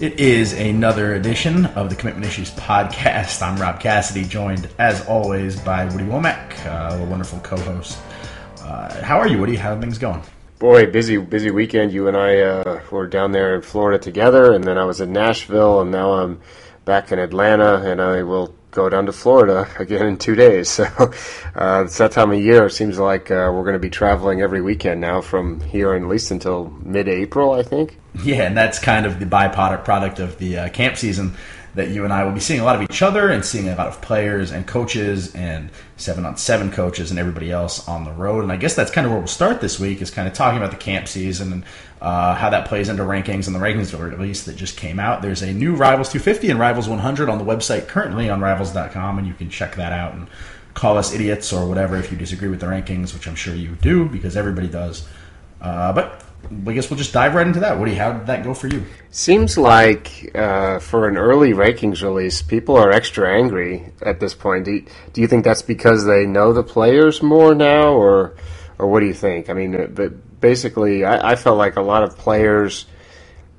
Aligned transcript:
It 0.00 0.20
is 0.20 0.52
another 0.52 1.14
edition 1.14 1.66
of 1.66 1.90
the 1.90 1.96
Commitment 1.96 2.24
Issues 2.24 2.52
podcast. 2.52 3.42
I'm 3.42 3.60
Rob 3.60 3.80
Cassidy, 3.80 4.22
joined 4.22 4.68
as 4.78 5.04
always 5.08 5.58
by 5.58 5.86
Woody 5.86 6.04
Wommack, 6.04 6.64
uh, 6.66 7.02
a 7.02 7.04
wonderful 7.04 7.40
co-host. 7.40 7.98
Uh, 8.62 9.02
how 9.02 9.18
are 9.18 9.26
you, 9.26 9.38
Woody? 9.38 9.56
How 9.56 9.74
are 9.74 9.80
things 9.80 9.98
going? 9.98 10.22
Boy, 10.60 10.86
busy, 10.86 11.16
busy 11.16 11.50
weekend. 11.50 11.92
You 11.92 12.06
and 12.06 12.16
I 12.16 12.38
uh, 12.38 12.80
were 12.92 13.08
down 13.08 13.32
there 13.32 13.56
in 13.56 13.62
Florida 13.62 13.98
together, 13.98 14.54
and 14.54 14.62
then 14.62 14.78
I 14.78 14.84
was 14.84 15.00
in 15.00 15.12
Nashville, 15.12 15.80
and 15.80 15.90
now 15.90 16.12
I'm 16.12 16.40
back 16.84 17.10
in 17.10 17.18
Atlanta, 17.18 17.82
and 17.84 18.00
I 18.00 18.22
will 18.22 18.54
go 18.70 18.88
down 18.88 19.06
to 19.06 19.12
Florida 19.12 19.68
again 19.78 20.06
in 20.06 20.16
two 20.16 20.34
days. 20.34 20.68
So 20.78 20.84
uh, 21.54 21.82
it's 21.84 21.98
that 21.98 22.12
time 22.12 22.30
of 22.30 22.40
year. 22.40 22.66
It 22.66 22.70
seems 22.70 22.98
like 22.98 23.30
uh, 23.30 23.50
we're 23.52 23.64
going 23.64 23.74
to 23.74 23.80
be 23.80 23.90
traveling 23.90 24.42
every 24.42 24.60
weekend 24.60 25.00
now 25.00 25.20
from 25.20 25.60
here 25.60 25.94
at 25.94 26.02
least 26.02 26.30
until 26.30 26.70
mid-April, 26.84 27.52
I 27.52 27.62
think. 27.62 27.98
Yeah, 28.22 28.44
and 28.44 28.56
that's 28.56 28.78
kind 28.78 29.06
of 29.06 29.18
the 29.18 29.26
byproduct 29.26 29.84
product 29.84 30.20
of 30.20 30.38
the 30.38 30.58
uh, 30.58 30.68
camp 30.68 30.96
season 30.96 31.34
that 31.78 31.90
you 31.90 32.02
and 32.02 32.12
I 32.12 32.24
will 32.24 32.32
be 32.32 32.40
seeing 32.40 32.58
a 32.58 32.64
lot 32.64 32.74
of 32.74 32.82
each 32.82 33.02
other 33.02 33.30
and 33.30 33.44
seeing 33.44 33.68
a 33.68 33.76
lot 33.76 33.86
of 33.86 34.00
players 34.02 34.50
and 34.50 34.66
coaches 34.66 35.32
and 35.36 35.70
seven 35.96 36.26
on 36.26 36.36
seven 36.36 36.72
coaches 36.72 37.10
and 37.10 37.20
everybody 37.20 37.52
else 37.52 37.86
on 37.86 38.04
the 38.04 38.10
road. 38.10 38.42
And 38.42 38.50
I 38.50 38.56
guess 38.56 38.74
that's 38.74 38.90
kind 38.90 39.06
of 39.06 39.12
where 39.12 39.20
we'll 39.20 39.28
start 39.28 39.60
this 39.60 39.78
week 39.78 40.02
is 40.02 40.10
kind 40.10 40.26
of 40.26 40.34
talking 40.34 40.58
about 40.58 40.72
the 40.72 40.76
camp 40.76 41.06
season 41.06 41.52
and 41.52 41.64
uh, 42.00 42.34
how 42.34 42.50
that 42.50 42.66
plays 42.66 42.88
into 42.88 43.04
rankings 43.04 43.46
and 43.46 43.54
the 43.54 43.60
rankings 43.60 43.96
release 43.96 44.42
that 44.42 44.56
just 44.56 44.76
came 44.76 44.98
out. 44.98 45.22
There's 45.22 45.40
a 45.40 45.52
new 45.52 45.76
Rivals 45.76 46.08
250 46.08 46.50
and 46.50 46.58
Rivals 46.58 46.88
100 46.88 47.28
on 47.28 47.38
the 47.38 47.44
website 47.44 47.86
currently 47.86 48.28
on 48.28 48.40
Rivals.com, 48.40 49.18
and 49.18 49.26
you 49.28 49.34
can 49.34 49.48
check 49.48 49.76
that 49.76 49.92
out 49.92 50.14
and 50.14 50.26
call 50.74 50.98
us 50.98 51.14
idiots 51.14 51.52
or 51.52 51.68
whatever 51.68 51.96
if 51.96 52.10
you 52.10 52.18
disagree 52.18 52.48
with 52.48 52.58
the 52.58 52.66
rankings, 52.66 53.14
which 53.14 53.28
I'm 53.28 53.36
sure 53.36 53.54
you 53.54 53.76
do 53.80 54.08
because 54.08 54.36
everybody 54.36 54.68
does. 54.68 55.06
Uh, 55.60 55.92
but 55.92 56.24
I 56.66 56.72
guess 56.72 56.88
we'll 56.88 56.96
just 56.96 57.12
dive 57.12 57.34
right 57.34 57.46
into 57.46 57.60
that. 57.60 57.78
Woody, 57.78 57.94
how 57.94 58.12
did 58.12 58.26
that 58.26 58.42
go 58.42 58.54
for 58.54 58.68
you? 58.68 58.84
Seems 59.10 59.58
like 59.58 60.30
uh, 60.34 60.78
for 60.78 61.08
an 61.08 61.16
early 61.16 61.52
rankings 61.52 62.02
release, 62.02 62.40
people 62.40 62.76
are 62.76 62.90
extra 62.90 63.30
angry 63.36 63.92
at 64.00 64.18
this 64.20 64.34
point. 64.34 64.64
Do 64.64 64.72
you, 64.72 64.86
do 65.12 65.20
you 65.20 65.26
think 65.26 65.44
that's 65.44 65.62
because 65.62 66.06
they 66.06 66.24
know 66.24 66.52
the 66.52 66.62
players 66.62 67.22
more 67.22 67.54
now, 67.54 67.92
or 67.92 68.36
or 68.78 68.86
what 68.88 69.00
do 69.00 69.06
you 69.06 69.14
think? 69.14 69.50
I 69.50 69.52
mean, 69.52 69.74
uh, 69.74 69.86
but 69.88 70.40
basically, 70.40 71.04
I, 71.04 71.32
I 71.32 71.36
felt 71.36 71.58
like 71.58 71.76
a 71.76 71.82
lot 71.82 72.02
of 72.02 72.16
players, 72.16 72.86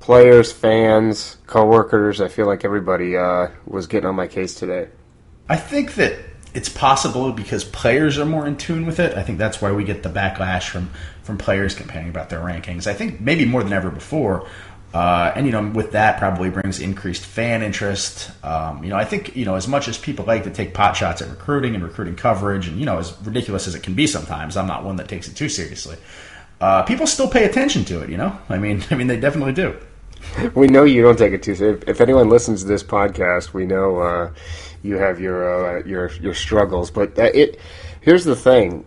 players, 0.00 0.50
fans, 0.50 1.36
coworkers. 1.46 2.20
I 2.20 2.28
feel 2.28 2.46
like 2.46 2.64
everybody 2.64 3.16
uh, 3.16 3.48
was 3.66 3.86
getting 3.86 4.08
on 4.08 4.16
my 4.16 4.26
case 4.26 4.54
today. 4.54 4.88
I 5.48 5.56
think 5.56 5.94
that 5.94 6.18
it's 6.54 6.68
possible 6.68 7.32
because 7.32 7.64
players 7.64 8.18
are 8.18 8.24
more 8.24 8.46
in 8.46 8.56
tune 8.56 8.86
with 8.86 8.98
it. 8.98 9.16
I 9.16 9.22
think 9.22 9.38
that's 9.38 9.62
why 9.62 9.72
we 9.72 9.84
get 9.84 10.02
the 10.02 10.08
backlash 10.08 10.68
from 10.68 10.90
from 11.22 11.38
players 11.38 11.74
complaining 11.74 12.10
about 12.10 12.30
their 12.30 12.40
rankings. 12.40 12.86
I 12.86 12.94
think 12.94 13.20
maybe 13.20 13.44
more 13.44 13.62
than 13.62 13.72
ever 13.72 13.90
before. 13.90 14.48
Uh, 14.92 15.32
and 15.36 15.46
you 15.46 15.52
know, 15.52 15.68
with 15.68 15.92
that, 15.92 16.18
probably 16.18 16.50
brings 16.50 16.80
increased 16.80 17.24
fan 17.24 17.62
interest. 17.62 18.30
Um, 18.44 18.82
you 18.82 18.90
know, 18.90 18.96
I 18.96 19.04
think 19.04 19.36
you 19.36 19.44
know 19.44 19.54
as 19.54 19.68
much 19.68 19.86
as 19.86 19.96
people 19.96 20.24
like 20.24 20.44
to 20.44 20.50
take 20.50 20.74
pot 20.74 20.96
shots 20.96 21.22
at 21.22 21.28
recruiting 21.28 21.74
and 21.74 21.84
recruiting 21.84 22.16
coverage, 22.16 22.66
and 22.66 22.78
you 22.78 22.86
know, 22.86 22.98
as 22.98 23.16
ridiculous 23.22 23.68
as 23.68 23.74
it 23.76 23.84
can 23.84 23.94
be 23.94 24.06
sometimes, 24.08 24.56
I'm 24.56 24.66
not 24.66 24.84
one 24.84 24.96
that 24.96 25.08
takes 25.08 25.28
it 25.28 25.36
too 25.36 25.48
seriously. 25.48 25.96
Uh, 26.60 26.82
people 26.82 27.06
still 27.06 27.28
pay 27.28 27.44
attention 27.44 27.84
to 27.84 28.02
it. 28.02 28.10
You 28.10 28.16
know, 28.16 28.36
I 28.48 28.58
mean, 28.58 28.82
I 28.90 28.96
mean, 28.96 29.06
they 29.06 29.20
definitely 29.20 29.52
do. 29.52 29.78
We 30.54 30.68
know 30.68 30.84
you 30.84 31.02
don't 31.02 31.18
take 31.18 31.32
it 31.32 31.42
too 31.42 31.54
seriously. 31.54 31.84
If, 31.88 32.00
anyone 32.00 32.28
listens 32.28 32.62
to 32.62 32.68
this 32.68 32.82
podcast, 32.82 33.52
we 33.52 33.66
know 33.66 33.98
uh, 33.98 34.32
you 34.82 34.96
have 34.96 35.20
your 35.20 35.78
uh, 35.78 35.84
your 35.84 36.10
your 36.20 36.34
struggles. 36.34 36.90
But 36.90 37.18
it 37.18 37.58
here's 38.00 38.24
the 38.24 38.36
thing 38.36 38.84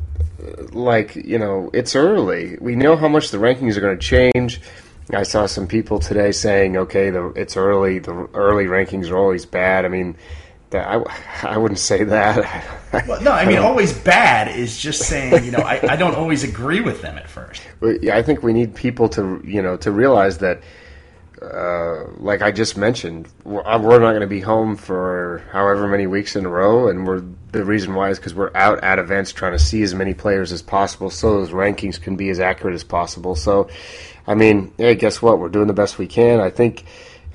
like 0.72 1.16
you 1.16 1.38
know 1.38 1.70
it's 1.74 1.96
early. 1.96 2.58
We 2.60 2.76
know 2.76 2.96
how 2.96 3.08
much 3.08 3.30
the 3.30 3.38
rankings 3.38 3.78
are 3.78 3.82
going 3.82 3.98
to 3.98 4.32
change. 4.32 4.62
I 5.12 5.24
saw 5.24 5.46
some 5.46 5.68
people 5.68 6.00
today 6.00 6.32
saying, 6.32 6.78
"Okay, 6.78 7.10
the, 7.10 7.28
it's 7.36 7.58
early. 7.58 8.00
The 8.00 8.30
early 8.34 8.66
rankings 8.66 9.10
are 9.12 9.18
always 9.18 9.46
bad." 9.46 9.86
I 9.86 9.90
mean, 9.90 10.16
that, 10.74 10.88
I, 10.88 11.48
I 11.48 11.58
wouldn't 11.58 11.80
say 11.80 12.04
that. 12.04 12.66
well, 13.08 13.22
no, 13.22 13.32
I 13.32 13.46
mean, 13.46 13.58
always 13.60 13.94
bad 13.94 14.54
is 14.54 14.78
just 14.78 15.04
saying, 15.04 15.46
you 15.46 15.52
know, 15.52 15.60
I, 15.60 15.80
I 15.94 15.96
don't 15.96 16.16
always 16.16 16.44
agree 16.44 16.82
with 16.82 17.02
them 17.02 17.18
at 17.18 17.30
first. 17.30 17.62
I 18.12 18.22
think 18.22 18.44
we 18.44 18.54
need 18.54 18.76
people 18.76 19.08
to, 19.10 19.42
you 19.46 19.62
know, 19.62 19.78
to 19.78 19.92
realize 19.92 20.40
that 20.40 20.62
uh, 21.44 22.06
like 22.18 22.42
I 22.42 22.52
just 22.52 22.78
mentioned, 22.78 23.28
we're, 23.44 23.66
uh, 23.66 23.78
not 23.78 24.00
going 24.00 24.22
to 24.22 24.28
be 24.28 24.40
home 24.40 24.76
for 24.76 25.44
however 25.52 25.88
many 25.88 26.08
weeks 26.08 26.36
in 26.36 26.46
a 26.46 26.50
row, 26.50 26.88
and 26.88 27.06
we're 27.06 27.24
the 27.52 27.66
reason 27.66 27.94
why 27.94 28.10
is 28.10 28.18
because 28.18 28.34
we're 28.34 28.56
out 28.56 28.84
at 28.84 28.98
events 28.98 29.32
trying 29.32 29.52
to 29.52 29.60
see 29.60 29.84
as 29.84 29.94
many 29.94 30.14
players 30.14 30.52
as 30.52 30.62
possible, 30.62 31.10
so 31.10 31.34
those 31.34 31.50
rankings 31.52 32.02
can 32.02 32.16
be 32.16 32.30
as 32.30 32.40
accurate 32.40 32.76
as 32.76 32.84
possible. 32.84 33.36
So, 33.36 33.70
I 34.26 34.36
mean, 34.36 34.74
hey, 34.78 34.96
guess 34.96 35.22
what? 35.22 35.40
We're 35.40 35.50
doing 35.50 35.68
the 35.68 35.74
best 35.74 35.98
we 35.98 36.08
can. 36.08 36.40
I 36.40 36.50
think. 36.50 36.86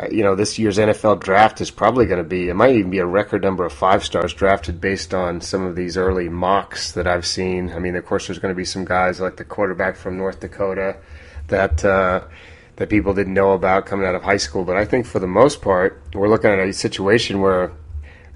Uh, 0.00 0.06
you 0.12 0.22
know, 0.22 0.36
this 0.36 0.60
year's 0.60 0.78
NFL 0.78 1.18
draft 1.18 1.60
is 1.60 1.72
probably 1.72 2.06
going 2.06 2.22
to 2.22 2.28
be, 2.28 2.48
it 2.48 2.54
might 2.54 2.76
even 2.76 2.88
be 2.88 3.00
a 3.00 3.04
record 3.04 3.42
number 3.42 3.66
of 3.66 3.72
five 3.72 4.04
stars 4.04 4.32
drafted 4.32 4.80
based 4.80 5.12
on 5.12 5.40
some 5.40 5.64
of 5.64 5.74
these 5.74 5.96
early 5.96 6.28
mocks 6.28 6.92
that 6.92 7.08
I've 7.08 7.26
seen. 7.26 7.72
I 7.72 7.80
mean, 7.80 7.96
of 7.96 8.06
course, 8.06 8.28
there's 8.28 8.38
going 8.38 8.54
to 8.54 8.56
be 8.56 8.64
some 8.64 8.84
guys 8.84 9.18
like 9.18 9.38
the 9.38 9.44
quarterback 9.44 9.96
from 9.96 10.16
North 10.16 10.38
Dakota 10.38 10.98
that, 11.48 11.84
uh, 11.84 12.20
that 12.78 12.88
people 12.88 13.12
didn't 13.12 13.34
know 13.34 13.52
about 13.52 13.86
coming 13.86 14.06
out 14.06 14.14
of 14.14 14.22
high 14.22 14.36
school. 14.36 14.64
But 14.64 14.76
I 14.76 14.84
think 14.84 15.04
for 15.04 15.18
the 15.18 15.26
most 15.26 15.60
part, 15.60 16.00
we're 16.14 16.28
looking 16.28 16.50
at 16.50 16.58
a 16.60 16.72
situation 16.72 17.40
where 17.40 17.72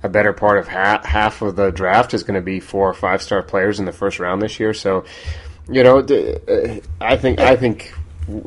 a 0.02 0.08
better 0.08 0.32
part 0.32 0.58
of 0.58 0.66
half, 0.66 1.04
half 1.04 1.42
of 1.42 1.54
the 1.54 1.70
draft 1.70 2.12
is 2.12 2.24
going 2.24 2.34
to 2.34 2.42
be 2.42 2.58
four 2.58 2.90
or 2.90 2.94
five 2.94 3.22
star 3.22 3.40
players 3.42 3.78
in 3.78 3.86
the 3.86 3.92
first 3.92 4.18
round 4.18 4.42
this 4.42 4.58
year. 4.58 4.74
So, 4.74 5.04
you 5.68 5.84
know, 5.84 6.00
uh, 6.00 6.80
I 7.00 7.16
think 7.16 7.38
I 7.38 7.54
think 7.54 7.94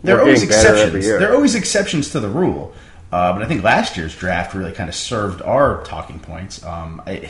there 0.03 0.17
are 0.17 0.21
always 0.21 0.43
exceptions. 0.43 1.05
There 1.05 1.31
are 1.31 1.35
always 1.35 1.55
exceptions 1.55 2.11
to 2.11 2.19
the 2.19 2.29
rule. 2.29 2.73
Uh, 3.11 3.31
but 3.31 3.41
I 3.41 3.45
think 3.45 3.63
last 3.63 3.95
year's 3.95 4.13
draft 4.13 4.53
really 4.53 4.73
kind 4.73 4.89
of 4.89 4.95
served 4.95 5.41
our 5.41 5.81
talking 5.85 6.19
points. 6.19 6.61
Um, 6.65 7.01
I, 7.05 7.29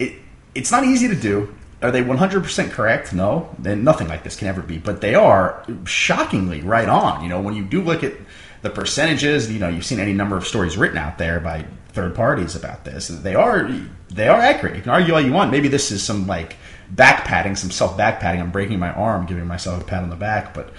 it, 0.00 0.14
it's 0.56 0.72
not 0.72 0.82
easy 0.82 1.06
to 1.06 1.14
do. 1.14 1.54
Are 1.82 1.90
they 1.90 2.02
100% 2.02 2.70
correct? 2.70 3.12
No. 3.12 3.54
And 3.64 3.84
nothing 3.84 4.08
like 4.08 4.24
this 4.24 4.36
can 4.36 4.48
ever 4.48 4.62
be. 4.62 4.78
But 4.78 5.00
they 5.00 5.14
are 5.14 5.64
shockingly 5.84 6.62
right 6.62 6.88
on. 6.88 7.22
You 7.22 7.28
know, 7.28 7.40
when 7.40 7.54
you 7.54 7.64
do 7.64 7.82
look 7.82 8.02
at 8.02 8.14
the 8.62 8.70
percentages, 8.70 9.52
you 9.52 9.58
know, 9.58 9.68
you've 9.68 9.84
seen 9.84 10.00
any 10.00 10.14
number 10.14 10.36
of 10.36 10.46
stories 10.46 10.76
written 10.76 10.98
out 10.98 11.18
there 11.18 11.40
by 11.40 11.66
third 11.88 12.14
parties 12.14 12.56
about 12.56 12.84
this. 12.84 13.08
They 13.08 13.34
are 13.34 13.70
they 14.10 14.28
are 14.28 14.40
accurate. 14.40 14.76
You 14.76 14.82
can 14.82 14.90
argue 14.90 15.14
all 15.14 15.20
you 15.20 15.32
want. 15.32 15.50
Maybe 15.50 15.68
this 15.68 15.90
is 15.90 16.02
some 16.02 16.26
like 16.26 16.56
back 16.90 17.24
patting, 17.24 17.56
some 17.56 17.70
self 17.70 17.96
back 17.96 18.20
patting. 18.20 18.40
I'm 18.40 18.50
breaking 18.50 18.78
my 18.78 18.92
arm, 18.92 19.26
giving 19.26 19.46
myself 19.46 19.82
a 19.82 19.84
pat 19.84 20.02
on 20.02 20.10
the 20.10 20.16
back. 20.16 20.54
But 20.54 20.72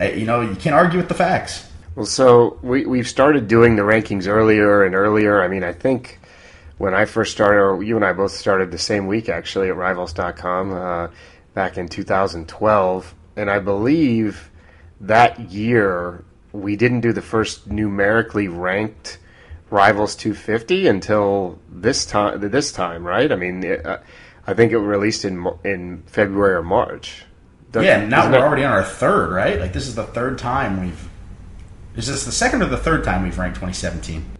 uh, 0.00 0.04
you 0.04 0.26
know, 0.26 0.40
you 0.40 0.54
can't 0.54 0.74
argue 0.74 0.98
with 0.98 1.08
the 1.08 1.14
facts. 1.14 1.68
Well, 1.96 2.06
so 2.06 2.58
we 2.62 2.86
we've 2.86 3.08
started 3.08 3.48
doing 3.48 3.76
the 3.76 3.82
rankings 3.82 4.28
earlier 4.28 4.84
and 4.84 4.94
earlier. 4.94 5.42
I 5.42 5.48
mean, 5.48 5.64
I 5.64 5.72
think 5.72 6.19
when 6.80 6.94
I 6.94 7.04
first 7.04 7.32
started, 7.32 7.60
or 7.60 7.82
you 7.82 7.94
and 7.96 8.04
I 8.06 8.14
both 8.14 8.32
started 8.32 8.70
the 8.70 8.78
same 8.78 9.06
week 9.06 9.28
actually 9.28 9.68
at 9.68 9.76
Rivals.com 9.76 10.72
uh, 10.72 11.08
back 11.52 11.76
in 11.76 11.88
2012, 11.88 13.14
and 13.36 13.50
I 13.50 13.58
believe 13.58 14.50
that 14.98 15.38
year 15.50 16.24
we 16.52 16.76
didn't 16.76 17.02
do 17.02 17.12
the 17.12 17.20
first 17.20 17.66
numerically 17.66 18.48
ranked 18.48 19.18
Rivals 19.68 20.16
250 20.16 20.86
until 20.86 21.58
this 21.70 22.06
time. 22.06 22.40
This 22.40 22.72
time, 22.72 23.06
right? 23.06 23.30
I 23.30 23.36
mean, 23.36 23.62
it, 23.62 23.84
uh, 23.84 23.98
I 24.46 24.54
think 24.54 24.72
it 24.72 24.78
released 24.78 25.26
in 25.26 25.46
in 25.62 26.02
February 26.06 26.54
or 26.54 26.62
March. 26.62 27.26
Doesn't, 27.72 27.86
yeah, 27.86 28.06
now 28.06 28.32
we're 28.32 28.38
already 28.38 28.64
on 28.64 28.72
our 28.72 28.84
third, 28.84 29.32
right? 29.32 29.60
Like 29.60 29.74
this 29.74 29.86
is 29.86 29.96
the 29.96 30.06
third 30.06 30.38
time 30.38 30.80
we've. 30.80 31.10
Is 31.94 32.06
this 32.06 32.24
the 32.24 32.32
second 32.32 32.62
or 32.62 32.68
the 32.68 32.78
third 32.78 33.04
time 33.04 33.22
we've 33.22 33.38
ranked 33.38 33.56
2017? 33.56 34.39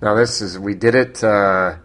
Now 0.00 0.14
this 0.14 0.40
is 0.40 0.58
we 0.58 0.74
did 0.74 0.94
it. 0.94 1.22
Uh, 1.22 1.76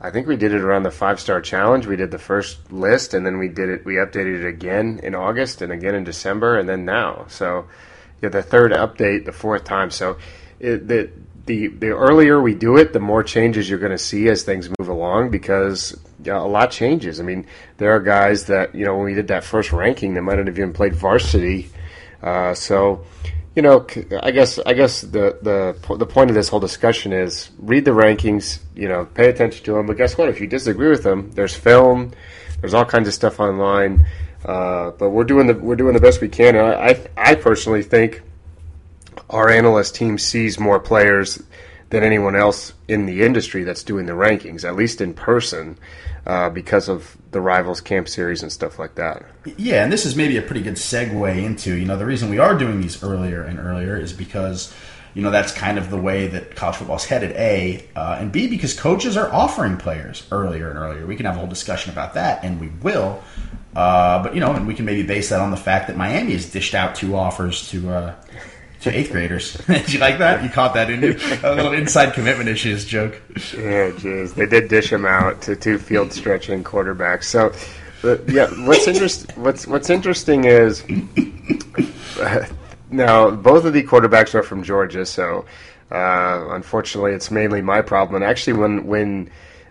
I 0.00 0.10
think 0.10 0.26
we 0.26 0.36
did 0.36 0.52
it 0.52 0.60
around 0.60 0.82
the 0.82 0.90
five 0.90 1.20
star 1.20 1.40
challenge. 1.40 1.86
We 1.86 1.96
did 1.96 2.10
the 2.10 2.18
first 2.18 2.72
list, 2.72 3.14
and 3.14 3.24
then 3.24 3.38
we 3.38 3.48
did 3.48 3.68
it. 3.68 3.84
We 3.84 3.94
updated 3.94 4.44
it 4.44 4.46
again 4.46 5.00
in 5.02 5.14
August, 5.14 5.62
and 5.62 5.72
again 5.72 5.94
in 5.94 6.04
December, 6.04 6.58
and 6.58 6.68
then 6.68 6.84
now. 6.84 7.26
So, 7.28 7.66
yeah, 8.20 8.28
the 8.28 8.42
third 8.42 8.72
update, 8.72 9.24
the 9.24 9.32
fourth 9.32 9.64
time. 9.64 9.90
So, 9.90 10.18
it, 10.60 10.88
the 10.88 11.10
the 11.46 11.68
the 11.68 11.88
earlier 11.88 12.40
we 12.40 12.54
do 12.54 12.76
it, 12.76 12.92
the 12.92 13.00
more 13.00 13.22
changes 13.22 13.68
you're 13.68 13.78
going 13.78 13.92
to 13.92 13.98
see 13.98 14.28
as 14.28 14.42
things 14.42 14.68
move 14.78 14.88
along 14.88 15.30
because 15.30 15.98
yeah, 16.22 16.38
a 16.38 16.44
lot 16.44 16.70
changes. 16.70 17.20
I 17.20 17.22
mean, 17.22 17.46
there 17.76 17.92
are 17.92 18.00
guys 18.00 18.46
that 18.46 18.74
you 18.74 18.84
know 18.84 18.96
when 18.96 19.04
we 19.06 19.14
did 19.14 19.28
that 19.28 19.44
first 19.44 19.72
ranking, 19.72 20.14
they 20.14 20.20
might 20.20 20.36
not 20.36 20.46
have 20.46 20.58
even 20.58 20.72
played 20.72 20.94
varsity. 20.94 21.70
Uh, 22.22 22.54
so 22.54 23.04
you 23.54 23.62
know, 23.62 23.86
I 24.20 24.32
guess 24.32 24.58
I 24.58 24.72
guess 24.72 25.02
the 25.02 25.38
the 25.40 25.96
the 25.96 26.06
point 26.06 26.30
of 26.30 26.34
this 26.34 26.48
whole 26.48 26.60
discussion 26.60 27.12
is 27.12 27.50
read 27.58 27.84
the 27.84 27.92
rankings. 27.92 28.58
You 28.74 28.88
know, 28.88 29.04
pay 29.04 29.28
attention 29.28 29.64
to 29.66 29.74
them. 29.74 29.86
But 29.86 29.96
guess 29.96 30.18
what? 30.18 30.28
If 30.28 30.40
you 30.40 30.46
disagree 30.46 30.88
with 30.88 31.04
them, 31.04 31.30
there's 31.32 31.54
film. 31.54 32.12
There's 32.60 32.74
all 32.74 32.84
kinds 32.84 33.06
of 33.06 33.14
stuff 33.14 33.38
online. 33.38 34.06
Uh, 34.44 34.90
but 34.90 35.10
we're 35.10 35.24
doing 35.24 35.46
the 35.46 35.54
we're 35.54 35.76
doing 35.76 35.94
the 35.94 36.00
best 36.00 36.20
we 36.20 36.28
can. 36.28 36.56
And 36.56 36.66
I, 36.66 36.88
I 36.88 37.30
I 37.30 37.34
personally 37.36 37.82
think 37.82 38.22
our 39.30 39.48
analyst 39.48 39.94
team 39.94 40.18
sees 40.18 40.58
more 40.58 40.80
players 40.80 41.42
than 41.94 42.02
anyone 42.02 42.34
else 42.34 42.72
in 42.88 43.06
the 43.06 43.22
industry 43.22 43.62
that's 43.62 43.84
doing 43.84 44.06
the 44.06 44.12
rankings, 44.12 44.64
at 44.64 44.74
least 44.74 45.00
in 45.00 45.14
person, 45.14 45.78
uh, 46.26 46.50
because 46.50 46.88
of 46.88 47.16
the 47.30 47.40
Rivals 47.40 47.80
Camp 47.80 48.08
Series 48.08 48.42
and 48.42 48.50
stuff 48.50 48.80
like 48.80 48.96
that. 48.96 49.24
Yeah, 49.56 49.84
and 49.84 49.92
this 49.92 50.04
is 50.04 50.16
maybe 50.16 50.36
a 50.36 50.42
pretty 50.42 50.60
good 50.60 50.74
segue 50.74 51.44
into, 51.44 51.76
you 51.76 51.84
know, 51.84 51.96
the 51.96 52.04
reason 52.04 52.30
we 52.30 52.38
are 52.40 52.58
doing 52.58 52.80
these 52.80 53.00
earlier 53.04 53.44
and 53.44 53.60
earlier 53.60 53.96
is 53.96 54.12
because 54.12 54.74
you 55.14 55.22
know 55.22 55.30
that's 55.30 55.52
kind 55.52 55.78
of 55.78 55.90
the 55.90 55.96
way 55.96 56.26
that 56.26 56.56
college 56.56 56.74
football 56.74 56.96
is 56.96 57.04
headed. 57.04 57.30
A 57.36 57.88
uh, 57.94 58.16
and 58.18 58.32
B 58.32 58.48
because 58.48 58.74
coaches 58.74 59.16
are 59.16 59.32
offering 59.32 59.76
players 59.76 60.26
earlier 60.32 60.70
and 60.70 60.76
earlier. 60.76 61.06
We 61.06 61.14
can 61.14 61.26
have 61.26 61.36
a 61.36 61.38
whole 61.38 61.46
discussion 61.46 61.92
about 61.92 62.14
that, 62.14 62.42
and 62.42 62.60
we 62.60 62.70
will. 62.82 63.22
Uh, 63.76 64.24
but 64.24 64.34
you 64.34 64.40
know, 64.40 64.52
and 64.52 64.66
we 64.66 64.74
can 64.74 64.84
maybe 64.84 65.04
base 65.04 65.28
that 65.28 65.38
on 65.38 65.52
the 65.52 65.56
fact 65.56 65.86
that 65.86 65.96
Miami 65.96 66.32
has 66.32 66.50
dished 66.50 66.74
out 66.74 66.96
two 66.96 67.14
offers 67.14 67.68
to 67.68 67.90
uh, 67.90 68.14
to 68.84 68.96
eighth 68.96 69.10
graders. 69.10 69.54
Did 69.66 69.92
you 69.92 69.98
like 69.98 70.18
that? 70.18 70.42
You 70.42 70.48
caught 70.48 70.74
that 70.74 70.90
in? 70.90 71.02
A 71.44 71.54
little 71.54 71.72
inside 71.72 72.14
commitment 72.14 72.48
issues 72.48 72.84
joke. 72.84 73.20
Yeah, 73.30 73.90
jeez, 73.90 74.34
they 74.34 74.46
did 74.46 74.68
dish 74.68 74.90
them 74.90 75.04
out 75.04 75.42
to 75.42 75.56
two 75.56 75.78
field 75.78 76.12
stretching 76.12 76.62
quarterbacks. 76.62 77.24
So, 77.24 77.52
uh, 78.04 78.22
yeah, 78.28 78.48
what's 78.66 78.86
interest 78.86 79.30
what's 79.36 79.66
what's 79.66 79.90
interesting 79.90 80.44
is 80.44 80.84
uh, 82.20 82.46
now 82.90 83.30
both 83.30 83.64
of 83.64 83.72
the 83.72 83.82
quarterbacks 83.82 84.34
are 84.34 84.42
from 84.42 84.62
Georgia. 84.62 85.04
So, 85.04 85.46
uh, 85.90 86.46
unfortunately, 86.50 87.12
it's 87.12 87.30
mainly 87.30 87.62
my 87.62 87.82
problem. 87.82 88.22
And 88.22 88.24
actually, 88.24 88.54
when 88.54 88.86
when 88.86 89.30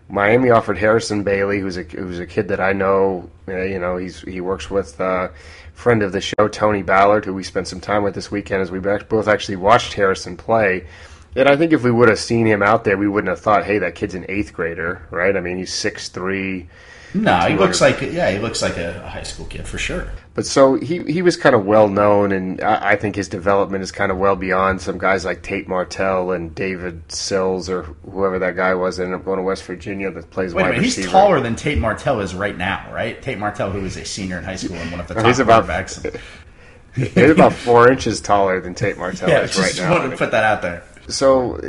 Miami 0.10 0.50
offered 0.50 0.77
Harrison 0.77 1.24
Bailey, 1.24 1.60
who's 1.60 1.77
a 1.77 1.83
who's 1.83 2.19
a 2.19 2.25
kid 2.27 2.48
that 2.50 2.60
I 2.60 2.74
know. 2.74 3.30
Uh, 3.48 3.62
you 3.62 3.80
know, 3.80 3.98
he's 3.98 4.21
he 4.21 4.42
works 4.42 4.69
with 4.69 5.00
uh, 5.00 5.30
friend 5.73 6.01
of 6.03 6.11
the 6.11 6.21
show, 6.21 6.47
Tony 6.47 6.81
Ballard, 6.81 7.25
who 7.25 7.33
we 7.33 7.43
spent 7.43 7.67
some 7.67 7.81
time 7.81 8.03
with 8.03 8.15
this 8.15 8.31
weekend 8.31 8.61
as 8.61 8.71
we 8.71 8.79
both 8.79 9.27
actually 9.27 9.57
watched 9.57 9.93
Harrison 9.93 10.37
play. 10.37 10.87
And 11.35 11.49
I 11.49 11.57
think 11.57 11.73
if 11.73 11.83
we 11.83 11.91
would 11.91 12.09
have 12.09 12.19
seen 12.19 12.45
him 12.45 12.61
out 12.61 12.83
there, 12.83 12.97
we 12.97 13.07
wouldn't 13.07 13.29
have 13.29 13.39
thought, 13.39 13.65
"Hey, 13.65 13.79
that 13.79 13.95
kid's 13.95 14.13
an 14.13 14.25
eighth 14.29 14.53
grader, 14.53 15.07
right?" 15.09 15.35
I 15.35 15.39
mean, 15.39 15.57
he's 15.57 15.73
six 15.73 16.09
three, 16.09 16.69
no, 17.13 17.39
he 17.41 17.55
looks 17.55 17.79
like 17.79 18.01
yeah, 18.01 18.31
he 18.31 18.39
looks 18.39 18.61
like 18.61 18.77
a, 18.77 19.01
a, 19.03 19.09
high 19.09 19.23
school 19.23 19.45
kid 19.45 19.67
for 19.67 19.77
sure. 19.77 20.09
But 20.35 20.47
so 20.47 20.75
he 20.75 21.03
he 21.03 21.21
was 21.21 21.38
kind 21.38 21.53
of 21.53 21.65
well 21.65 21.88
known, 21.88 22.31
and 22.31 22.59
I, 22.62 22.91
I, 22.91 22.95
think 22.95 23.15
his 23.15 23.27
development 23.27 23.83
is 23.83 23.91
kind 23.91 24.12
of 24.12 24.18
well 24.18 24.35
beyond 24.35 24.81
some 24.81 24.97
guys 24.97 25.25
like 25.25 25.44
Tate 25.44 25.68
Martell 25.68 26.31
and 26.31 26.56
David 26.56 27.12
Sills 27.12 27.69
or 27.69 27.83
whoever 28.09 28.39
that 28.39 28.56
guy 28.56 28.74
was. 28.74 28.97
That 28.97 29.03
ended 29.03 29.19
up 29.19 29.25
going 29.25 29.38
to 29.38 29.44
West 29.44 29.63
Virginia 29.63 30.09
that 30.09 30.31
plays 30.31 30.56
Wait 30.56 30.63
wide 30.63 30.71
minute, 30.71 30.85
He's 30.85 31.06
taller 31.06 31.39
than 31.39 31.56
Tate 31.56 31.77
Martell 31.77 32.19
is 32.19 32.33
right 32.33 32.57
now, 32.57 32.91
right? 32.91 33.21
Tate 33.21 33.38
Martell, 33.38 33.69
who 33.69 33.85
is 33.85 33.95
a 33.95 34.06
senior 34.06 34.39
in 34.39 34.44
high 34.44 34.56
school 34.56 34.77
and 34.77 34.89
one 34.89 35.00
of 35.00 35.07
the 35.07 35.13
top 35.13 35.25
he's 35.25 35.38
about, 35.38 35.65
quarterbacks. 35.65 36.19
he's 36.95 37.29
about 37.29 37.53
four 37.53 37.91
inches 37.91 38.19
taller 38.19 38.59
than 38.59 38.74
Tate 38.74 38.97
Martell 38.97 39.29
yeah, 39.29 39.41
is 39.41 39.59
right 39.59 39.77
now. 39.77 39.91
wanted 39.91 40.12
to 40.12 40.18
put 40.18 40.31
that 40.31 40.44
out 40.44 40.63
there. 40.63 40.83
So 41.09 41.59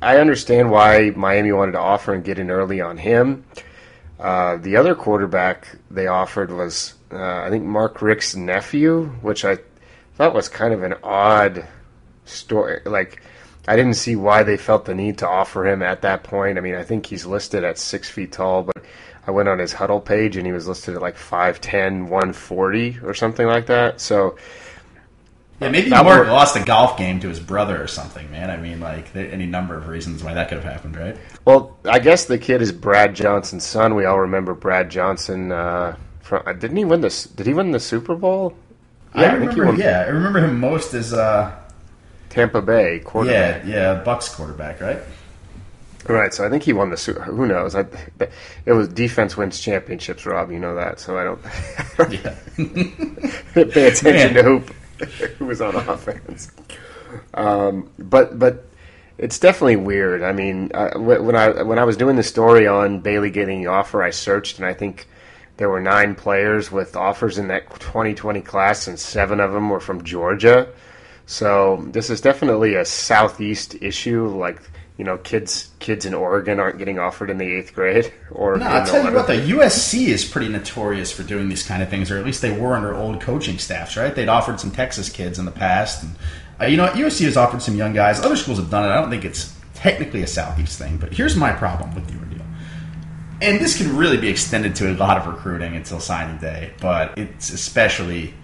I 0.00 0.16
understand 0.16 0.70
why 0.70 1.10
Miami 1.14 1.52
wanted 1.52 1.72
to 1.72 1.80
offer 1.80 2.14
and 2.14 2.24
get 2.24 2.38
in 2.38 2.50
early 2.50 2.80
on 2.80 2.96
him. 2.96 3.44
Uh, 4.18 4.56
the 4.56 4.76
other 4.76 4.94
quarterback 4.94 5.76
they 5.90 6.06
offered 6.06 6.50
was, 6.50 6.94
uh, 7.12 7.42
I 7.42 7.50
think, 7.50 7.64
Mark 7.64 8.02
Richt's 8.02 8.36
nephew, 8.36 9.06
which 9.22 9.44
I 9.44 9.58
thought 10.14 10.34
was 10.34 10.48
kind 10.48 10.74
of 10.74 10.82
an 10.82 10.94
odd 11.02 11.66
story. 12.24 12.80
Like, 12.84 13.22
I 13.66 13.76
didn't 13.76 13.94
see 13.94 14.16
why 14.16 14.42
they 14.42 14.56
felt 14.56 14.84
the 14.84 14.94
need 14.94 15.18
to 15.18 15.28
offer 15.28 15.66
him 15.66 15.82
at 15.82 16.02
that 16.02 16.24
point. 16.24 16.58
I 16.58 16.60
mean, 16.60 16.74
I 16.74 16.84
think 16.84 17.06
he's 17.06 17.26
listed 17.26 17.64
at 17.64 17.78
six 17.78 18.08
feet 18.08 18.32
tall, 18.32 18.62
but 18.62 18.84
I 19.26 19.30
went 19.30 19.48
on 19.48 19.58
his 19.58 19.74
huddle 19.74 20.00
page 20.00 20.36
and 20.38 20.46
he 20.46 20.52
was 20.52 20.66
listed 20.66 20.94
at 20.94 21.02
like 21.02 21.16
5'10, 21.16 22.08
140 22.08 23.00
or 23.04 23.12
something 23.12 23.46
like 23.46 23.66
that. 23.66 24.00
So 24.00 24.36
yeah, 25.60 25.70
maybe 25.70 25.90
Mark 25.90 26.28
lost 26.28 26.56
a 26.56 26.62
golf 26.62 26.96
game 26.96 27.18
to 27.20 27.28
his 27.28 27.40
brother 27.40 27.82
or 27.82 27.88
something, 27.88 28.30
man. 28.30 28.48
I 28.48 28.56
mean, 28.56 28.80
like 28.80 29.14
any 29.14 29.44
number 29.44 29.76
of 29.76 29.88
reasons 29.88 30.22
why 30.22 30.32
that 30.34 30.48
could 30.48 30.56
have 30.62 30.72
happened, 30.72 30.96
right? 30.96 31.16
Well, 31.44 31.76
I 31.84 31.98
guess 31.98 32.26
the 32.26 32.38
kid 32.38 32.62
is 32.62 32.70
Brad 32.70 33.14
Johnson's 33.14 33.66
son. 33.66 33.96
We 33.96 34.04
all 34.04 34.20
remember 34.20 34.54
Brad 34.54 34.88
Johnson. 34.88 35.50
Uh, 35.50 35.96
from 36.28 36.42
uh, 36.46 36.52
didn't 36.52 36.76
he 36.76 36.84
win 36.84 37.00
this? 37.00 37.24
Did 37.24 37.46
he 37.46 37.54
win 37.54 37.70
the 37.70 37.80
Super 37.80 38.14
Bowl? 38.14 38.54
Yeah, 39.14 39.22
I, 39.22 39.24
I 39.24 39.32
remember. 39.32 39.66
Won, 39.66 39.78
yeah, 39.78 40.04
I 40.06 40.10
remember 40.10 40.44
him 40.44 40.60
most 40.60 40.92
as 40.92 41.14
uh, 41.14 41.58
Tampa 42.28 42.60
Bay 42.60 43.00
quarterback. 43.00 43.64
Yeah, 43.64 43.94
yeah, 43.94 44.04
Bucks 44.04 44.28
quarterback, 44.28 44.80
right? 44.80 44.98
Right, 46.06 46.32
so 46.32 46.46
I 46.46 46.50
think 46.50 46.62
he 46.62 46.72
won 46.72 46.90
the 46.90 46.96
Super. 46.96 47.22
Who 47.22 47.46
knows? 47.46 47.74
I, 47.74 47.86
it 48.66 48.72
was 48.72 48.88
defense 48.88 49.36
wins 49.36 49.58
championships, 49.58 50.26
Rob. 50.26 50.52
You 50.52 50.58
know 50.58 50.74
that, 50.74 51.00
so 51.00 51.18
I 51.18 51.24
don't. 51.24 51.42
pay 53.72 53.88
attention 53.88 54.04
Man. 54.04 54.34
to 54.34 54.42
who 54.42 54.62
who 55.38 55.46
was 55.46 55.62
on 55.62 55.74
offense. 55.88 56.52
Um, 57.32 57.90
but 57.98 58.38
but 58.38 58.66
it's 59.16 59.38
definitely 59.38 59.76
weird. 59.76 60.22
I 60.22 60.32
mean, 60.32 60.70
uh, 60.74 60.98
when 60.98 61.34
I 61.34 61.62
when 61.62 61.78
I 61.78 61.84
was 61.84 61.96
doing 61.96 62.16
the 62.16 62.22
story 62.22 62.66
on 62.66 63.00
Bailey 63.00 63.30
getting 63.30 63.62
the 63.62 63.68
offer, 63.68 64.02
I 64.02 64.10
searched 64.10 64.58
and 64.58 64.66
I 64.66 64.74
think 64.74 65.08
there 65.58 65.68
were 65.68 65.80
nine 65.80 66.14
players 66.14 66.72
with 66.72 66.96
offers 66.96 67.36
in 67.36 67.48
that 67.48 67.68
2020 67.80 68.40
class, 68.40 68.86
and 68.86 68.98
seven 68.98 69.40
of 69.40 69.52
them 69.52 69.68
were 69.68 69.80
from 69.80 70.02
Georgia. 70.04 70.68
So 71.26 71.84
this 71.90 72.08
is 72.08 72.20
definitely 72.20 72.74
a 72.74 72.84
southeast 72.84 73.74
issue. 73.82 74.28
Like 74.28 74.62
you 74.96 75.04
know, 75.04 75.18
kids 75.18 75.70
kids 75.78 76.06
in 76.06 76.14
Oregon 76.14 76.58
aren't 76.58 76.78
getting 76.78 76.98
offered 76.98 77.28
in 77.28 77.38
the 77.38 77.44
eighth 77.44 77.74
grade. 77.74 78.12
Or 78.30 78.56
no, 78.56 78.66
I'll 78.66 78.86
tell 78.86 79.04
you 79.04 79.12
what, 79.12 79.26
the 79.26 79.32
USC 79.32 80.08
is 80.08 80.24
pretty 80.24 80.48
notorious 80.48 81.10
for 81.10 81.22
doing 81.22 81.48
these 81.48 81.66
kind 81.66 81.82
of 81.82 81.88
things, 81.88 82.10
or 82.10 82.18
at 82.18 82.26
least 82.26 82.42
they 82.42 82.56
were 82.56 82.74
under 82.74 82.94
old 82.94 83.20
coaching 83.20 83.58
staffs, 83.58 83.96
right? 83.96 84.14
They'd 84.14 84.28
offered 84.28 84.60
some 84.60 84.70
Texas 84.70 85.08
kids 85.08 85.38
in 85.38 85.44
the 85.44 85.50
past, 85.50 86.04
and 86.04 86.14
uh, 86.60 86.66
you 86.66 86.76
know, 86.76 86.86
USC 86.88 87.24
has 87.24 87.36
offered 87.36 87.62
some 87.62 87.74
young 87.74 87.94
guys. 87.94 88.20
Other 88.20 88.36
schools 88.36 88.58
have 88.58 88.70
done 88.70 88.84
it. 88.84 88.92
I 88.92 89.00
don't 89.00 89.10
think 89.10 89.24
it's 89.24 89.56
technically 89.74 90.22
a 90.22 90.26
southeast 90.26 90.78
thing, 90.78 90.98
but 90.98 91.14
here's 91.14 91.36
my 91.36 91.52
problem 91.52 91.94
with 91.94 92.06
the 92.06 92.18
ordeal. 92.18 92.27
And 93.40 93.60
this 93.60 93.76
can 93.76 93.96
really 93.96 94.16
be 94.16 94.28
extended 94.28 94.74
to 94.76 94.92
a 94.92 94.94
lot 94.94 95.16
of 95.16 95.26
recruiting 95.26 95.76
until 95.76 96.00
signing 96.00 96.38
day, 96.38 96.72
but 96.80 97.16
it's 97.16 97.50
especially 97.50 98.34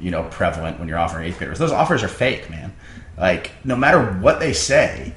you 0.00 0.10
know 0.10 0.24
prevalent 0.24 0.78
when 0.78 0.88
you're 0.88 0.98
offering 0.98 1.26
eighth 1.26 1.38
graders. 1.38 1.58
Those 1.58 1.72
offers 1.72 2.02
are 2.02 2.08
fake, 2.08 2.48
man. 2.48 2.74
Like 3.16 3.52
no 3.64 3.76
matter 3.76 4.02
what 4.20 4.40
they 4.40 4.52
say, 4.52 5.14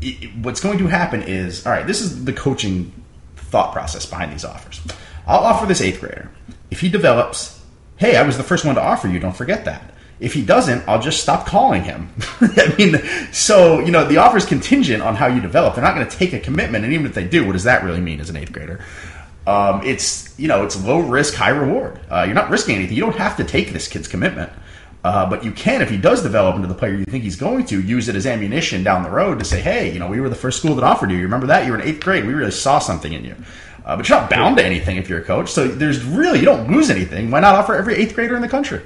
it, 0.00 0.36
what's 0.36 0.60
going 0.60 0.78
to 0.78 0.86
happen 0.86 1.22
is 1.22 1.66
all 1.66 1.72
right, 1.72 1.86
this 1.86 2.00
is 2.00 2.24
the 2.24 2.32
coaching 2.32 2.92
thought 3.36 3.72
process 3.72 4.06
behind 4.06 4.32
these 4.32 4.44
offers. 4.44 4.80
I'll 5.26 5.40
offer 5.40 5.66
this 5.66 5.80
eighth 5.80 6.00
grader. 6.00 6.30
If 6.70 6.80
he 6.80 6.88
develops, 6.88 7.62
hey, 7.96 8.16
I 8.16 8.22
was 8.22 8.36
the 8.36 8.42
first 8.42 8.64
one 8.64 8.74
to 8.76 8.82
offer 8.82 9.08
you, 9.08 9.18
don't 9.18 9.36
forget 9.36 9.64
that. 9.64 9.94
If 10.20 10.34
he 10.34 10.44
doesn't, 10.44 10.88
I'll 10.88 11.00
just 11.00 11.22
stop 11.22 11.46
calling 11.46 11.84
him. 11.84 12.08
I 12.40 12.74
mean, 12.76 13.00
so, 13.32 13.78
you 13.78 13.92
know, 13.92 14.04
the 14.04 14.16
offer 14.16 14.36
is 14.36 14.44
contingent 14.44 15.02
on 15.02 15.14
how 15.14 15.26
you 15.26 15.40
develop. 15.40 15.74
They're 15.74 15.84
not 15.84 15.94
going 15.94 16.08
to 16.08 16.16
take 16.16 16.32
a 16.32 16.40
commitment. 16.40 16.84
And 16.84 16.92
even 16.92 17.06
if 17.06 17.14
they 17.14 17.24
do, 17.24 17.46
what 17.46 17.52
does 17.52 17.64
that 17.64 17.84
really 17.84 18.00
mean 18.00 18.20
as 18.20 18.28
an 18.28 18.36
eighth 18.36 18.52
grader? 18.52 18.84
Um, 19.46 19.82
it's, 19.84 20.36
you 20.38 20.48
know, 20.48 20.64
it's 20.64 20.82
low 20.84 20.98
risk, 20.98 21.34
high 21.34 21.50
reward. 21.50 22.00
Uh, 22.10 22.24
you're 22.24 22.34
not 22.34 22.50
risking 22.50 22.74
anything. 22.74 22.96
You 22.96 23.02
don't 23.02 23.16
have 23.16 23.36
to 23.36 23.44
take 23.44 23.72
this 23.72 23.86
kid's 23.86 24.08
commitment. 24.08 24.52
Uh, 25.04 25.30
but 25.30 25.44
you 25.44 25.52
can, 25.52 25.80
if 25.80 25.88
he 25.88 25.96
does 25.96 26.22
develop 26.22 26.56
into 26.56 26.66
the 26.66 26.74
player 26.74 26.94
you 26.94 27.04
think 27.04 27.22
he's 27.22 27.36
going 27.36 27.64
to, 27.64 27.80
use 27.80 28.08
it 28.08 28.16
as 28.16 28.26
ammunition 28.26 28.82
down 28.82 29.04
the 29.04 29.10
road 29.10 29.38
to 29.38 29.44
say, 29.44 29.60
hey, 29.60 29.92
you 29.92 30.00
know, 30.00 30.08
we 30.08 30.20
were 30.20 30.28
the 30.28 30.34
first 30.34 30.58
school 30.58 30.74
that 30.74 30.84
offered 30.84 31.10
you. 31.10 31.16
You 31.16 31.22
remember 31.22 31.46
that? 31.46 31.64
You 31.64 31.72
were 31.72 31.78
in 31.78 31.86
eighth 31.86 32.02
grade. 32.02 32.26
We 32.26 32.34
really 32.34 32.50
saw 32.50 32.80
something 32.80 33.12
in 33.12 33.24
you. 33.24 33.36
Uh, 33.86 33.96
but 33.96 34.08
you're 34.08 34.18
not 34.18 34.28
bound 34.28 34.58
to 34.58 34.64
anything 34.64 34.96
if 34.96 35.08
you're 35.08 35.20
a 35.20 35.24
coach. 35.24 35.50
So 35.50 35.68
there's 35.68 36.04
really, 36.04 36.40
you 36.40 36.44
don't 36.44 36.70
lose 36.70 36.90
anything. 36.90 37.30
Why 37.30 37.40
not 37.40 37.54
offer 37.54 37.74
every 37.74 37.94
eighth 37.94 38.14
grader 38.14 38.34
in 38.34 38.42
the 38.42 38.48
country? 38.48 38.82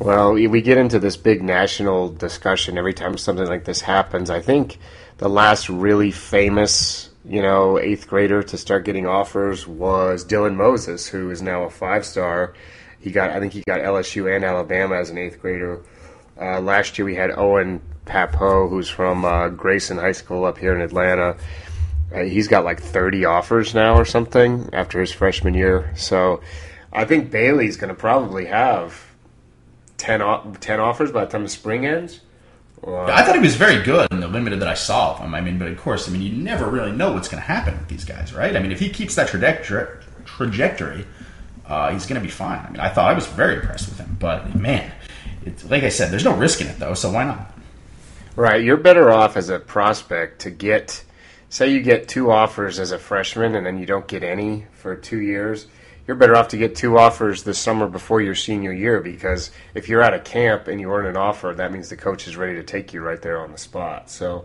Well, 0.00 0.32
we 0.32 0.62
get 0.62 0.78
into 0.78 0.98
this 0.98 1.16
big 1.16 1.42
national 1.42 2.08
discussion 2.08 2.78
every 2.78 2.94
time 2.94 3.16
something 3.16 3.46
like 3.46 3.64
this 3.64 3.82
happens. 3.82 4.30
I 4.30 4.40
think 4.40 4.78
the 5.18 5.28
last 5.28 5.68
really 5.68 6.10
famous, 6.10 7.10
you 7.24 7.42
know, 7.42 7.78
eighth 7.78 8.08
grader 8.08 8.42
to 8.42 8.58
start 8.58 8.84
getting 8.84 9.06
offers 9.06 9.68
was 9.68 10.24
Dylan 10.24 10.56
Moses, 10.56 11.06
who 11.06 11.30
is 11.30 11.42
now 11.42 11.64
a 11.64 11.70
five 11.70 12.04
star 12.04 12.54
he 13.00 13.10
got, 13.10 13.30
I 13.30 13.40
think 13.40 13.52
he 13.52 13.62
got 13.66 13.80
LSU 13.80 14.34
and 14.34 14.44
Alabama 14.44 14.96
as 14.96 15.10
an 15.10 15.18
eighth 15.18 15.40
grader. 15.40 15.82
Uh, 16.40 16.60
last 16.60 16.98
year 16.98 17.06
we 17.06 17.14
had 17.14 17.30
Owen 17.30 17.80
Pappoe, 18.04 18.68
who's 18.68 18.88
from 18.88 19.24
uh, 19.24 19.48
Grayson 19.48 19.96
High 19.96 20.12
School 20.12 20.44
up 20.44 20.58
here 20.58 20.74
in 20.74 20.82
Atlanta. 20.82 21.36
Uh, 22.14 22.20
he's 22.24 22.48
got 22.48 22.64
like 22.64 22.80
30 22.80 23.24
offers 23.24 23.74
now 23.74 23.94
or 23.94 24.04
something 24.04 24.68
after 24.72 25.00
his 25.00 25.12
freshman 25.12 25.54
year. 25.54 25.92
So 25.96 26.42
I 26.92 27.04
think 27.04 27.30
Bailey's 27.30 27.76
going 27.76 27.88
to 27.88 27.94
probably 27.94 28.46
have 28.46 29.09
10, 30.00 30.54
10 30.54 30.80
offers 30.80 31.12
by 31.12 31.24
the 31.24 31.30
time 31.30 31.42
the 31.42 31.48
spring 31.48 31.86
ends. 31.86 32.20
I 32.82 33.22
thought 33.22 33.34
he 33.34 33.40
was 33.42 33.56
very 33.56 33.82
good 33.82 34.10
in 34.10 34.20
the 34.20 34.28
limited 34.28 34.60
that 34.60 34.68
I 34.68 34.74
saw 34.74 35.12
of 35.12 35.18
him. 35.18 35.34
I 35.34 35.42
mean, 35.42 35.58
but 35.58 35.68
of 35.68 35.78
course, 35.78 36.08
I 36.08 36.12
mean, 36.12 36.22
you 36.22 36.32
never 36.32 36.68
really 36.68 36.92
know 36.92 37.12
what's 37.12 37.28
going 37.28 37.42
to 37.42 37.46
happen 37.46 37.76
with 37.76 37.88
these 37.88 38.06
guys, 38.06 38.32
right? 38.32 38.56
I 38.56 38.60
mean, 38.60 38.72
if 38.72 38.80
he 38.80 38.88
keeps 38.88 39.14
that 39.16 39.28
trajectory, 39.28 39.86
trajectory 40.24 41.04
uh, 41.66 41.92
he's 41.92 42.06
going 42.06 42.20
to 42.20 42.24
be 42.24 42.30
fine. 42.30 42.64
I 42.66 42.70
mean, 42.70 42.80
I 42.80 42.88
thought 42.88 43.10
I 43.10 43.12
was 43.12 43.26
very 43.26 43.56
impressed 43.56 43.88
with 43.90 43.98
him, 43.98 44.16
but 44.18 44.56
man, 44.56 44.90
it's, 45.44 45.68
like 45.70 45.82
I 45.82 45.90
said, 45.90 46.10
there's 46.10 46.24
no 46.24 46.34
risk 46.34 46.62
in 46.62 46.66
it 46.66 46.78
though, 46.78 46.94
so 46.94 47.12
why 47.12 47.24
not? 47.24 47.54
Right, 48.34 48.64
you're 48.64 48.78
better 48.78 49.10
off 49.10 49.36
as 49.36 49.50
a 49.50 49.58
prospect 49.58 50.40
to 50.42 50.50
get, 50.50 51.04
say, 51.50 51.70
you 51.70 51.82
get 51.82 52.08
two 52.08 52.30
offers 52.30 52.78
as 52.78 52.92
a 52.92 52.98
freshman, 52.98 53.54
and 53.54 53.66
then 53.66 53.78
you 53.78 53.84
don't 53.84 54.08
get 54.08 54.22
any 54.22 54.66
for 54.72 54.96
two 54.96 55.20
years. 55.20 55.66
You're 56.10 56.16
better 56.16 56.34
off 56.34 56.48
to 56.48 56.56
get 56.56 56.74
two 56.74 56.98
offers 56.98 57.44
this 57.44 57.56
summer 57.56 57.86
before 57.86 58.20
your 58.20 58.34
senior 58.34 58.72
year 58.72 59.00
because 59.00 59.52
if 59.74 59.88
you're 59.88 60.02
at 60.02 60.12
a 60.12 60.18
camp 60.18 60.66
and 60.66 60.80
you 60.80 60.92
earn 60.92 61.06
an 61.06 61.16
offer, 61.16 61.54
that 61.56 61.70
means 61.70 61.88
the 61.88 61.96
coach 61.96 62.26
is 62.26 62.36
ready 62.36 62.54
to 62.54 62.64
take 62.64 62.92
you 62.92 63.00
right 63.00 63.22
there 63.22 63.40
on 63.40 63.52
the 63.52 63.58
spot. 63.58 64.10
So. 64.10 64.44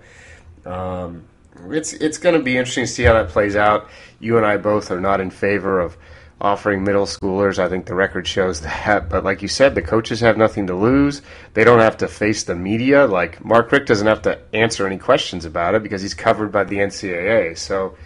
Um, 0.63 1.23
it's 1.67 1.93
it's 1.93 2.19
going 2.19 2.35
to 2.35 2.43
be 2.43 2.55
interesting 2.55 2.83
to 2.83 2.91
see 2.91 3.01
how 3.01 3.13
that 3.13 3.29
plays 3.29 3.55
out. 3.55 3.89
You 4.19 4.37
and 4.37 4.45
I 4.45 4.57
both 4.57 4.91
are 4.91 5.01
not 5.01 5.19
in 5.19 5.31
favor 5.31 5.79
of 5.79 5.97
offering 6.39 6.83
middle 6.83 7.07
schoolers. 7.07 7.57
I 7.57 7.67
think 7.67 7.87
the 7.87 7.95
record 7.95 8.27
shows 8.27 8.61
that. 8.61 9.09
But 9.09 9.23
like 9.23 9.41
you 9.41 9.47
said, 9.47 9.73
the 9.73 9.81
coaches 9.81 10.19
have 10.19 10.37
nothing 10.37 10.67
to 10.67 10.75
lose. 10.75 11.23
They 11.55 11.63
don't 11.63 11.79
have 11.79 11.97
to 11.97 12.07
face 12.07 12.43
the 12.43 12.53
media. 12.53 13.07
Like 13.07 13.43
Mark 13.43 13.71
Richt 13.71 13.87
doesn't 13.87 14.05
have 14.05 14.21
to 14.21 14.39
answer 14.53 14.85
any 14.85 14.99
questions 14.99 15.45
about 15.45 15.73
it 15.73 15.81
because 15.81 16.03
he's 16.03 16.13
covered 16.13 16.51
by 16.51 16.63
the 16.63 16.75
NCAA. 16.75 17.57
So 17.57 17.97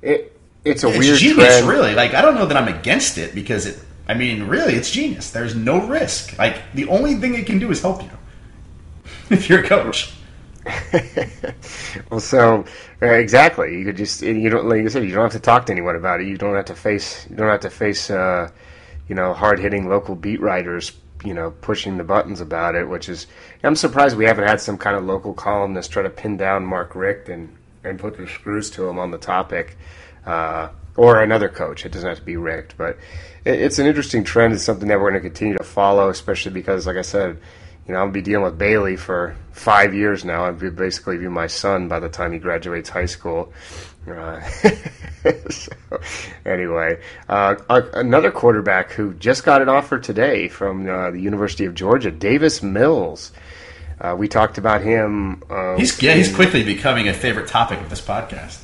it 0.00 0.33
it's 0.64 0.84
a 0.84 0.88
it's 0.88 0.98
weird 0.98 1.18
genius, 1.18 1.58
trend. 1.58 1.68
really. 1.68 1.94
Like 1.94 2.14
I 2.14 2.22
don't 2.22 2.34
know 2.34 2.46
that 2.46 2.56
I'm 2.56 2.68
against 2.68 3.18
it 3.18 3.34
because 3.34 3.66
it. 3.66 3.78
I 4.06 4.14
mean, 4.14 4.44
really, 4.44 4.74
it's 4.74 4.90
genius. 4.90 5.30
There's 5.30 5.54
no 5.54 5.86
risk. 5.86 6.38
Like 6.38 6.60
the 6.74 6.88
only 6.88 7.14
thing 7.14 7.34
it 7.34 7.46
can 7.46 7.58
do 7.58 7.70
is 7.70 7.80
help 7.80 8.02
you 8.02 8.10
if 9.30 9.48
you're 9.48 9.60
a 9.60 9.66
coach. 9.66 10.12
well, 12.10 12.20
so 12.20 12.64
uh, 13.02 13.06
exactly, 13.06 13.76
you 13.78 13.84
could 13.84 13.96
just 13.96 14.22
you 14.22 14.48
don't 14.48 14.66
like 14.66 14.84
I 14.84 14.88
said, 14.88 15.04
you 15.04 15.12
don't 15.14 15.24
have 15.24 15.32
to 15.32 15.40
talk 15.40 15.66
to 15.66 15.72
anyone 15.72 15.96
about 15.96 16.20
it. 16.20 16.26
You 16.26 16.38
don't 16.38 16.54
have 16.54 16.64
to 16.66 16.74
face 16.74 17.26
you 17.28 17.36
don't 17.36 17.48
have 17.48 17.60
to 17.60 17.70
face 17.70 18.10
uh, 18.10 18.48
you 19.08 19.14
know 19.14 19.34
hard 19.34 19.58
hitting 19.58 19.88
local 19.88 20.14
beat 20.14 20.40
writers 20.40 20.92
you 21.24 21.34
know 21.34 21.50
pushing 21.60 21.98
the 21.98 22.04
buttons 22.04 22.40
about 22.40 22.74
it. 22.74 22.88
Which 22.88 23.10
is 23.10 23.26
I'm 23.62 23.76
surprised 23.76 24.16
we 24.16 24.24
haven't 24.24 24.48
had 24.48 24.60
some 24.60 24.78
kind 24.78 24.96
of 24.96 25.04
local 25.04 25.34
columnist 25.34 25.90
try 25.90 26.02
to 26.02 26.10
pin 26.10 26.38
down 26.38 26.64
Mark 26.64 26.94
Richt 26.94 27.28
and 27.28 27.54
and 27.84 27.98
put 27.98 28.16
the 28.16 28.26
screws 28.26 28.70
to 28.70 28.88
him 28.88 28.98
on 28.98 29.10
the 29.10 29.18
topic. 29.18 29.76
Uh, 30.26 30.68
or 30.96 31.22
another 31.22 31.48
coach. 31.48 31.84
It 31.84 31.92
doesn't 31.92 32.08
have 32.08 32.18
to 32.18 32.24
be 32.24 32.36
Richt, 32.36 32.76
but 32.76 32.98
it, 33.44 33.60
it's 33.60 33.78
an 33.78 33.86
interesting 33.86 34.24
trend. 34.24 34.54
It's 34.54 34.62
something 34.62 34.88
that 34.88 35.00
we're 35.00 35.10
going 35.10 35.22
to 35.22 35.28
continue 35.28 35.56
to 35.56 35.64
follow, 35.64 36.08
especially 36.08 36.52
because, 36.52 36.86
like 36.86 36.96
I 36.96 37.02
said, 37.02 37.38
you 37.86 37.92
know, 37.92 38.00
I'll 38.00 38.10
be 38.10 38.22
dealing 38.22 38.44
with 38.44 38.58
Bailey 38.58 38.96
for 38.96 39.36
five 39.52 39.94
years 39.94 40.24
now. 40.24 40.44
I'll 40.44 40.52
basically 40.52 41.18
be 41.18 41.28
my 41.28 41.46
son 41.46 41.88
by 41.88 42.00
the 42.00 42.08
time 42.08 42.32
he 42.32 42.38
graduates 42.38 42.88
high 42.88 43.06
school. 43.06 43.52
Uh, 44.08 44.40
so, 45.50 45.72
anyway, 46.46 47.00
uh, 47.28 47.56
another 47.68 48.30
quarterback 48.30 48.92
who 48.92 49.14
just 49.14 49.44
got 49.44 49.62
an 49.62 49.68
offer 49.68 49.98
today 49.98 50.48
from 50.48 50.88
uh, 50.88 51.10
the 51.10 51.20
University 51.20 51.64
of 51.64 51.74
Georgia, 51.74 52.10
Davis 52.10 52.62
Mills. 52.62 53.32
Uh, 54.00 54.14
we 54.18 54.28
talked 54.28 54.58
about 54.58 54.82
him. 54.82 55.42
Uh, 55.48 55.76
he's 55.76 56.00
yeah, 56.02 56.14
he's 56.14 56.34
quickly 56.34 56.62
becoming 56.62 57.08
a 57.08 57.14
favorite 57.14 57.48
topic 57.48 57.80
of 57.80 57.88
this 57.90 58.00
podcast. 58.00 58.63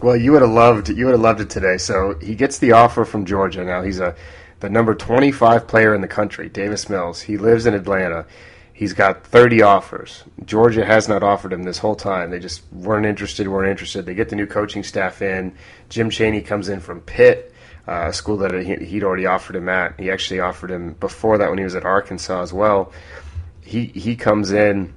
Well, 0.00 0.16
you 0.16 0.32
would 0.32 0.42
have 0.42 0.50
loved 0.50 0.88
you 0.90 1.06
would 1.06 1.12
have 1.12 1.20
loved 1.20 1.40
it 1.40 1.50
today. 1.50 1.78
So 1.78 2.18
he 2.20 2.34
gets 2.34 2.58
the 2.58 2.72
offer 2.72 3.04
from 3.04 3.24
Georgia. 3.24 3.64
Now 3.64 3.82
he's 3.82 3.98
a 3.98 4.14
the 4.60 4.70
number 4.70 4.94
25 4.94 5.66
player 5.66 5.94
in 5.94 6.00
the 6.00 6.08
country, 6.08 6.48
Davis 6.48 6.88
Mills. 6.88 7.20
He 7.20 7.36
lives 7.36 7.66
in 7.66 7.74
Atlanta. 7.74 8.26
He's 8.72 8.92
got 8.92 9.26
30 9.26 9.62
offers. 9.62 10.24
Georgia 10.44 10.84
has 10.84 11.08
not 11.08 11.22
offered 11.22 11.52
him 11.52 11.62
this 11.62 11.78
whole 11.78 11.94
time. 11.94 12.30
They 12.30 12.38
just 12.38 12.62
weren't 12.72 13.06
interested, 13.06 13.48
weren't 13.48 13.70
interested. 13.70 14.04
They 14.04 14.14
get 14.14 14.28
the 14.28 14.36
new 14.36 14.46
coaching 14.46 14.82
staff 14.82 15.22
in. 15.22 15.54
Jim 15.88 16.10
Chaney 16.10 16.42
comes 16.42 16.68
in 16.68 16.80
from 16.80 17.00
Pitt, 17.00 17.54
uh, 17.88 18.06
a 18.08 18.12
school 18.12 18.36
that 18.38 18.52
he'd 18.52 19.02
already 19.02 19.24
offered 19.24 19.56
him 19.56 19.68
at. 19.70 19.98
He 19.98 20.10
actually 20.10 20.40
offered 20.40 20.70
him 20.70 20.92
before 20.94 21.38
that 21.38 21.48
when 21.48 21.58
he 21.58 21.64
was 21.64 21.74
at 21.74 21.84
Arkansas 21.84 22.42
as 22.42 22.52
well. 22.52 22.92
He, 23.62 23.86
he 23.86 24.14
comes 24.14 24.52
in. 24.52 24.92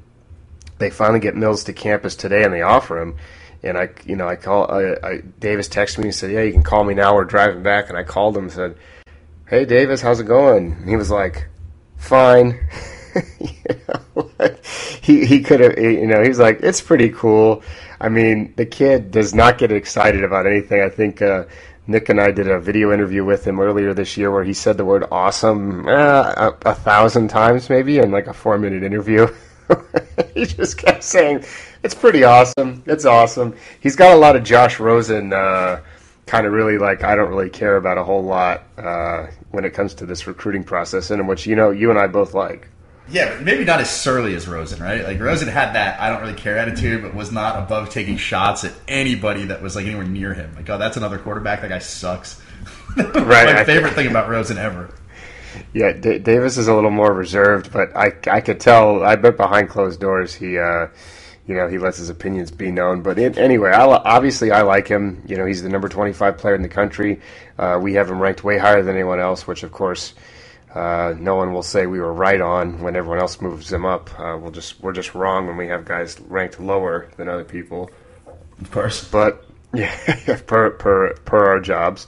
They 0.77 0.89
finally 0.89 1.19
get 1.19 1.35
Mills 1.35 1.63
to 1.65 1.73
campus 1.73 2.15
today 2.15 2.43
and 2.43 2.53
they 2.53 2.61
offer 2.61 3.01
him 3.01 3.15
and 3.63 3.77
I, 3.77 3.89
you 4.05 4.15
know, 4.15 4.27
I 4.27 4.35
call 4.35 4.71
I, 4.71 4.95
I, 5.03 5.21
Davis 5.39 5.67
texted 5.67 5.99
me 5.99 6.05
and 6.05 6.15
said, 6.15 6.31
"Yeah, 6.31 6.43
you 6.43 6.51
can 6.51 6.63
call 6.63 6.83
me 6.83 6.93
now. 6.93 7.15
We're 7.15 7.25
driving 7.25 7.63
back." 7.63 7.89
And 7.89 7.97
I 7.97 8.03
called 8.03 8.37
him 8.37 8.43
and 8.43 8.51
said, 8.51 8.75
hey 9.49 9.65
Davis, 9.65 10.01
how's 10.01 10.19
it 10.19 10.25
going? 10.25 10.73
And 10.73 10.87
he 10.87 10.95
was 10.95 11.09
like, 11.09 11.47
fine. 11.97 12.59
you 13.39 13.49
know, 13.87 14.29
he 15.01 15.25
he 15.25 15.41
could 15.41 15.59
have, 15.59 15.77
you 15.79 16.05
know, 16.05 16.23
he's 16.23 16.39
like, 16.39 16.59
it's 16.61 16.79
pretty 16.79 17.09
cool. 17.09 17.63
I 17.99 18.07
mean, 18.07 18.53
the 18.55 18.67
kid 18.67 19.11
does 19.11 19.33
not 19.33 19.57
get 19.57 19.71
excited 19.71 20.23
about 20.23 20.45
anything. 20.45 20.81
I 20.81 20.89
think 20.89 21.21
uh, 21.21 21.45
Nick 21.87 22.09
and 22.09 22.21
I 22.21 22.29
did 22.31 22.47
a 22.47 22.59
video 22.59 22.93
interview 22.93 23.25
with 23.25 23.45
him 23.45 23.59
earlier 23.59 23.95
this 23.95 24.15
year 24.15 24.31
where 24.31 24.43
he 24.43 24.53
said 24.53 24.77
the 24.77 24.85
word 24.85 25.05
awesome 25.11 25.87
uh, 25.87 26.51
a, 26.63 26.69
a 26.69 26.75
thousand 26.75 27.29
times, 27.29 27.69
maybe, 27.69 27.97
in 27.97 28.11
like 28.11 28.27
a 28.27 28.33
four 28.33 28.57
minute 28.59 28.83
interview. 28.83 29.27
he 30.35 30.45
just 30.45 30.77
kept 30.77 31.03
saying, 31.03 31.43
it's 31.83 31.95
pretty 31.95 32.23
awesome. 32.23 32.83
It's 32.85 33.05
awesome. 33.05 33.55
He's 33.79 33.95
got 33.95 34.13
a 34.13 34.17
lot 34.17 34.35
of 34.35 34.43
Josh 34.43 34.79
Rosen. 34.79 35.33
Uh, 35.33 35.81
kind 36.29 36.45
of 36.45 36.53
really 36.53 36.77
like 36.77 37.03
I 37.03 37.15
don't 37.15 37.29
really 37.29 37.49
care 37.49 37.75
about 37.75 37.97
a 37.97 38.03
whole 38.03 38.23
lot 38.23 38.63
uh, 38.77 39.27
when 39.49 39.65
it 39.65 39.73
comes 39.73 39.95
to 39.95 40.05
this 40.05 40.27
recruiting 40.27 40.63
process, 40.63 41.09
and 41.09 41.27
which 41.27 41.45
you 41.47 41.55
know 41.55 41.71
you 41.71 41.89
and 41.89 41.99
I 41.99 42.07
both 42.07 42.33
like. 42.33 42.67
Yeah, 43.11 43.39
maybe 43.41 43.65
not 43.65 43.81
as 43.81 43.89
surly 43.89 44.35
as 44.35 44.47
Rosen, 44.47 44.83
right? 44.83 45.03
Like 45.03 45.19
Rosen 45.19 45.47
had 45.47 45.73
that 45.73 45.99
I 45.99 46.09
don't 46.09 46.21
really 46.21 46.35
care 46.35 46.59
attitude, 46.59 47.01
but 47.01 47.15
was 47.15 47.31
not 47.31 47.57
above 47.57 47.89
taking 47.89 48.17
shots 48.17 48.63
at 48.63 48.73
anybody 48.87 49.45
that 49.45 49.63
was 49.63 49.75
like 49.75 49.87
anywhere 49.87 50.05
near 50.05 50.35
him. 50.35 50.53
Like, 50.55 50.69
oh, 50.69 50.77
that's 50.77 50.95
another 50.95 51.17
quarterback. 51.17 51.61
That 51.61 51.69
guy 51.69 51.79
sucks. 51.79 52.39
right. 52.97 53.55
My 53.55 53.63
favorite 53.63 53.93
thing 53.93 54.07
about 54.07 54.29
Rosen 54.29 54.59
ever. 54.59 54.93
Yeah, 55.73 55.93
D- 55.93 56.19
Davis 56.19 56.57
is 56.57 56.67
a 56.67 56.73
little 56.73 56.91
more 56.91 57.11
reserved, 57.11 57.73
but 57.73 57.95
I 57.97 58.13
I 58.27 58.41
could 58.41 58.59
tell. 58.59 59.03
I 59.03 59.15
bet 59.15 59.37
behind 59.37 59.69
closed 59.69 59.99
doors 59.99 60.35
he. 60.35 60.59
Uh, 60.59 60.87
you 61.49 61.55
know, 61.55 61.67
he 61.67 61.79
lets 61.79 61.97
his 61.97 62.11
opinions 62.11 62.51
be 62.51 62.69
known. 62.69 63.01
But 63.01 63.17
it, 63.17 63.39
anyway, 63.39 63.71
I, 63.71 63.83
obviously 63.83 64.51
I 64.51 64.61
like 64.61 64.87
him. 64.87 65.23
You 65.27 65.35
know, 65.35 65.47
he's 65.47 65.63
the 65.63 65.69
number 65.69 65.89
25 65.89 66.37
player 66.37 66.53
in 66.53 66.61
the 66.61 66.69
country. 66.69 67.21
Uh, 67.57 67.79
we 67.81 67.95
have 67.95 68.07
him 68.07 68.21
ranked 68.21 68.43
way 68.43 68.59
higher 68.59 68.83
than 68.83 68.93
anyone 68.93 69.19
else, 69.19 69.47
which 69.47 69.63
of 69.63 69.71
course 69.71 70.13
uh, 70.75 71.15
no 71.17 71.35
one 71.35 71.51
will 71.51 71.63
say 71.63 71.87
we 71.87 71.99
were 71.99 72.13
right 72.13 72.39
on 72.39 72.79
when 72.81 72.95
everyone 72.95 73.17
else 73.17 73.41
moves 73.41 73.73
him 73.73 73.83
up. 73.83 74.11
Uh, 74.19 74.37
we'll 74.39 74.51
just 74.51 74.79
we're 74.79 74.93
just 74.93 75.15
wrong 75.15 75.47
when 75.47 75.57
we 75.57 75.67
have 75.67 75.85
guys 75.85 76.19
ranked 76.21 76.59
lower 76.59 77.09
than 77.17 77.27
other 77.27 77.43
people. 77.43 77.89
Of 78.61 78.69
course, 78.69 79.03
but 79.09 79.43
yeah, 79.73 79.95
per 80.45 80.69
per 80.69 81.15
per 81.25 81.45
our 81.47 81.59
jobs. 81.59 82.05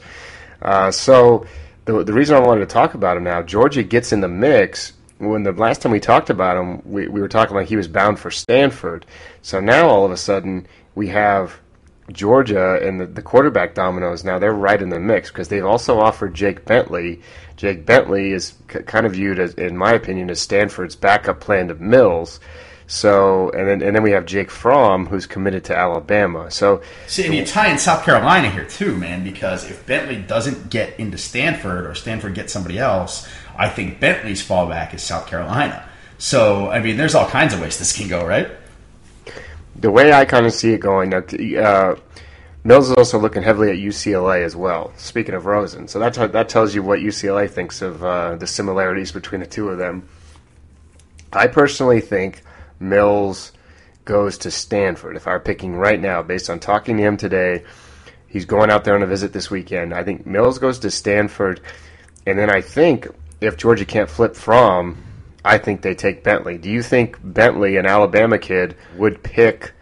Uh, 0.62 0.92
so 0.92 1.48
the 1.86 2.04
the 2.04 2.14
reason 2.14 2.36
I 2.36 2.40
wanted 2.42 2.60
to 2.60 2.68
talk 2.68 2.94
about 2.94 3.18
him 3.18 3.24
now, 3.24 3.42
Georgia 3.42 3.82
gets 3.82 4.14
in 4.14 4.22
the 4.22 4.28
mix 4.28 4.94
when 5.30 5.44
the 5.44 5.52
last 5.52 5.82
time 5.82 5.92
we 5.92 6.00
talked 6.00 6.30
about 6.30 6.58
him, 6.58 6.82
we, 6.84 7.08
we 7.08 7.22
were 7.22 7.28
talking 7.28 7.56
like 7.56 7.68
he 7.68 7.76
was 7.76 7.88
bound 7.88 8.20
for 8.20 8.32
Stanford. 8.32 9.06
So 9.42 9.60
now 9.60 9.88
all 9.88 10.06
of 10.06 10.12
a 10.12 10.18
sudden 10.18 10.68
we 10.96 11.08
have 11.10 11.60
Georgia 12.12 12.80
and 12.86 13.00
the, 13.00 13.06
the 13.06 13.22
quarterback 13.22 13.74
dominoes. 13.76 14.24
Now 14.24 14.40
they're 14.40 14.54
right 14.54 14.82
in 14.82 14.90
the 14.90 15.00
mix 15.00 15.30
because 15.30 15.48
they've 15.48 15.66
also 15.66 16.00
offered 16.00 16.34
Jake 16.34 16.66
Bentley. 16.66 17.22
Jake 17.56 17.86
Bentley 17.86 18.32
is 18.32 18.54
c- 18.72 18.80
kind 18.80 19.06
of 19.06 19.14
viewed 19.14 19.40
as, 19.40 19.54
in 19.54 19.78
my 19.78 19.94
opinion, 19.94 20.30
as 20.30 20.40
Stanford's 20.40 20.96
backup 20.96 21.40
plan 21.40 21.68
to 21.68 21.76
Mills. 21.76 22.40
So 22.88 23.52
and 23.52 23.70
then 23.70 23.82
and 23.82 23.96
then 23.96 24.04
we 24.04 24.12
have 24.12 24.26
Jake 24.26 24.52
Fromm 24.52 25.06
who's 25.06 25.26
committed 25.26 25.64
to 25.66 25.78
Alabama. 25.78 26.52
So 26.52 26.82
see, 27.08 27.24
and 27.24 27.34
you 27.34 27.46
tie 27.46 27.72
in 27.72 27.78
South 27.78 28.04
Carolina 28.04 28.50
here 28.50 28.66
too, 28.66 28.98
man, 28.98 29.24
because 29.24 29.64
if 29.70 29.86
Bentley 29.86 30.18
doesn't 30.18 30.70
get 30.70 31.00
into 31.00 31.18
Stanford 31.18 31.86
or 31.86 31.96
Stanford 31.96 32.34
gets 32.34 32.52
somebody 32.52 32.78
else, 32.78 33.30
I 33.58 33.70
think 33.70 34.00
Bentley's 34.00 34.46
fallback 34.46 34.94
is 34.94 35.02
South 35.02 35.28
Carolina. 35.28 35.88
So, 36.18 36.70
I 36.70 36.80
mean, 36.82 36.98
there's 36.98 37.16
all 37.16 37.28
kinds 37.28 37.54
of 37.54 37.62
ways 37.62 37.80
this 37.80 37.96
can 37.96 38.08
go, 38.08 38.26
right? 38.26 38.50
The 39.76 39.90
way 39.90 40.14
I 40.14 40.26
kind 40.26 40.46
of 40.46 40.54
see 40.54 40.74
it 40.74 40.80
going, 40.80 41.14
uh, 41.14 41.96
Mills 42.64 42.90
is 42.90 42.96
also 42.96 43.18
looking 43.18 43.42
heavily 43.42 43.72
at 43.72 43.78
UCLA 43.78 44.44
as 44.44 44.56
well. 44.56 44.94
Speaking 44.98 45.34
of 45.34 45.48
Rosen, 45.48 45.88
so 45.88 45.98
that 45.98 46.14
that 46.32 46.48
tells 46.48 46.76
you 46.76 46.84
what 46.84 47.00
UCLA 47.00 47.50
thinks 47.50 47.82
of 47.82 48.04
uh, 48.04 48.36
the 48.36 48.46
similarities 48.46 49.12
between 49.12 49.42
the 49.42 49.48
two 49.48 49.70
of 49.70 49.80
them. 49.80 50.08
I 51.34 51.48
personally 51.48 52.02
think 52.02 52.44
Mills 52.80 53.52
goes 54.06 54.38
to 54.40 54.52
Stanford. 54.52 55.16
If 55.16 55.28
I 55.28 55.32
were 55.32 55.40
picking 55.40 55.76
right 55.76 56.00
now, 56.00 56.22
based 56.22 56.50
on 56.52 56.60
talking 56.60 56.98
to 56.98 57.04
him 57.04 57.18
today, 57.18 57.64
he's 58.28 58.46
going 58.46 58.70
out 58.70 58.84
there 58.84 58.96
on 58.96 59.02
a 59.02 59.08
visit 59.08 59.34
this 59.34 59.50
weekend. 59.50 59.94
I 59.94 60.04
think 60.04 60.28
Mills 60.28 60.60
goes 60.60 60.78
to 60.80 60.92
Stanford, 60.92 61.62
and 62.28 62.38
then 62.38 62.52
I 62.52 62.62
think 62.62 63.08
if 63.42 63.58
Georgia 63.58 63.86
can't 63.86 64.10
flip 64.10 64.36
Fromm, 64.36 65.04
I 65.44 65.58
think 65.58 65.82
they 65.82 65.96
take 65.96 66.24
Bentley. 66.24 66.58
Do 66.58 66.70
you 66.70 66.84
think 66.84 67.18
Bentley, 67.24 67.78
an 67.78 67.88
Alabama 67.88 68.38
kid, 68.38 68.76
would 68.96 69.24
pick 69.24 69.74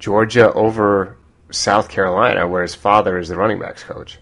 Georgia 0.00 0.52
over 0.52 1.16
South 1.50 1.88
Carolina, 1.88 2.48
where 2.48 2.62
his 2.62 2.74
father 2.74 3.18
is 3.18 3.28
the 3.28 3.36
running 3.36 3.60
backs 3.60 3.84
coach? 3.84 4.18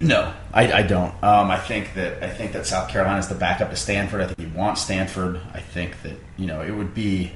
No, 0.00 0.32
I, 0.52 0.72
I 0.72 0.82
don't. 0.82 1.12
Um, 1.22 1.50
I 1.50 1.58
think 1.58 1.94
that 1.94 2.22
I 2.22 2.30
think 2.30 2.52
that 2.52 2.66
South 2.66 2.88
Carolina 2.88 3.18
is 3.18 3.28
the 3.28 3.34
backup 3.34 3.70
to 3.70 3.76
Stanford. 3.76 4.20
I 4.20 4.26
think 4.28 4.38
he 4.38 4.56
wants 4.56 4.82
Stanford. 4.82 5.40
I 5.52 5.60
think 5.60 6.00
that 6.02 6.14
you 6.36 6.46
know 6.46 6.62
it 6.62 6.70
would 6.70 6.94
be. 6.94 7.32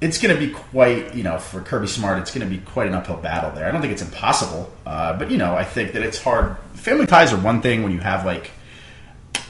It's 0.00 0.18
going 0.18 0.34
to 0.34 0.40
be 0.40 0.50
quite, 0.50 1.14
you 1.14 1.22
know, 1.22 1.38
for 1.38 1.60
Kirby 1.60 1.86
Smart, 1.86 2.20
it's 2.20 2.34
going 2.34 2.48
to 2.48 2.56
be 2.56 2.62
quite 2.62 2.86
an 2.88 2.94
uphill 2.94 3.18
battle 3.18 3.50
there. 3.50 3.68
I 3.68 3.70
don't 3.70 3.82
think 3.82 3.92
it's 3.92 4.00
impossible, 4.00 4.72
uh, 4.86 5.16
but 5.18 5.30
you 5.30 5.36
know, 5.36 5.54
I 5.54 5.62
think 5.62 5.92
that 5.92 6.02
it's 6.02 6.20
hard. 6.20 6.56
Family 6.72 7.06
ties 7.06 7.34
are 7.34 7.38
one 7.38 7.60
thing 7.60 7.82
when 7.82 7.92
you 7.92 7.98
have 7.98 8.24
like 8.24 8.50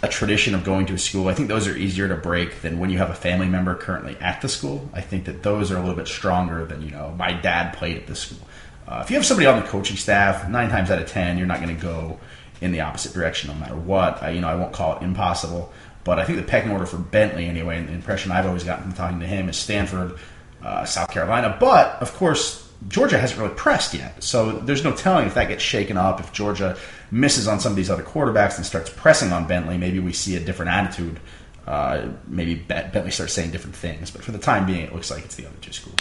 a 0.03 0.09
tradition 0.09 0.55
of 0.55 0.65
going 0.65 0.87
to 0.87 0.95
a 0.95 0.99
school. 0.99 1.29
I 1.29 1.35
think 1.35 1.49
those 1.49 1.69
are 1.69 1.77
easier 1.77 2.09
to 2.09 2.15
break 2.15 2.63
than 2.63 2.79
when 2.79 2.91
you 2.91 2.99
have 2.99 3.11
a 3.11 3.15
family 3.15 3.49
member 3.49 3.75
currently 3.75 4.17
at 4.21 4.41
the 4.41 4.49
school. 4.49 4.89
I 4.95 5.01
think 5.01 5.27
that 5.27 5.43
those 5.43 5.71
are 5.71 5.77
a 5.77 5.81
little 5.81 5.95
bit 5.95 6.09
stronger 6.09 6.65
than 6.65 6.83
you 6.83 6.91
know 6.91 7.15
my 7.19 7.33
dad 7.33 7.75
played 7.75 7.97
at 7.97 8.07
this 8.07 8.21
school. 8.21 8.47
Uh, 8.89 9.03
if 9.05 9.11
you 9.11 9.17
have 9.17 9.27
somebody 9.27 9.47
on 9.47 9.61
the 9.61 9.69
coaching 9.69 9.97
staff, 9.97 10.49
nine 10.49 10.71
times 10.71 10.91
out 10.91 11.01
of 11.01 11.09
ten, 11.09 11.39
you're 11.39 11.47
not 11.47 11.61
going 11.61 11.75
to 11.75 11.81
go 11.81 12.19
in 12.61 12.73
the 12.73 12.81
opposite 12.81 13.13
direction 13.13 13.51
no 13.51 13.55
matter 13.55 13.77
what. 13.77 14.23
I, 14.23 14.31
you 14.31 14.41
know, 14.41 14.49
I 14.49 14.55
won't 14.55 14.73
call 14.73 14.97
it 14.97 15.03
impossible, 15.03 15.73
but 16.05 16.19
I 16.19 16.25
think 16.25 16.39
the 16.39 16.45
pecking 16.45 16.71
order 16.71 16.87
for 16.87 16.99
Bentley 16.99 17.47
anyway, 17.47 17.79
and 17.79 17.89
the 17.89 17.93
impression 17.93 18.33
I've 18.33 18.47
always 18.47 18.65
gotten 18.65 18.85
from 18.85 18.95
talking 18.95 19.21
to 19.21 19.27
him 19.27 19.49
is 19.49 19.57
Stanford, 19.57 20.19
uh, 20.63 20.85
South 20.87 21.11
Carolina. 21.11 21.57
But 21.61 22.01
of 22.01 22.15
course, 22.15 22.70
Georgia 22.89 23.19
hasn't 23.19 23.41
really 23.41 23.55
pressed 23.55 23.93
yet. 23.95 24.23
So 24.23 24.53
there's 24.53 24.85
no 24.85 24.93
telling 24.95 25.27
if 25.27 25.35
that 25.35 25.49
gets 25.49 25.63
shaken 25.63 25.97
up. 25.97 26.21
If 26.21 26.33
Georgia 26.33 26.77
misses 27.11 27.47
on 27.47 27.61
some 27.61 27.73
of 27.73 27.77
these 27.77 27.91
other 27.91 28.03
quarterbacks 28.03 28.57
and 28.57 28.65
starts 28.65 28.91
pressing 28.91 29.33
on 29.33 29.47
Bentley, 29.47 29.77
maybe 29.77 29.99
we 29.99 30.13
see 30.13 30.37
a 30.37 30.41
different 30.41 30.71
attitude. 30.71 31.21
Uh, 31.67 32.09
maybe 32.27 32.55
Bentley 32.55 33.11
starts 33.11 33.33
saying 33.33 33.51
different 33.51 33.77
things. 33.77 34.11
But 34.11 34.25
for 34.25 34.33
the 34.33 34.39
time 34.39 34.67
being, 34.67 34.81
it 34.81 34.95
looks 34.95 35.11
like 35.11 35.25
it's 35.25 35.37
the 35.37 35.47
other 35.47 35.57
two 35.61 35.73
schools. 35.73 35.99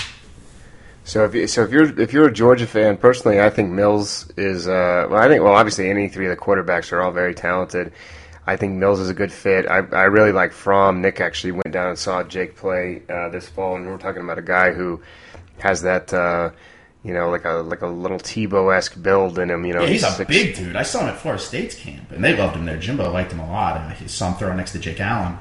So 1.03 1.25
if 1.25 1.33
you, 1.33 1.47
so 1.47 1.63
if 1.63 1.71
you're 1.71 1.99
if 1.99 2.13
you're 2.13 2.27
a 2.27 2.31
Georgia 2.31 2.67
fan, 2.67 2.95
personally, 2.97 3.41
I 3.41 3.49
think 3.49 3.71
Mills 3.71 4.31
is 4.37 4.67
uh, 4.67 5.07
well. 5.09 5.21
I 5.21 5.27
think 5.27 5.43
well, 5.43 5.55
obviously, 5.55 5.89
any 5.89 6.07
three 6.07 6.27
of 6.27 6.29
the 6.29 6.37
quarterbacks 6.37 6.91
are 6.91 7.01
all 7.01 7.11
very 7.11 7.33
talented. 7.33 7.91
I 8.45 8.55
think 8.57 8.73
Mills 8.73 8.99
is 8.99 9.09
a 9.09 9.13
good 9.13 9.31
fit. 9.31 9.67
I, 9.67 9.77
I 9.77 10.03
really 10.03 10.31
like 10.31 10.51
Fromm. 10.51 11.01
Nick 11.01 11.19
actually 11.19 11.51
went 11.51 11.71
down 11.71 11.87
and 11.87 11.97
saw 11.97 12.23
Jake 12.23 12.55
play 12.55 13.01
uh, 13.09 13.29
this 13.29 13.47
fall, 13.47 13.75
and 13.75 13.87
we're 13.87 13.97
talking 13.97 14.21
about 14.21 14.37
a 14.37 14.43
guy 14.43 14.71
who 14.71 15.01
has 15.59 15.81
that. 15.83 16.13
Uh, 16.13 16.51
you 17.01 17.13
know, 17.13 17.29
like 17.29 17.45
a 17.45 17.51
like 17.51 17.81
a 17.81 17.87
little 17.87 18.17
Tebow 18.17 18.75
esque 18.75 19.01
build 19.01 19.39
in 19.39 19.49
him. 19.49 19.65
You 19.65 19.73
know, 19.73 19.81
yeah, 19.83 19.87
he's, 19.87 20.03
he's 20.03 20.11
a 20.11 20.15
six. 20.17 20.27
big 20.27 20.55
dude. 20.55 20.75
I 20.75 20.83
saw 20.83 21.01
him 21.01 21.07
at 21.07 21.17
Florida 21.17 21.41
State's 21.41 21.75
camp, 21.75 22.11
and 22.11 22.23
they 22.23 22.35
loved 22.35 22.57
him 22.57 22.65
there. 22.65 22.77
Jimbo 22.77 23.09
liked 23.11 23.31
him 23.31 23.39
a 23.39 23.49
lot. 23.49 23.79
And 23.79 23.85
I 23.85 23.95
saw 24.07 24.29
him 24.29 24.37
throw 24.37 24.53
next 24.53 24.73
to 24.73 24.79
Jake 24.79 24.99
Allen, 24.99 25.37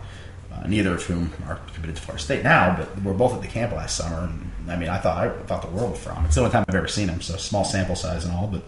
uh, 0.52 0.66
neither 0.68 0.94
of 0.94 1.02
whom 1.02 1.32
are 1.48 1.56
committed 1.74 1.96
to 1.96 2.02
Florida 2.02 2.22
State 2.22 2.44
now, 2.44 2.76
but 2.76 3.02
we're 3.02 3.12
both 3.12 3.34
at 3.34 3.42
the 3.42 3.48
camp 3.48 3.72
last 3.72 3.96
summer. 3.96 4.28
And 4.28 4.70
I 4.70 4.76
mean, 4.76 4.88
I 4.88 4.98
thought 4.98 5.26
I 5.26 5.30
thought 5.46 5.62
the 5.62 5.76
world 5.76 5.98
from. 5.98 6.24
It's 6.26 6.36
the 6.36 6.42
only 6.42 6.52
time 6.52 6.64
I've 6.68 6.74
ever 6.76 6.88
seen 6.88 7.08
him, 7.08 7.20
so 7.20 7.36
small 7.36 7.64
sample 7.64 7.96
size 7.96 8.24
and 8.24 8.34
all, 8.34 8.46
but 8.46 8.62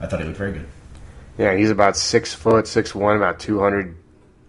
I 0.00 0.06
thought 0.06 0.20
he 0.20 0.26
looked 0.26 0.38
very 0.38 0.52
good. 0.52 0.68
Yeah, 1.38 1.56
he's 1.56 1.70
about 1.70 1.96
six 1.96 2.34
foot, 2.34 2.66
six 2.66 2.94
one, 2.94 3.16
about 3.16 3.38
200, 3.38 3.96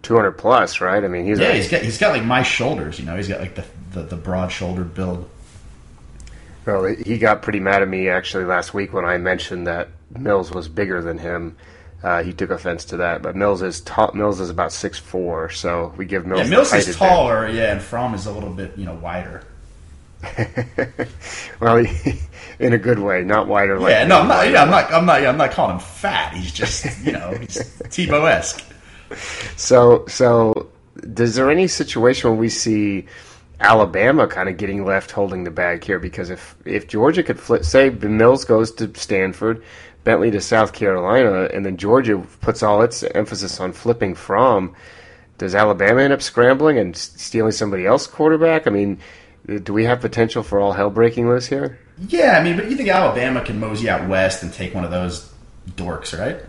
200 0.02 0.32
plus, 0.32 0.80
right? 0.80 1.02
I 1.02 1.08
mean, 1.08 1.24
he's 1.24 1.38
yeah, 1.38 1.52
he's 1.52 1.68
got 1.68 1.82
he's 1.82 1.98
got 1.98 2.12
like 2.12 2.24
my 2.24 2.42
shoulders. 2.42 2.98
You 2.98 3.06
know, 3.06 3.16
he's 3.16 3.28
got 3.28 3.40
like 3.40 3.54
the 3.54 3.64
the, 3.92 4.02
the 4.02 4.16
broad 4.16 4.52
shouldered 4.52 4.94
build. 4.94 5.28
Well, 6.66 6.84
he 6.84 7.18
got 7.18 7.42
pretty 7.42 7.60
mad 7.60 7.82
at 7.82 7.88
me 7.88 8.08
actually 8.08 8.44
last 8.44 8.74
week 8.74 8.92
when 8.92 9.04
I 9.04 9.18
mentioned 9.18 9.66
that 9.66 9.88
Mills 10.16 10.50
was 10.50 10.68
bigger 10.68 11.00
than 11.02 11.18
him. 11.18 11.56
Uh, 12.02 12.22
he 12.22 12.32
took 12.32 12.50
offense 12.50 12.84
to 12.86 12.96
that, 12.98 13.22
but 13.22 13.36
Mills 13.36 13.60
is 13.60 13.82
ta- 13.82 14.12
Mills 14.14 14.40
is 14.40 14.48
about 14.48 14.72
six 14.72 14.98
four, 14.98 15.50
so 15.50 15.92
we 15.96 16.06
give 16.06 16.26
Mills. 16.26 16.42
Yeah, 16.42 16.48
Mills 16.48 16.72
is 16.72 16.96
taller, 16.96 17.48
yeah, 17.48 17.72
and 17.72 17.82
Fromm 17.82 18.14
is 18.14 18.26
a 18.26 18.32
little 18.32 18.50
bit 18.50 18.76
you 18.76 18.86
know 18.86 18.94
wider. 18.94 19.44
well, 21.60 21.76
he, 21.76 22.20
in 22.58 22.72
a 22.72 22.78
good 22.78 22.98
way, 22.98 23.22
not 23.22 23.48
wider. 23.48 23.78
Like 23.78 23.90
yeah, 23.90 24.06
no, 24.06 24.20
I'm 24.20 24.28
not. 24.28 24.50
Yeah, 24.50 24.62
I'm 24.62 24.70
not. 24.70 24.92
I'm 24.92 25.06
not. 25.06 25.22
Yeah, 25.22 25.28
I'm 25.28 25.36
not 25.36 25.50
calling 25.50 25.72
him 25.72 25.80
fat. 25.80 26.34
He's 26.34 26.52
just 26.52 27.04
you 27.04 27.12
know 27.12 27.32
he's 27.38 27.56
Tebow 27.84 28.30
esque. 28.30 28.64
So 29.56 30.06
so, 30.06 30.70
is 31.02 31.34
there 31.34 31.50
any 31.50 31.68
situation 31.68 32.30
where 32.30 32.38
we 32.38 32.48
see? 32.48 33.06
Alabama 33.60 34.26
kind 34.26 34.48
of 34.48 34.56
getting 34.56 34.84
left 34.84 35.10
holding 35.10 35.44
the 35.44 35.50
bag 35.50 35.84
here 35.84 35.98
because 35.98 36.30
if 36.30 36.56
if 36.64 36.88
Georgia 36.88 37.22
could 37.22 37.38
flip, 37.38 37.64
say 37.64 37.90
Mills 37.90 38.44
goes 38.44 38.72
to 38.72 38.90
Stanford, 38.94 39.62
Bentley 40.02 40.30
to 40.30 40.40
South 40.40 40.72
Carolina, 40.72 41.48
and 41.52 41.64
then 41.64 41.76
Georgia 41.76 42.18
puts 42.40 42.62
all 42.62 42.82
its 42.82 43.02
emphasis 43.02 43.60
on 43.60 43.72
flipping 43.72 44.14
Fromm, 44.14 44.74
does 45.36 45.54
Alabama 45.54 46.02
end 46.02 46.12
up 46.12 46.22
scrambling 46.22 46.78
and 46.78 46.96
stealing 46.96 47.52
somebody 47.52 47.86
else 47.86 48.06
quarterback? 48.06 48.66
I 48.66 48.70
mean, 48.70 48.98
uh, 49.48 49.58
do 49.58 49.72
we 49.72 49.84
have 49.84 50.00
potential 50.00 50.42
for 50.42 50.58
all 50.58 50.72
hell 50.72 50.90
breaking 50.90 51.28
loose 51.28 51.46
here? 51.46 51.78
Yeah, 52.08 52.38
I 52.38 52.42
mean, 52.42 52.56
but 52.56 52.70
you 52.70 52.76
think 52.76 52.88
Alabama 52.88 53.44
can 53.44 53.60
mosey 53.60 53.90
out 53.90 54.08
west 54.08 54.42
and 54.42 54.52
take 54.52 54.74
one 54.74 54.84
of 54.84 54.90
those 54.90 55.30
dorks, 55.76 56.18
right? 56.18 56.40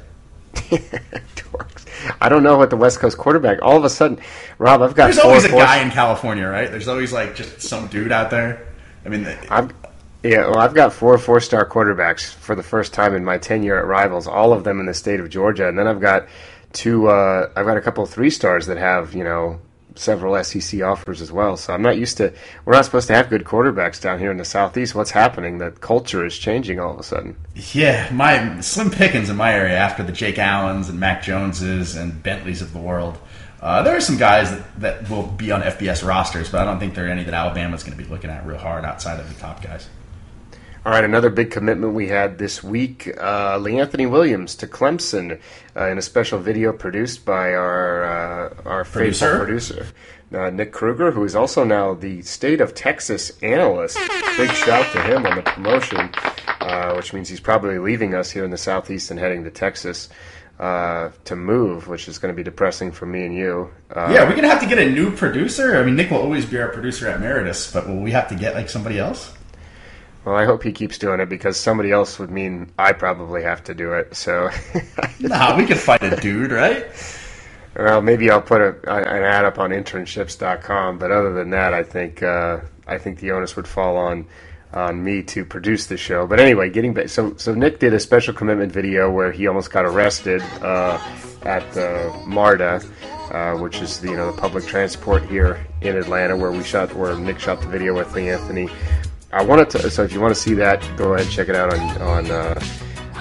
dorks. 0.55 1.86
I 2.20 2.29
don't 2.29 2.43
know 2.43 2.58
what 2.58 2.70
the 2.70 2.77
West 2.77 3.00
Coast 3.00 3.17
quarterback. 3.17 3.62
All 3.62 3.77
of 3.77 3.84
a 3.84 3.89
sudden, 3.89 4.20
Rob, 4.58 4.81
I've 4.81 4.96
got. 4.96 5.05
There's 5.05 5.20
always 5.20 5.46
a 5.46 5.50
guy 5.50 5.81
in 5.81 5.91
California, 5.91 6.48
right? 6.48 6.70
There's 6.70 6.88
always 6.88 7.13
like 7.13 7.36
just 7.36 7.62
some 7.62 7.88
dude 7.88 8.12
out 8.12 8.29
there. 8.29 8.67
I 9.05 9.10
mean, 9.10 9.25
I've, 9.50 9.74
yeah, 10.24 10.48
well, 10.48 10.60
I've 10.60 10.75
got 10.75 10.93
four 10.93 11.17
four-star 11.17 11.67
quarterbacks 11.67 12.31
for 12.31 12.55
the 12.55 12.63
first 12.63 12.93
time 12.93 13.15
in 13.15 13.25
my 13.25 13.38
tenure 13.38 13.77
at 13.77 13.86
Rivals. 13.86 14.27
All 14.27 14.53
of 14.53 14.63
them 14.63 14.79
in 14.79 14.86
the 14.86 14.93
state 14.93 15.20
of 15.20 15.29
Georgia, 15.29 15.67
and 15.67 15.77
then 15.77 15.88
I've 15.88 16.01
got 16.01 16.27
two. 16.74 17.08
Uh, 17.08 17.50
I've 17.55 17.65
got 17.65 17.77
a 17.77 17.81
couple 17.81 18.03
of 18.03 18.10
three 18.10 18.29
stars 18.29 18.67
that 18.67 18.77
have 18.77 19.14
you 19.14 19.24
know 19.24 19.59
several 20.01 20.42
SEC 20.44 20.81
offers 20.81 21.22
as 21.22 21.31
well. 21.31 21.55
So 21.57 21.74
I'm 21.74 21.81
not 21.81 21.98
used 21.98 22.18
to. 22.18 22.33
We're 22.66 22.74
not 22.74 22.85
supposed 22.85 23.07
to 23.07 23.14
have 23.14 23.29
good 23.29 23.44
quarterbacks 23.44 24.01
down 24.01 24.20
here 24.20 24.31
in 24.31 24.37
the 24.37 24.46
southeast. 24.46 24.96
What's 24.96 25.11
happening? 25.11 25.59
The 25.59 25.72
culture 25.72 26.25
is 26.25 26.37
changing 26.37 26.79
all 26.79 26.94
of 26.94 27.00
a 27.00 27.03
sudden. 27.03 27.37
Yeah, 27.55 28.09
my 28.11 28.59
slim 28.61 28.90
pickings 28.90 29.29
in 29.29 29.37
my 29.37 29.53
area 29.53 29.77
after 29.77 30.03
the 30.03 30.11
Jake 30.11 30.40
Allens 30.40 30.90
and 30.90 31.00
Mac 31.00 31.24
Joneses 31.24 31.96
and 31.96 32.22
Bentleys 32.22 32.61
of 32.61 32.74
the 32.74 32.79
world. 32.79 33.18
Uh, 33.61 33.83
there 33.83 33.96
are 33.96 34.01
some 34.01 34.18
guys 34.18 34.50
that, 34.50 34.79
that 34.81 35.09
will 35.09 35.27
be 35.27 35.51
on 35.51 35.61
FBS 35.61 36.05
rosters, 36.05 36.50
but 36.50 36.61
I 36.61 36.66
don't 36.66 36.79
think 36.79 36.96
there 36.96 37.05
are 37.05 37.09
any 37.09 37.24
that 37.24 37.33
Alabama's 37.35 37.83
going 37.83 37.96
to 37.96 38.03
be 38.03 38.09
looking 38.09 38.31
at 38.31 38.46
real 38.46 38.57
hard 38.57 38.83
outside 38.85 39.20
of 39.20 39.31
the 39.31 39.40
top 39.40 39.61
guys. 39.61 39.87
All 40.83 40.91
right, 40.91 41.03
another 41.03 41.29
big 41.29 41.51
commitment 41.51 41.94
we 41.94 42.07
had 42.07 42.39
this 42.39 42.63
week: 42.63 43.07
uh, 43.20 43.59
LeAnthony 43.59 44.09
Williams 44.09 44.55
to 44.55 44.67
Clemson 44.67 45.39
uh, 45.75 45.87
in 45.87 46.00
a 46.00 46.01
special 46.01 46.39
video 46.39 46.74
produced 46.74 47.24
by 47.24 47.53
our 47.53 48.03
uh, 48.03 48.53
our 48.65 48.83
producer? 48.83 49.25
faithful 49.27 49.46
producer 49.46 49.87
uh, 50.33 50.50
Nick 50.50 50.72
Krueger, 50.72 51.11
who 51.11 51.24
is 51.24 51.35
also 51.35 51.63
now 51.63 51.94
the 51.94 52.22
state 52.22 52.61
of 52.61 52.74
Texas 52.74 53.31
analyst. 53.41 53.98
Big 54.37 54.51
shout 54.51 54.91
to 54.94 55.01
him 55.03 55.25
on 55.25 55.35
the 55.35 55.41
promotion, 55.41 56.09
uh, 56.61 56.94
which 56.94 57.13
means 57.13 57.27
he's 57.29 57.39
probably 57.39 57.77
leaving 57.77 58.13
us 58.13 58.31
here 58.31 58.44
in 58.44 58.51
the 58.51 58.57
southeast 58.57 59.11
and 59.11 59.20
heading 59.20 59.44
to 59.44 59.51
Texas. 59.51 60.09
Uh, 60.59 61.09
to 61.25 61.35
move, 61.35 61.87
which 61.87 62.07
is 62.07 62.20
going 62.20 62.31
to 62.31 62.37
be 62.37 62.44
depressing 62.44 62.91
for 62.91 63.07
me 63.07 63.25
and 63.25 63.33
you. 63.33 63.67
Uh, 63.96 64.11
yeah, 64.13 64.22
we're 64.22 64.35
going 64.35 64.44
to 64.44 64.48
have 64.48 64.59
to 64.59 64.67
get 64.67 64.77
a 64.77 64.87
new 64.87 65.09
producer. 65.09 65.75
I 65.75 65.83
mean, 65.83 65.96
Nick 65.96 66.11
will 66.11 66.20
always 66.20 66.46
be 66.46 66.59
our 66.59 66.67
producer 66.67 67.07
at 67.07 67.20
Meritus, 67.20 67.74
but 67.74 67.87
will 67.87 68.00
we 68.00 68.11
have 68.11 68.27
to 68.27 68.35
get 68.35 68.53
like 68.53 68.70
somebody 68.70 69.00
else? 69.00 69.33
Well, 70.25 70.36
I 70.36 70.46
hope 70.46 70.62
he 70.64 70.72
keeps 70.72 71.00
doing 71.00 71.20
it 71.20 71.29
because 71.29 71.57
somebody 71.57 71.92
else 71.92 72.20
would 72.20 72.29
mean 72.29 72.72
I 72.77 72.92
probably 72.94 73.42
have 73.42 73.64
to 73.66 73.74
do 73.74 73.94
it. 73.94 74.16
So, 74.16 74.50
nah, 75.20 75.57
we 75.57 75.66
can 75.66 75.77
find 75.77 76.03
a 76.03 76.16
dude, 76.20 76.51
right? 76.51 76.86
Well, 77.75 78.01
maybe 78.01 78.29
I'll 78.29 78.42
put 78.42 78.62
a, 78.62 78.75
an 78.92 79.24
ad 79.24 79.46
up 79.46 79.57
on 79.57 79.72
internships.com, 79.72 81.00
but 81.00 81.12
other 81.12 81.34
than 81.34 81.51
that, 81.51 81.74
I 81.74 81.84
think 81.84 82.22
uh, 82.22 82.60
I 82.86 82.98
think 82.98 83.20
the 83.20 83.31
onus 83.31 83.55
would 83.55 83.68
fall 83.68 83.98
on 83.98 84.27
on 84.74 85.03
me 85.03 85.22
to 85.22 85.44
produce 85.44 85.88
the 85.88 85.98
show. 85.98 86.27
But 86.27 86.40
anyway, 86.40 86.70
getting 86.70 86.94
back, 86.94 87.10
so 87.10 87.36
so 87.38 87.53
Nick 87.55 87.79
did 87.79 87.94
a 87.94 88.00
special 88.00 88.34
commitment 88.34 88.72
video 88.72 89.10
where 89.10 89.31
he 89.31 89.48
almost 89.48 89.72
got 89.72 89.86
arrested 89.86 90.42
uh, 90.62 91.00
at 91.44 91.72
the 91.72 92.14
MARTA, 92.27 92.81
uh, 93.31 93.53
which 93.57 93.81
is 93.81 94.00
the, 94.00 94.10
you 94.10 94.18
know 94.18 94.31
the 94.31 94.40
public 94.40 94.66
transport 94.66 95.24
here 95.24 95.66
in 95.81 95.98
Atlanta, 95.98 96.36
where 96.36 96.51
we 96.51 96.64
shot 96.64 96.94
where 96.94 97.18
Nick 97.18 97.40
shot 97.40 97.62
the 97.62 97.68
video 97.68 97.96
with 97.96 98.14
me, 98.14 98.29
Anthony. 98.29 98.70
I 99.33 99.44
wanted 99.44 99.70
to. 99.72 99.89
So 99.89 100.03
if 100.03 100.13
you 100.13 100.20
want 100.20 100.33
to 100.33 100.39
see 100.39 100.53
that, 100.55 100.81
go 100.98 101.13
ahead 101.13 101.25
and 101.25 101.31
check 101.31 101.50
it 101.50 101.55
out 101.55 101.74
on 101.74 102.01
on 102.01 102.31
uh, 102.31 102.61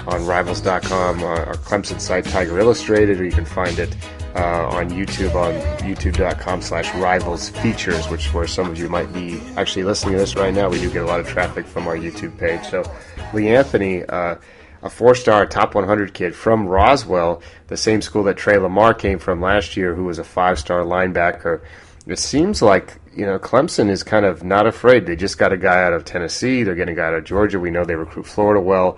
on 0.07 0.25
Rivals.com, 0.25 1.23
uh, 1.23 1.25
our 1.25 1.53
Clemson 1.55 1.99
site, 2.01 2.25
Tiger 2.25 2.59
Illustrated, 2.59 3.19
or 3.21 3.25
you 3.25 3.31
can 3.31 3.45
find 3.45 3.79
it 3.79 3.95
uh, 4.35 4.67
on 4.69 4.89
YouTube 4.89 5.35
on 5.35 5.53
YouTube.com/slash 5.87 6.93
Rivals 6.95 7.49
Features, 7.49 8.09
which 8.09 8.33
where 8.33 8.47
some 8.47 8.69
of 8.69 8.77
you 8.77 8.89
might 8.89 9.11
be 9.13 9.41
actually 9.57 9.83
listening 9.83 10.13
to 10.13 10.19
this 10.19 10.35
right 10.35 10.53
now. 10.53 10.69
We 10.69 10.79
do 10.79 10.91
get 10.91 11.03
a 11.03 11.07
lot 11.07 11.19
of 11.19 11.27
traffic 11.27 11.65
from 11.65 11.87
our 11.87 11.95
YouTube 11.95 12.37
page. 12.37 12.63
So 12.69 12.83
LeAnthony. 13.31 14.05
Uh, 14.07 14.35
a 14.83 14.89
four-star 14.89 15.45
top 15.45 15.75
100 15.75 16.11
kid 16.11 16.35
from 16.35 16.67
Roswell, 16.67 17.43
the 17.67 17.77
same 17.77 18.01
school 18.01 18.23
that 18.23 18.37
Tre 18.37 18.57
Lamar 18.57 18.95
came 18.95 19.19
from 19.19 19.39
last 19.39 19.77
year, 19.77 19.93
who 19.93 20.05
was 20.05 20.17
a 20.17 20.23
five-star 20.23 20.81
linebacker. 20.81 21.61
It 22.07 22.17
seems 22.17 22.63
like 22.63 22.97
you 23.15 23.25
know, 23.25 23.37
Clemson 23.39 23.89
is 23.89 24.03
kind 24.03 24.25
of 24.25 24.43
not 24.43 24.67
afraid. 24.67 25.05
They 25.05 25.15
just 25.15 25.37
got 25.37 25.51
a 25.51 25.57
guy 25.57 25.83
out 25.83 25.93
of 25.93 26.05
Tennessee. 26.05 26.63
They're 26.63 26.75
getting 26.75 26.93
a 26.93 26.97
guy 26.97 27.07
out 27.07 27.13
of 27.13 27.23
Georgia. 27.25 27.59
We 27.59 27.71
know 27.71 27.83
they 27.83 27.95
recruit 27.95 28.25
Florida 28.25 28.61
well. 28.61 28.97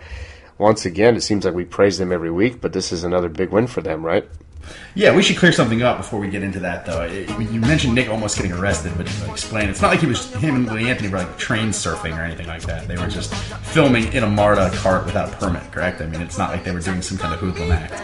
Once 0.58 0.86
again, 0.86 1.16
it 1.16 1.22
seems 1.22 1.46
like 1.46 1.54
we 1.54 1.66
praise 1.66 1.98
them 1.98 2.12
every 2.12 2.32
week, 2.32 2.62
but 2.62 2.74
this 2.74 2.92
is 2.92 3.04
another 3.04 3.28
big 3.28 3.50
win 3.50 3.68
for 3.68 3.82
them, 3.82 4.06
right? 4.06 4.28
Yeah, 4.96 5.16
we 5.16 5.24
should 5.24 5.38
clear 5.38 5.52
something 5.52 5.82
up 5.82 5.98
before 5.98 6.20
we 6.20 6.30
get 6.30 6.44
into 6.44 6.60
that, 6.62 6.86
though. 6.86 7.04
You 7.04 7.60
mentioned 7.60 7.96
Nick 7.96 8.08
almost 8.08 8.38
getting 8.38 8.54
arrested, 8.54 8.94
but 8.96 9.08
explain. 9.30 9.68
It's 9.68 9.82
not 9.82 9.92
like 9.92 10.00
he 10.00 10.06
was 10.06 10.34
him 10.36 10.56
and 10.56 10.68
LeAnthony 10.68 11.12
were 11.12 11.18
like 11.18 11.38
train 11.38 11.70
surfing 11.70 12.18
or 12.18 12.22
anything 12.22 12.48
like 12.48 12.62
that. 12.64 12.88
They 12.88 12.96
were 12.96 13.08
just 13.08 13.34
filming 13.34 14.14
in 14.14 14.24
a 14.24 14.30
MARTA 14.30 14.72
cart 14.76 15.06
without 15.06 15.34
a 15.34 15.36
permit, 15.38 15.70
correct? 15.72 16.02
I 16.02 16.06
mean, 16.06 16.22
it's 16.22 16.38
not 16.38 16.52
like 16.52 16.64
they 16.64 16.72
were 16.72 16.80
doing 16.80 17.02
some 17.02 17.18
kind 17.18 17.34
of 17.34 17.40
hoodlum 17.40 17.72
act. 17.72 18.02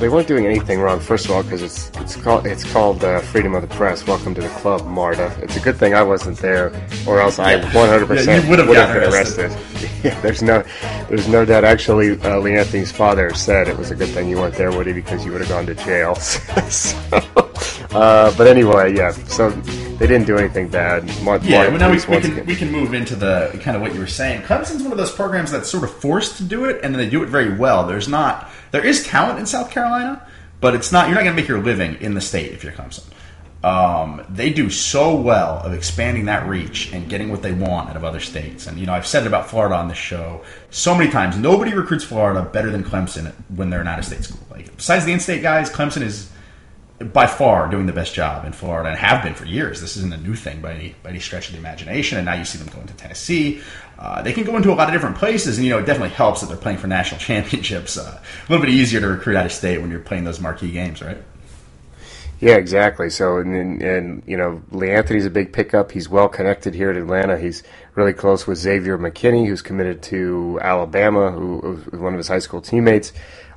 They 0.00 0.08
weren't 0.08 0.26
doing 0.26 0.46
anything 0.46 0.80
wrong. 0.80 0.98
First 0.98 1.26
of 1.26 1.32
all, 1.32 1.42
because 1.42 1.60
it's 1.60 1.90
it's 2.00 2.16
called 2.16 2.46
it's 2.46 2.64
called 2.72 3.04
uh, 3.04 3.20
freedom 3.20 3.54
of 3.54 3.60
the 3.60 3.68
press. 3.68 4.06
Welcome 4.06 4.34
to 4.34 4.40
the 4.40 4.48
club, 4.48 4.86
Marta. 4.86 5.30
It's 5.42 5.58
a 5.58 5.60
good 5.60 5.76
thing 5.76 5.92
I 5.92 6.02
wasn't 6.02 6.38
there, 6.38 6.72
or 7.06 7.20
else 7.20 7.38
I 7.38 7.56
100 7.56 8.06
percent 8.06 8.48
would 8.48 8.60
have 8.60 8.68
been 8.68 8.78
arrested. 8.78 9.52
yeah, 10.02 10.18
there's 10.22 10.42
no 10.42 10.64
there's 11.10 11.28
no 11.28 11.44
doubt. 11.44 11.64
Actually, 11.64 12.12
uh, 12.12 12.40
LeAnthony's 12.40 12.90
father 12.90 13.34
said 13.34 13.68
it 13.68 13.76
was 13.76 13.90
a 13.90 13.94
good 13.94 14.08
thing 14.08 14.30
you 14.30 14.38
weren't 14.38 14.54
there, 14.54 14.72
Woody, 14.72 14.94
because 14.94 15.22
you 15.22 15.32
would 15.32 15.42
have 15.42 15.50
gone 15.50 15.66
to 15.66 15.74
jail. 15.74 16.14
so, 16.14 16.96
uh, 17.90 18.34
but 18.38 18.46
anyway, 18.46 18.96
yeah. 18.96 19.10
So 19.10 19.50
they 19.50 20.06
didn't 20.06 20.26
do 20.26 20.38
anything 20.38 20.68
bad. 20.68 21.04
Mark, 21.22 21.42
yeah, 21.44 21.68
Mark, 21.68 21.78
now 21.78 21.90
we, 21.90 21.96
we 21.96 22.22
can 22.22 22.46
we 22.46 22.56
can 22.56 22.72
move 22.72 22.94
into 22.94 23.16
the 23.16 23.50
kind 23.62 23.76
of 23.76 23.82
what 23.82 23.92
you 23.92 24.00
were 24.00 24.06
saying. 24.06 24.40
Clemson's 24.44 24.82
one 24.82 24.92
of 24.92 24.98
those 24.98 25.12
programs 25.12 25.50
that's 25.50 25.68
sort 25.68 25.84
of 25.84 25.92
forced 25.92 26.38
to 26.38 26.42
do 26.42 26.64
it, 26.64 26.80
and 26.82 26.94
then 26.94 27.02
they 27.02 27.10
do 27.10 27.22
it 27.22 27.28
very 27.28 27.54
well. 27.54 27.86
There's 27.86 28.08
not 28.08 28.50
there 28.70 28.84
is 28.84 29.04
talent 29.06 29.38
in 29.38 29.46
South 29.46 29.70
Carolina, 29.70 30.26
but 30.60 30.74
it's 30.74 30.92
not. 30.92 31.06
You're 31.08 31.16
not 31.16 31.24
going 31.24 31.36
to 31.36 31.40
make 31.42 31.48
your 31.48 31.62
living 31.62 31.96
in 32.00 32.14
the 32.14 32.20
state 32.20 32.52
if 32.52 32.62
you're 32.62 32.72
Clemson. 32.72 33.04
um, 33.62 34.24
they 34.30 34.50
do 34.52 34.70
so 34.70 35.14
well 35.14 35.58
of 35.58 35.74
expanding 35.74 36.24
that 36.26 36.48
reach 36.48 36.92
and 36.92 37.08
getting 37.08 37.30
what 37.30 37.42
they 37.42 37.52
want 37.52 37.90
out 37.90 37.96
of 37.96 38.04
other 38.04 38.20
states. 38.20 38.66
And 38.66 38.78
you 38.78 38.86
know, 38.86 38.94
I've 38.94 39.06
said 39.06 39.24
it 39.24 39.26
about 39.26 39.50
Florida 39.50 39.74
on 39.74 39.88
this 39.88 39.98
show 39.98 40.42
so 40.70 40.94
many 40.94 41.10
times. 41.10 41.36
Nobody 41.36 41.74
recruits 41.74 42.04
Florida 42.04 42.42
better 42.42 42.70
than 42.70 42.84
Clemson 42.84 43.32
when 43.54 43.68
they're 43.68 43.84
not 43.84 43.98
a 43.98 44.02
state 44.02 44.24
school. 44.24 44.40
Like 44.50 44.74
besides 44.76 45.04
the 45.04 45.12
in-state 45.12 45.42
guys, 45.42 45.70
Clemson 45.70 46.02
is 46.02 46.30
by 47.12 47.26
far 47.26 47.68
doing 47.70 47.86
the 47.86 47.92
best 47.92 48.14
job 48.14 48.44
in 48.44 48.52
Florida 48.52 48.90
and 48.90 48.98
have 48.98 49.22
been 49.22 49.34
for 49.34 49.46
years. 49.46 49.80
This 49.80 49.96
isn't 49.96 50.12
a 50.12 50.18
new 50.18 50.34
thing 50.34 50.60
by 50.62 50.72
any 50.72 50.94
by 51.02 51.10
any 51.10 51.20
stretch 51.20 51.48
of 51.48 51.52
the 51.52 51.58
imagination. 51.58 52.16
And 52.16 52.24
now 52.24 52.34
you 52.34 52.44
see 52.46 52.58
them 52.58 52.68
going 52.68 52.86
to 52.86 52.94
Tennessee. 52.94 53.60
Uh, 54.00 54.22
they 54.22 54.32
can 54.32 54.44
go 54.44 54.56
into 54.56 54.72
a 54.72 54.74
lot 54.74 54.88
of 54.88 54.94
different 54.94 55.16
places, 55.16 55.58
and 55.58 55.66
you 55.66 55.70
know 55.70 55.78
it 55.78 55.84
definitely 55.84 56.08
helps 56.08 56.40
that 56.40 56.46
they're 56.46 56.56
playing 56.56 56.78
for 56.78 56.86
national 56.86 57.20
championships. 57.20 57.98
Uh, 57.98 58.18
a 58.20 58.50
little 58.50 58.64
bit 58.64 58.72
easier 58.72 59.00
to 59.00 59.06
recruit 59.06 59.36
out 59.36 59.44
of 59.44 59.52
state 59.52 59.80
when 59.80 59.90
you're 59.90 60.00
playing 60.00 60.24
those 60.24 60.40
marquee 60.40 60.72
games, 60.72 61.02
right? 61.02 61.18
Yeah, 62.40 62.54
exactly. 62.54 63.10
So, 63.10 63.36
and, 63.36 63.82
and 63.82 64.22
you 64.26 64.38
know, 64.38 64.62
LeAnthony's 64.72 65.26
a 65.26 65.30
big 65.30 65.52
pickup. 65.52 65.92
He's 65.92 66.08
well 66.08 66.28
connected 66.28 66.74
here 66.74 66.90
at 66.90 66.96
Atlanta. 66.96 67.38
He's 67.38 67.62
really 67.94 68.14
close 68.14 68.46
with 68.46 68.56
Xavier 68.56 68.96
McKinney, 68.96 69.46
who's 69.46 69.60
committed 69.60 70.00
to 70.04 70.58
Alabama, 70.62 71.30
who 71.30 71.58
was 71.92 72.00
one 72.00 72.14
of 72.14 72.18
his 72.18 72.28
high 72.28 72.38
school 72.38 72.62
teammates. 72.62 73.12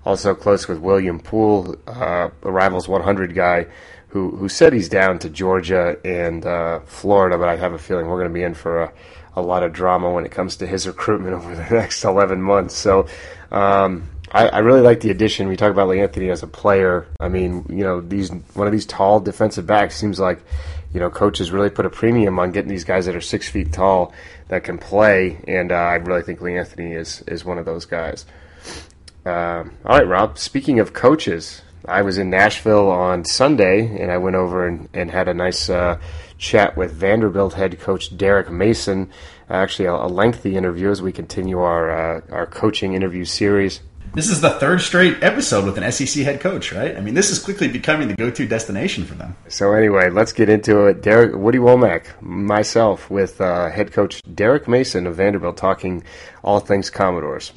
Also 0.06 0.36
close 0.36 0.68
with 0.68 0.80
William 0.80 1.18
Poole, 1.18 1.78
uh, 1.88 2.30
a 2.42 2.52
Rivals 2.52 2.90
100 2.90 3.34
guy, 3.34 3.68
who 4.14 4.30
who 4.30 4.48
said 4.48 4.74
he's 4.74 4.90
down 4.90 5.18
to 5.20 5.30
Georgia 5.30 5.98
and 6.06 6.46
uh, 6.46 6.80
Florida, 6.82 7.36
but 7.36 7.50
I 7.50 7.56
have 7.56 7.74
a 7.74 7.80
feeling 7.80 8.06
we're 8.06 8.20
going 8.20 8.30
to 8.30 8.34
be 8.34 8.44
in 8.44 8.54
for 8.54 8.84
a, 8.84 8.94
a 9.36 9.42
lot 9.42 9.64
of 9.64 9.74
drama 9.74 10.12
when 10.12 10.24
it 10.24 10.32
comes 10.32 10.56
to 10.58 10.68
his 10.68 10.88
recruitment 10.94 11.34
over 11.34 11.56
the 11.56 11.68
next 11.70 12.04
11 12.04 12.42
months. 12.42 12.76
So. 12.76 13.08
Um, 13.52 14.10
I, 14.32 14.48
I, 14.48 14.60
really 14.60 14.82
like 14.82 15.02
the 15.02 15.12
addition. 15.12 15.48
We 15.48 15.56
talk 15.56 15.70
about 15.70 15.90
LeAnthony 15.90 16.32
as 16.32 16.42
a 16.42 16.48
player. 16.48 17.06
I 17.20 17.30
mean, 17.30 17.68
you 17.70 17.84
know, 17.84 18.02
these 18.02 18.32
one 18.56 18.66
of 18.66 18.74
these 18.74 18.88
tall 18.88 19.20
defensive 19.20 19.68
backs 19.68 19.96
seems 19.96 20.20
like, 20.20 20.40
you 20.92 21.00
know, 21.00 21.12
coaches 21.12 21.52
really 21.52 21.70
put 21.70 21.86
a 21.86 21.90
premium 21.92 22.40
on 22.40 22.52
getting 22.52 22.72
these 22.72 22.84
guys 22.84 23.06
that 23.06 23.16
are 23.16 23.22
six 23.22 23.48
feet 23.48 23.72
tall 23.72 24.12
that 24.48 24.64
can 24.64 24.80
play, 24.80 25.40
and 25.48 25.72
uh, 25.72 25.76
I 25.76 25.96
really 25.96 26.24
think 26.24 26.40
LeAnthony 26.40 26.98
is 26.98 27.22
is 27.28 27.46
one 27.46 27.60
of 27.60 27.66
those 27.66 27.86
guys. 27.86 28.26
Uh, 29.24 29.66
all 29.86 30.00
right, 30.00 30.08
Rob. 30.08 30.40
Speaking 30.40 30.80
of 30.80 30.94
coaches, 30.94 31.62
I 31.86 32.02
was 32.02 32.18
in 32.18 32.30
Nashville 32.30 32.90
on 32.90 33.26
Sunday, 33.26 34.02
and 34.02 34.12
I 34.12 34.18
went 34.18 34.36
over 34.36 34.68
and, 34.68 34.88
and 34.94 35.12
had 35.12 35.28
a 35.28 35.34
nice 35.34 35.70
uh, 35.70 36.00
chat 36.38 36.78
with 36.78 36.92
Vanderbilt 36.92 37.54
head 37.54 37.80
coach 37.80 38.16
Derek 38.16 38.50
Mason. 38.50 39.10
Actually, 39.50 39.86
a, 39.86 39.94
a 39.94 40.08
lengthy 40.08 40.56
interview 40.56 40.90
as 40.90 41.02
we 41.02 41.12
continue 41.12 41.60
our 41.60 41.92
uh, 41.92 42.22
our 42.32 42.46
coaching 42.46 42.94
interview 42.94 43.26
series. 43.26 43.82
This 44.16 44.30
is 44.30 44.42
the 44.42 44.52
third 44.52 44.80
straight 44.82 45.24
episode 45.24 45.66
with 45.66 45.76
an 45.76 45.92
SEC 45.92 46.24
head 46.24 46.40
coach, 46.40 46.72
right? 46.72 46.96
I 46.96 47.02
mean, 47.02 47.16
this 47.16 47.32
is 47.32 47.40
quickly 47.40 47.68
becoming 47.68 48.08
the 48.08 48.14
go-to 48.14 48.48
destination 48.48 49.06
for 49.06 49.16
them. 49.16 49.36
So 49.48 49.74
anyway, 49.74 50.12
let's 50.12 50.32
get 50.32 50.50
into 50.50 50.86
it. 50.86 51.02
Derek, 51.02 51.36
Woody 51.36 51.58
Wommack, 51.58 52.22
myself, 52.22 53.10
with 53.10 53.42
uh, 53.42 53.72
head 53.72 53.92
coach 53.92 54.22
Derek 54.36 54.68
Mason 54.68 55.08
of 55.08 55.16
Vanderbilt, 55.16 55.58
talking 55.58 56.04
all 56.44 56.60
things 56.60 56.90
Commodores. 56.90 57.52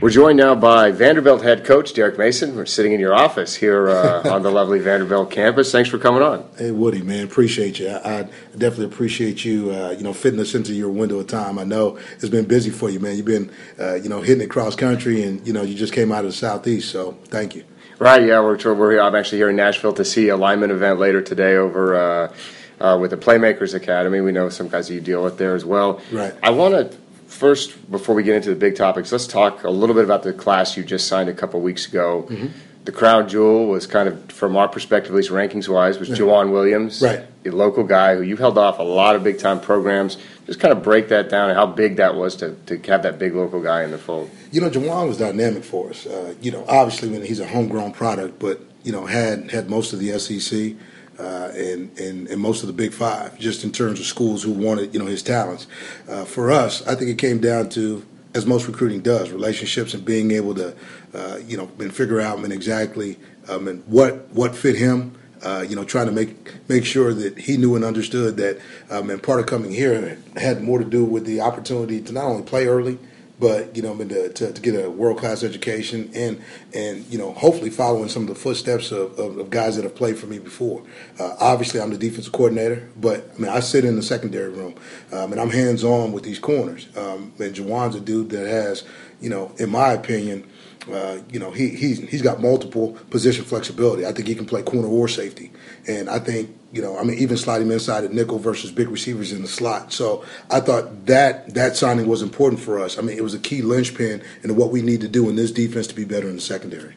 We're 0.00 0.10
joined 0.10 0.38
now 0.38 0.56
by 0.56 0.90
Vanderbilt 0.90 1.42
head 1.42 1.64
coach 1.64 1.94
Derek 1.94 2.18
Mason. 2.18 2.56
We're 2.56 2.66
sitting 2.66 2.92
in 2.92 2.98
your 2.98 3.14
office 3.14 3.54
here 3.54 3.88
uh, 3.88 4.28
on 4.34 4.42
the 4.42 4.50
lovely 4.50 4.80
Vanderbilt 4.80 5.30
campus. 5.30 5.70
Thanks 5.70 5.88
for 5.88 5.98
coming 5.98 6.22
on. 6.22 6.44
Hey 6.58 6.72
Woody, 6.72 7.02
man, 7.02 7.24
appreciate 7.24 7.78
you. 7.78 7.88
I, 7.88 8.18
I 8.18 8.22
definitely 8.58 8.86
appreciate 8.86 9.44
you. 9.44 9.70
Uh, 9.70 9.90
you 9.96 10.02
know, 10.02 10.12
fitting 10.12 10.40
us 10.40 10.56
into 10.56 10.74
your 10.74 10.88
window 10.88 11.20
of 11.20 11.28
time. 11.28 11.56
I 11.56 11.62
know 11.62 11.98
it's 12.14 12.28
been 12.28 12.46
busy 12.46 12.70
for 12.70 12.90
you, 12.90 12.98
man. 12.98 13.16
You've 13.16 13.26
been, 13.26 13.52
uh, 13.78 13.94
you 13.94 14.08
know, 14.08 14.20
hitting 14.20 14.42
it 14.42 14.50
cross 14.50 14.74
country, 14.74 15.22
and 15.22 15.46
you 15.46 15.52
know, 15.52 15.62
you 15.62 15.76
just 15.76 15.92
came 15.92 16.10
out 16.10 16.24
of 16.24 16.32
the 16.32 16.36
southeast. 16.36 16.90
So 16.90 17.12
thank 17.26 17.54
you. 17.54 17.62
Right. 18.00 18.26
Yeah, 18.26 18.40
we're, 18.40 18.74
we're 18.74 19.00
I'm 19.00 19.14
actually 19.14 19.38
here 19.38 19.50
in 19.50 19.56
Nashville 19.56 19.92
to 19.92 20.04
see 20.04 20.30
a 20.30 20.36
lineman 20.36 20.72
event 20.72 20.98
later 20.98 21.22
today 21.22 21.54
over. 21.54 21.94
Uh, 21.94 22.34
uh, 22.80 22.98
with 22.98 23.12
the 23.12 23.16
Playmakers 23.16 23.74
Academy, 23.74 24.20
we 24.20 24.32
know 24.32 24.48
some 24.48 24.66
guys 24.66 24.88
that 24.88 24.94
you 24.94 25.00
deal 25.00 25.22
with 25.22 25.38
there 25.38 25.54
as 25.54 25.64
well. 25.64 26.00
Right. 26.10 26.34
I 26.42 26.50
want 26.50 26.74
to 26.74 26.98
first, 27.32 27.90
before 27.90 28.14
we 28.14 28.22
get 28.22 28.36
into 28.36 28.50
the 28.50 28.56
big 28.56 28.76
topics, 28.76 29.10
let's 29.10 29.26
talk 29.26 29.64
a 29.64 29.70
little 29.70 29.94
bit 29.94 30.04
about 30.04 30.22
the 30.22 30.32
class 30.32 30.76
you 30.76 30.84
just 30.84 31.08
signed 31.08 31.28
a 31.28 31.34
couple 31.34 31.60
weeks 31.60 31.86
ago. 31.86 32.26
Mm-hmm. 32.28 32.48
The 32.84 32.92
crown 32.92 33.28
jewel 33.28 33.66
was 33.66 33.86
kind 33.86 34.08
of, 34.08 34.32
from 34.32 34.56
our 34.56 34.68
perspective, 34.68 35.12
at 35.12 35.16
least 35.16 35.30
rankings 35.30 35.68
wise, 35.68 36.00
was 36.00 36.10
Juwan 36.10 36.50
Williams, 36.50 37.00
right. 37.00 37.24
a 37.44 37.50
local 37.50 37.84
guy 37.84 38.16
who 38.16 38.22
you 38.22 38.36
held 38.36 38.58
off 38.58 38.80
a 38.80 38.82
lot 38.82 39.14
of 39.14 39.22
big 39.22 39.38
time 39.38 39.60
programs. 39.60 40.16
Just 40.46 40.58
kind 40.58 40.72
of 40.72 40.82
break 40.82 41.08
that 41.08 41.28
down 41.28 41.48
and 41.48 41.56
how 41.56 41.66
big 41.66 41.96
that 41.96 42.16
was 42.16 42.34
to, 42.36 42.56
to 42.66 42.76
have 42.90 43.04
that 43.04 43.20
big 43.20 43.34
local 43.36 43.62
guy 43.62 43.84
in 43.84 43.92
the 43.92 43.98
fold. 43.98 44.30
You 44.50 44.60
know, 44.60 44.68
Juwan 44.68 45.06
was 45.06 45.18
dynamic 45.18 45.62
for 45.62 45.90
us. 45.90 46.06
Uh, 46.06 46.34
you 46.40 46.50
know, 46.50 46.64
obviously 46.68 47.08
when 47.08 47.24
he's 47.24 47.38
a 47.38 47.46
homegrown 47.46 47.92
product, 47.92 48.40
but 48.40 48.60
you 48.82 48.92
know 48.92 49.06
had 49.06 49.50
had 49.50 49.70
most 49.70 49.92
of 49.92 49.98
the 49.98 50.18
SEC 50.18 50.74
uh, 51.22 51.52
and, 51.54 51.96
and, 51.98 52.26
and 52.28 52.40
most 52.40 52.62
of 52.62 52.66
the 52.66 52.72
Big 52.72 52.92
Five, 52.92 53.38
just 53.38 53.62
in 53.62 53.70
terms 53.70 54.00
of 54.00 54.06
schools 54.06 54.42
who 54.42 54.50
wanted 54.50 54.92
you 54.92 54.98
know 54.98 55.06
his 55.06 55.22
talents. 55.22 55.66
Uh, 56.08 56.24
for 56.24 56.50
us, 56.50 56.86
I 56.86 56.96
think 56.96 57.10
it 57.10 57.18
came 57.18 57.38
down 57.38 57.68
to 57.70 58.04
as 58.34 58.44
most 58.46 58.66
recruiting 58.66 59.00
does, 59.00 59.30
relationships 59.30 59.94
and 59.94 60.04
being 60.04 60.32
able 60.32 60.54
to 60.54 60.74
uh, 61.14 61.38
you 61.46 61.56
know 61.56 61.70
and 61.78 61.94
figure 61.94 62.20
out 62.20 62.38
and 62.38 62.52
exactly 62.52 63.18
um, 63.48 63.68
and 63.68 63.84
what 63.86 64.28
what 64.30 64.56
fit 64.56 64.76
him. 64.76 65.16
Uh, 65.44 65.64
you 65.68 65.74
know, 65.74 65.82
trying 65.82 66.06
to 66.06 66.12
make 66.12 66.52
make 66.68 66.84
sure 66.84 67.12
that 67.12 67.36
he 67.36 67.56
knew 67.56 67.74
and 67.74 67.84
understood 67.84 68.36
that, 68.36 68.60
um, 68.90 69.10
and 69.10 69.20
part 69.20 69.40
of 69.40 69.46
coming 69.46 69.72
here 69.72 70.16
had 70.36 70.62
more 70.62 70.78
to 70.78 70.84
do 70.84 71.04
with 71.04 71.26
the 71.26 71.40
opportunity 71.40 72.00
to 72.00 72.12
not 72.12 72.24
only 72.26 72.44
play 72.44 72.66
early, 72.66 72.96
but 73.42 73.74
you 73.74 73.82
know, 73.82 73.98
to, 73.98 74.28
to, 74.28 74.52
to 74.52 74.62
get 74.62 74.72
a 74.76 74.88
world 74.88 75.18
class 75.18 75.42
education 75.42 76.08
and 76.14 76.40
and 76.72 77.04
you 77.12 77.18
know, 77.18 77.32
hopefully 77.32 77.70
following 77.70 78.08
some 78.08 78.22
of 78.22 78.28
the 78.28 78.36
footsteps 78.36 78.92
of, 78.92 79.18
of, 79.18 79.36
of 79.36 79.50
guys 79.50 79.74
that 79.74 79.82
have 79.82 79.96
played 79.96 80.16
for 80.16 80.26
me 80.26 80.38
before. 80.38 80.80
Uh, 81.18 81.34
obviously, 81.40 81.80
I'm 81.80 81.90
the 81.90 81.98
defensive 81.98 82.32
coordinator, 82.32 82.88
but 82.96 83.28
I 83.34 83.40
mean, 83.40 83.50
I 83.50 83.58
sit 83.58 83.84
in 83.84 83.96
the 83.96 84.02
secondary 84.02 84.50
room 84.50 84.76
um, 85.10 85.32
and 85.32 85.40
I'm 85.40 85.50
hands 85.50 85.82
on 85.82 86.12
with 86.12 86.22
these 86.22 86.38
corners. 86.38 86.86
Um, 86.96 87.32
and 87.40 87.52
Juwan's 87.52 87.96
a 87.96 88.00
dude 88.00 88.30
that 88.30 88.46
has, 88.46 88.84
you 89.20 89.28
know, 89.28 89.52
in 89.58 89.70
my 89.70 89.92
opinion. 89.92 90.48
Uh, 90.92 91.18
you 91.30 91.38
know, 91.38 91.52
he 91.52 91.68
he's 91.70 91.98
he's 92.10 92.22
got 92.22 92.40
multiple 92.40 92.92
position 93.10 93.44
flexibility. 93.44 94.04
I 94.04 94.12
think 94.12 94.26
he 94.26 94.34
can 94.34 94.46
play 94.46 94.62
corner 94.62 94.88
or 94.88 95.06
safety, 95.06 95.52
and 95.86 96.10
I 96.10 96.18
think 96.18 96.50
you 96.72 96.80
know, 96.80 96.98
I 96.98 97.04
mean, 97.04 97.18
even 97.18 97.36
sliding 97.36 97.70
inside 97.70 98.04
at 98.04 98.12
nickel 98.12 98.38
versus 98.38 98.72
big 98.72 98.88
receivers 98.88 99.30
in 99.30 99.42
the 99.42 99.48
slot. 99.48 99.92
So 99.92 100.24
I 100.50 100.60
thought 100.60 101.06
that 101.06 101.52
that 101.52 101.76
signing 101.76 102.06
was 102.06 102.22
important 102.22 102.62
for 102.62 102.80
us. 102.80 102.98
I 102.98 103.02
mean, 103.02 103.16
it 103.16 103.22
was 103.22 103.34
a 103.34 103.38
key 103.38 103.60
linchpin 103.60 104.22
in 104.42 104.56
what 104.56 104.70
we 104.70 104.80
need 104.80 105.02
to 105.02 105.08
do 105.08 105.28
in 105.28 105.36
this 105.36 105.52
defense 105.52 105.86
to 105.88 105.94
be 105.94 106.04
better 106.04 106.28
in 106.28 106.36
the 106.36 106.40
secondary. 106.40 106.94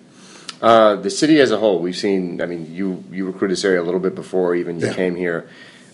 Uh, 0.62 0.96
the 0.96 1.10
city 1.10 1.42
as 1.42 1.52
a 1.52 1.58
whole, 1.58 1.80
we've 1.80 1.98
seen. 1.98 2.42
I 2.42 2.46
mean, 2.46 2.74
you 2.74 3.04
you 3.12 3.26
recruited 3.26 3.58
this 3.58 3.66
area 3.66 3.82
a 3.82 3.84
little 3.84 4.00
bit 4.00 4.16
before 4.16 4.56
even 4.56 4.80
you 4.80 4.88
yeah. 4.88 4.94
came 4.94 5.16
here. 5.16 5.50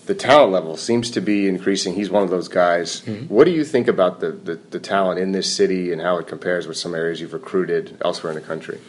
The 0.05 0.13
talent 0.13 0.51
level 0.51 0.77
seems 0.77 1.09
to 1.11 1.21
be 1.21 1.47
increasing. 1.47 1.95
He's 1.95 2.09
one 2.09 2.23
of 2.23 2.29
those 2.29 2.47
guys. 2.47 3.01
Mm-hmm. 3.01 3.33
What 3.33 3.45
do 3.45 3.51
you 3.51 3.63
think 3.63 3.87
about 3.87 4.19
the, 4.19 4.31
the, 4.31 4.55
the 4.55 4.79
talent 4.79 5.19
in 5.19 5.31
this 5.31 5.53
city 5.53 5.91
and 5.91 6.01
how 6.01 6.17
it 6.17 6.27
compares 6.27 6.67
with 6.67 6.77
some 6.77 6.95
areas 6.95 7.21
you've 7.21 7.33
recruited 7.33 7.97
elsewhere 8.03 8.33
in 8.33 8.39
the 8.39 8.45
country? 8.45 8.79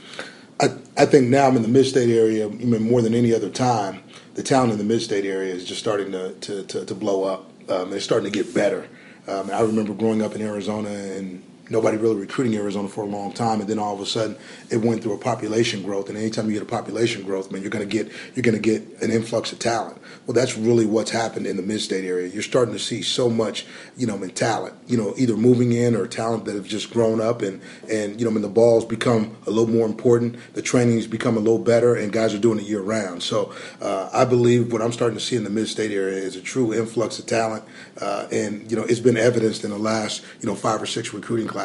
I, 0.58 0.66
I 0.96 1.06
think 1.06 1.28
now 1.28 1.46
I'm 1.46 1.56
in 1.56 1.62
the 1.62 1.68
mid-state 1.68 2.08
area, 2.08 2.46
even 2.48 2.82
more 2.82 3.02
than 3.02 3.14
any 3.14 3.34
other 3.34 3.50
time 3.50 4.02
the 4.34 4.42
town 4.42 4.70
in 4.70 4.78
the 4.78 4.84
mid-state 4.84 5.24
area 5.24 5.54
is 5.54 5.64
just 5.64 5.80
starting 5.80 6.12
to, 6.12 6.34
to, 6.34 6.62
to, 6.64 6.84
to 6.84 6.94
blow 6.94 7.24
up. 7.24 7.50
Um, 7.68 7.92
it's 7.92 8.04
starting 8.04 8.30
to 8.30 8.36
get 8.36 8.54
better. 8.54 8.88
Um, 9.28 9.50
I 9.50 9.60
remember 9.60 9.94
growing 9.94 10.22
up 10.22 10.34
in 10.34 10.42
Arizona 10.42 10.88
and 10.90 11.42
nobody 11.72 11.96
really 11.96 12.16
recruiting 12.16 12.54
Arizona 12.54 12.86
for 12.86 13.02
a 13.02 13.06
long 13.06 13.32
time, 13.32 13.60
and 13.60 13.68
then 13.68 13.78
all 13.78 13.94
of 13.94 14.00
a 14.00 14.06
sudden 14.06 14.36
it 14.70 14.76
went 14.76 15.02
through 15.02 15.14
a 15.14 15.18
population 15.18 15.82
growth. 15.82 16.08
And 16.08 16.18
anytime 16.18 16.46
you 16.46 16.52
get 16.52 16.62
a 16.62 16.66
population 16.66 17.24
growth, 17.24 17.50
man, 17.50 17.62
you're 17.62 17.70
going 17.70 17.88
to 17.88 17.92
get 17.92 18.12
you're 18.34 18.42
going 18.42 18.60
to 18.60 18.60
get 18.60 19.02
an 19.02 19.10
influx 19.10 19.52
of 19.52 19.58
talent. 19.58 19.98
Well, 20.26 20.34
that's 20.34 20.56
really 20.56 20.86
what's 20.86 21.10
happened 21.10 21.46
in 21.46 21.56
the 21.56 21.62
mid-state 21.62 22.04
area. 22.04 22.28
You're 22.28 22.42
starting 22.42 22.74
to 22.74 22.78
see 22.78 23.02
so 23.02 23.28
much, 23.28 23.66
you 23.96 24.06
know, 24.06 24.22
in 24.22 24.30
talent. 24.30 24.74
You 24.86 24.98
know, 24.98 25.14
either 25.16 25.36
moving 25.36 25.72
in 25.72 25.96
or 25.96 26.06
talent 26.06 26.44
that 26.44 26.54
have 26.54 26.68
just 26.68 26.92
grown 26.92 27.20
up, 27.20 27.42
and 27.42 27.60
and 27.90 28.20
you 28.20 28.26
know, 28.26 28.32
when 28.32 28.42
the 28.42 28.48
balls 28.48 28.84
become 28.84 29.36
a 29.46 29.50
little 29.50 29.72
more 29.72 29.86
important, 29.86 30.36
the 30.52 30.62
training's 30.62 31.06
become 31.06 31.36
a 31.36 31.40
little 31.40 31.58
better, 31.58 31.96
and 31.96 32.12
guys 32.12 32.34
are 32.34 32.38
doing 32.38 32.58
it 32.58 32.66
year 32.66 32.82
round. 32.82 33.22
So 33.22 33.54
uh, 33.80 34.10
I 34.12 34.26
believe 34.26 34.72
what 34.72 34.82
I'm 34.82 34.92
starting 34.92 35.18
to 35.18 35.24
see 35.24 35.36
in 35.36 35.44
the 35.44 35.50
mid-state 35.50 35.90
area 35.90 36.18
is 36.18 36.36
a 36.36 36.42
true 36.42 36.74
influx 36.74 37.18
of 37.18 37.26
talent, 37.26 37.64
uh, 37.98 38.28
and 38.30 38.70
you 38.70 38.76
know, 38.76 38.84
it's 38.84 39.00
been 39.00 39.16
evidenced 39.16 39.64
in 39.64 39.70
the 39.70 39.78
last 39.78 40.22
you 40.40 40.46
know 40.46 40.54
five 40.54 40.82
or 40.82 40.86
six 40.86 41.14
recruiting 41.14 41.46
classes. 41.46 41.61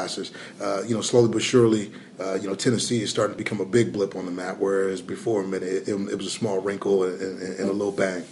Uh, 0.61 0.83
you 0.85 0.95
know, 0.95 1.01
slowly 1.01 1.29
but 1.29 1.41
surely 1.41 1.91
uh, 2.19 2.35
you 2.35 2.47
know, 2.47 2.55
Tennessee 2.55 3.03
is 3.03 3.09
starting 3.09 3.35
to 3.35 3.37
become 3.37 3.61
a 3.61 3.65
big 3.65 3.93
blip 3.93 4.15
on 4.15 4.25
the 4.25 4.31
map, 4.31 4.57
whereas 4.57 5.01
before 5.01 5.43
it, 5.55 5.63
it, 5.63 5.87
it 5.87 6.17
was 6.17 6.25
a 6.25 6.31
small 6.31 6.59
wrinkle 6.59 7.03
and, 7.03 7.21
and, 7.21 7.59
and, 7.59 7.69
a 7.69 7.73
little 7.73 7.91
bang. 7.91 8.23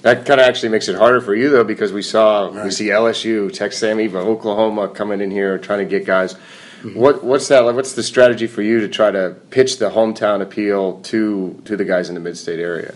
That 0.00 0.24
kind 0.24 0.40
of 0.40 0.46
actually 0.46 0.70
makes 0.70 0.88
it 0.88 0.96
harder 0.96 1.20
for 1.20 1.34
you, 1.34 1.50
though, 1.50 1.64
because 1.64 1.92
we 1.92 2.00
saw 2.00 2.46
right. 2.46 2.64
we 2.64 2.70
see 2.70 2.86
LSU, 2.86 3.52
Texas 3.52 3.82
A&M, 3.82 4.00
even 4.00 4.22
Oklahoma 4.22 4.88
coming 4.88 5.20
in 5.20 5.30
here 5.30 5.58
trying 5.58 5.80
to 5.80 5.84
get 5.84 6.06
guys. 6.06 6.34
Mm-hmm. 6.34 6.98
What 6.98 7.22
what's 7.22 7.48
that? 7.48 7.62
What's 7.62 7.92
the 7.92 8.02
strategy 8.02 8.46
for 8.46 8.62
you 8.62 8.80
to 8.80 8.88
try 8.88 9.10
to 9.10 9.36
pitch 9.50 9.78
the 9.78 9.90
hometown 9.90 10.40
appeal 10.40 11.00
to 11.02 11.60
to 11.66 11.76
the 11.76 11.84
guys 11.84 12.08
in 12.08 12.14
the 12.14 12.20
mid-state 12.20 12.58
area? 12.58 12.94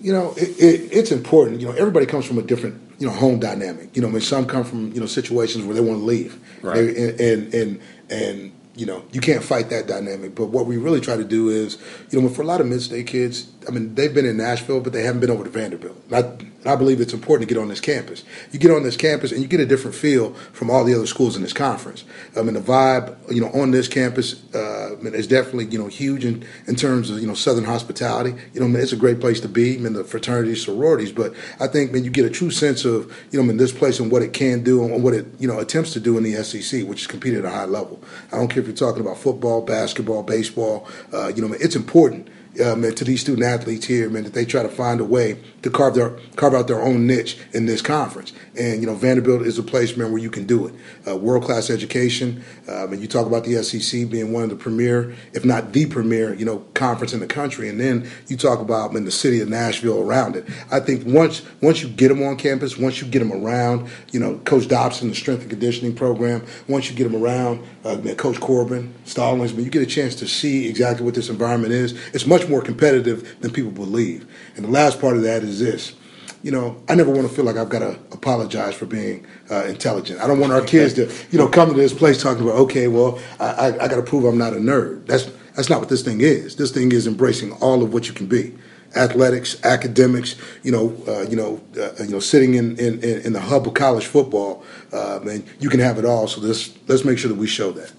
You 0.00 0.12
know, 0.12 0.34
it, 0.36 0.48
it, 0.58 0.92
it's 0.92 1.12
important. 1.12 1.60
You 1.60 1.68
know, 1.68 1.74
everybody 1.74 2.06
comes 2.06 2.26
from 2.26 2.38
a 2.38 2.42
different 2.42 2.83
you 2.98 3.06
know 3.06 3.12
home 3.12 3.38
dynamic. 3.38 3.94
You 3.94 4.02
know, 4.02 4.08
I 4.08 4.12
mean, 4.12 4.20
some 4.20 4.46
come 4.46 4.64
from 4.64 4.92
you 4.92 5.00
know 5.00 5.06
situations 5.06 5.64
where 5.64 5.74
they 5.74 5.80
want 5.80 6.00
to 6.00 6.04
leave, 6.04 6.38
right. 6.62 6.78
and 6.78 7.20
and 7.20 7.54
and, 7.54 7.80
and 8.10 8.53
you 8.76 8.86
know, 8.86 9.04
you 9.12 9.20
can't 9.20 9.42
fight 9.42 9.70
that 9.70 9.86
dynamic. 9.86 10.34
But 10.34 10.46
what 10.46 10.66
we 10.66 10.76
really 10.76 11.00
try 11.00 11.16
to 11.16 11.24
do 11.24 11.48
is, 11.48 11.78
you 12.10 12.20
know, 12.20 12.28
for 12.28 12.42
a 12.42 12.44
lot 12.44 12.60
of 12.60 12.66
mid-state 12.66 13.06
kids, 13.06 13.48
I 13.68 13.70
mean, 13.70 13.94
they've 13.94 14.12
been 14.12 14.26
in 14.26 14.36
Nashville, 14.36 14.80
but 14.80 14.92
they 14.92 15.02
haven't 15.02 15.20
been 15.20 15.30
over 15.30 15.44
to 15.44 15.50
Vanderbilt. 15.50 15.96
And 16.10 16.50
I, 16.66 16.72
I 16.72 16.76
believe 16.76 17.00
it's 17.00 17.12
important 17.12 17.48
to 17.48 17.54
get 17.54 17.60
on 17.60 17.68
this 17.68 17.80
campus. 17.80 18.24
You 18.50 18.58
get 18.58 18.70
on 18.70 18.82
this 18.82 18.96
campus 18.96 19.32
and 19.32 19.40
you 19.40 19.46
get 19.46 19.60
a 19.60 19.66
different 19.66 19.94
feel 19.94 20.34
from 20.52 20.70
all 20.70 20.84
the 20.84 20.94
other 20.94 21.06
schools 21.06 21.36
in 21.36 21.42
this 21.42 21.52
conference. 21.52 22.04
I 22.36 22.42
mean, 22.42 22.54
the 22.54 22.60
vibe, 22.60 23.16
you 23.32 23.40
know, 23.40 23.50
on 23.52 23.70
this 23.70 23.86
campus 23.86 24.42
uh, 24.54 24.96
I 24.98 25.02
mean, 25.02 25.14
is 25.14 25.26
definitely, 25.26 25.66
you 25.66 25.78
know, 25.78 25.86
huge 25.86 26.24
in, 26.24 26.44
in 26.66 26.74
terms 26.74 27.10
of, 27.10 27.20
you 27.20 27.26
know, 27.26 27.34
Southern 27.34 27.64
hospitality. 27.64 28.34
You 28.52 28.60
know, 28.60 28.66
I 28.66 28.70
mean, 28.70 28.82
it's 28.82 28.92
a 28.92 28.96
great 28.96 29.20
place 29.20 29.40
to 29.40 29.48
be, 29.48 29.76
I 29.76 29.78
mean, 29.78 29.92
the 29.92 30.04
fraternities, 30.04 30.64
sororities. 30.64 31.12
But 31.12 31.34
I 31.60 31.68
think, 31.68 31.92
man, 31.92 32.04
you 32.04 32.10
get 32.10 32.24
a 32.24 32.30
true 32.30 32.50
sense 32.50 32.84
of, 32.84 33.14
you 33.30 33.38
know, 33.38 33.44
I 33.44 33.46
mean, 33.46 33.56
this 33.56 33.72
place 33.72 34.00
and 34.00 34.10
what 34.10 34.22
it 34.22 34.32
can 34.32 34.62
do 34.62 34.84
and 34.84 35.02
what 35.02 35.14
it, 35.14 35.26
you 35.38 35.48
know, 35.48 35.58
attempts 35.58 35.92
to 35.94 36.00
do 36.00 36.18
in 36.18 36.24
the 36.24 36.42
SEC, 36.42 36.86
which 36.86 37.02
is 37.02 37.06
compete 37.06 37.34
at 37.34 37.44
a 37.44 37.50
high 37.50 37.66
level. 37.66 38.02
I 38.32 38.36
don't 38.36 38.48
care 38.48 38.63
if 38.64 38.68
you're 38.68 38.88
talking 38.88 39.02
about 39.02 39.18
football, 39.18 39.62
basketball, 39.62 40.22
baseball. 40.22 40.88
Uh, 41.12 41.28
you 41.28 41.46
know, 41.46 41.54
it's 41.60 41.76
important 41.76 42.28
um, 42.60 42.82
to 42.82 43.04
these 43.04 43.20
student 43.20 43.46
athletes 43.46 43.86
here, 43.86 44.08
man, 44.10 44.24
that 44.24 44.34
they 44.34 44.44
try 44.44 44.62
to 44.62 44.68
find 44.68 45.00
a 45.00 45.04
way 45.04 45.38
to 45.62 45.70
carve 45.70 45.94
their 45.94 46.10
carve 46.36 46.54
out 46.54 46.68
their 46.68 46.82
own 46.82 47.06
niche 47.06 47.38
in 47.52 47.66
this 47.66 47.82
conference. 47.82 48.32
And 48.58 48.80
you 48.80 48.86
know, 48.86 48.94
Vanderbilt 48.94 49.42
is 49.42 49.58
a 49.58 49.62
place, 49.62 49.96
man, 49.96 50.12
where 50.12 50.20
you 50.20 50.30
can 50.30 50.46
do 50.46 50.66
it. 50.66 50.74
Uh, 51.06 51.16
World 51.16 51.44
class 51.44 51.70
education, 51.70 52.44
um, 52.68 52.92
and 52.92 53.00
you 53.00 53.08
talk 53.08 53.26
about 53.26 53.44
the 53.44 53.62
SEC 53.62 54.08
being 54.10 54.32
one 54.32 54.44
of 54.44 54.50
the 54.50 54.56
premier, 54.56 55.14
if 55.32 55.44
not 55.44 55.72
the 55.72 55.86
premier, 55.86 56.34
you 56.34 56.44
know, 56.44 56.58
conference 56.74 57.12
in 57.12 57.20
the 57.20 57.26
country. 57.26 57.68
And 57.68 57.80
then 57.80 58.08
you 58.28 58.36
talk 58.36 58.60
about 58.60 58.92
man, 58.92 59.04
the 59.04 59.10
city 59.10 59.40
of 59.40 59.48
Nashville 59.48 60.02
around 60.02 60.36
it. 60.36 60.46
I 60.70 60.80
think 60.80 61.04
once 61.06 61.42
once 61.62 61.82
you 61.82 61.88
get 61.88 62.08
them 62.08 62.22
on 62.22 62.36
campus, 62.36 62.76
once 62.76 63.00
you 63.00 63.08
get 63.08 63.20
them 63.20 63.32
around, 63.32 63.88
you 64.12 64.20
know, 64.20 64.38
Coach 64.44 64.68
Dobson, 64.68 65.08
the 65.08 65.14
strength 65.14 65.42
and 65.42 65.50
conditioning 65.50 65.94
program. 65.94 66.44
Once 66.68 66.90
you 66.90 66.96
get 66.96 67.10
them 67.10 67.22
around, 67.22 67.64
uh, 67.84 67.96
Coach 68.16 68.40
Corbin, 68.40 68.94
Stallings, 69.04 69.54
man, 69.54 69.64
you 69.64 69.70
get 69.70 69.82
a 69.82 69.86
chance 69.86 70.14
to 70.16 70.26
see 70.26 70.68
exactly 70.68 71.04
what 71.04 71.14
this 71.14 71.28
environment 71.28 71.72
is. 71.72 71.92
It's 72.12 72.26
much 72.44 72.50
more 72.50 72.62
competitive 72.62 73.40
than 73.40 73.50
people 73.50 73.70
believe. 73.70 74.26
And 74.56 74.64
the 74.64 74.70
last 74.70 75.00
part 75.00 75.16
of 75.16 75.22
that 75.22 75.42
is 75.42 75.60
this. 75.60 75.94
You 76.42 76.50
know, 76.50 76.82
I 76.88 76.94
never 76.94 77.10
want 77.10 77.26
to 77.26 77.34
feel 77.34 77.44
like 77.44 77.56
I've 77.56 77.70
got 77.70 77.78
to 77.78 77.98
apologize 78.12 78.74
for 78.74 78.84
being 78.84 79.26
uh, 79.50 79.64
intelligent. 79.64 80.20
I 80.20 80.26
don't 80.26 80.38
want 80.38 80.52
our 80.52 80.60
kids 80.60 80.92
to, 80.94 81.10
you 81.30 81.38
know, 81.38 81.48
come 81.48 81.70
to 81.70 81.74
this 81.74 81.94
place 81.94 82.22
talking 82.22 82.42
about, 82.42 82.56
okay, 82.56 82.86
well, 82.86 83.18
I, 83.40 83.46
I, 83.46 83.66
I 83.84 83.88
got 83.88 83.96
to 83.96 84.02
prove 84.02 84.24
I'm 84.24 84.36
not 84.36 84.52
a 84.52 84.56
nerd. 84.56 85.06
That's 85.06 85.30
that's 85.54 85.70
not 85.70 85.78
what 85.78 85.88
this 85.88 86.02
thing 86.02 86.20
is. 86.20 86.56
This 86.56 86.72
thing 86.72 86.92
is 86.92 87.06
embracing 87.06 87.52
all 87.52 87.82
of 87.82 87.94
what 87.94 88.08
you 88.08 88.12
can 88.12 88.26
be 88.26 88.54
athletics, 88.96 89.64
academics, 89.64 90.36
you 90.62 90.70
know, 90.70 90.96
uh, 91.08 91.22
you 91.22 91.34
know, 91.34 91.60
uh, 91.76 91.90
you 92.00 92.10
know, 92.10 92.20
sitting 92.20 92.54
in, 92.54 92.78
in, 92.78 93.02
in 93.02 93.32
the 93.32 93.40
hub 93.40 93.66
of 93.66 93.74
college 93.74 94.06
football, 94.06 94.62
uh, 94.92 95.18
man, 95.24 95.42
you 95.58 95.68
can 95.68 95.80
have 95.80 95.98
it 95.98 96.04
all. 96.04 96.28
So 96.28 96.40
let's 96.40 96.72
let's 96.86 97.04
make 97.04 97.18
sure 97.18 97.28
that 97.28 97.36
we 97.36 97.48
show 97.48 97.72
that. 97.72 97.92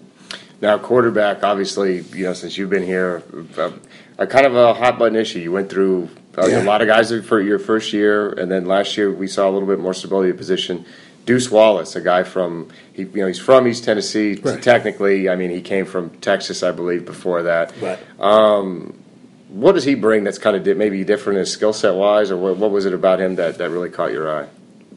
Now, 0.61 0.77
quarterback, 0.77 1.43
obviously, 1.43 2.01
you 2.13 2.23
know, 2.23 2.33
since 2.33 2.57
you've 2.57 2.69
been 2.69 2.83
here, 2.83 3.23
uh, 3.57 3.71
a 4.17 4.27
kind 4.27 4.45
of 4.45 4.55
a 4.55 4.73
hot 4.73 4.97
button 4.97 5.15
issue. 5.15 5.39
You 5.39 5.51
went 5.51 5.69
through 5.69 6.09
uh, 6.37 6.47
yeah. 6.47 6.61
a 6.61 6.63
lot 6.63 6.81
of 6.81 6.87
guys 6.87 7.13
for 7.25 7.41
your 7.41 7.59
first 7.59 7.93
year, 7.93 8.29
and 8.29 8.51
then 8.51 8.65
last 8.65 8.97
year 8.97 9.11
we 9.11 9.27
saw 9.27 9.49
a 9.49 9.51
little 9.51 9.67
bit 9.67 9.79
more 9.79 9.93
stability 9.93 10.29
of 10.29 10.37
position. 10.37 10.85
Deuce 11.25 11.49
Wallace, 11.49 11.95
a 11.95 12.01
guy 12.01 12.23
from 12.23 12.69
he, 12.93 13.03
you 13.03 13.21
know 13.21 13.27
he's 13.27 13.39
from 13.39 13.67
East 13.67 13.83
Tennessee. 13.83 14.35
Right. 14.35 14.61
Technically, 14.61 15.27
I 15.29 15.35
mean 15.35 15.49
he 15.49 15.61
came 15.61 15.85
from 15.85 16.11
Texas, 16.19 16.61
I 16.61 16.71
believe, 16.71 17.05
before 17.05 17.43
that. 17.43 17.73
Right. 17.81 17.99
Um, 18.19 18.99
what 19.49 19.71
does 19.73 19.85
he 19.85 19.95
bring 19.95 20.23
that's 20.23 20.37
kind 20.37 20.55
of 20.55 20.63
di- 20.63 20.73
maybe 20.73 21.03
different 21.03 21.39
in 21.39 21.45
skill 21.45 21.73
set 21.73 21.95
wise, 21.95 22.29
or 22.29 22.37
what, 22.37 22.57
what, 22.57 22.71
was 22.71 22.85
it 22.85 22.93
about 22.93 23.21
him 23.21 23.35
that, 23.35 23.57
that 23.57 23.69
really 23.69 23.89
caught 23.89 24.11
your 24.11 24.29
eye? 24.29 24.47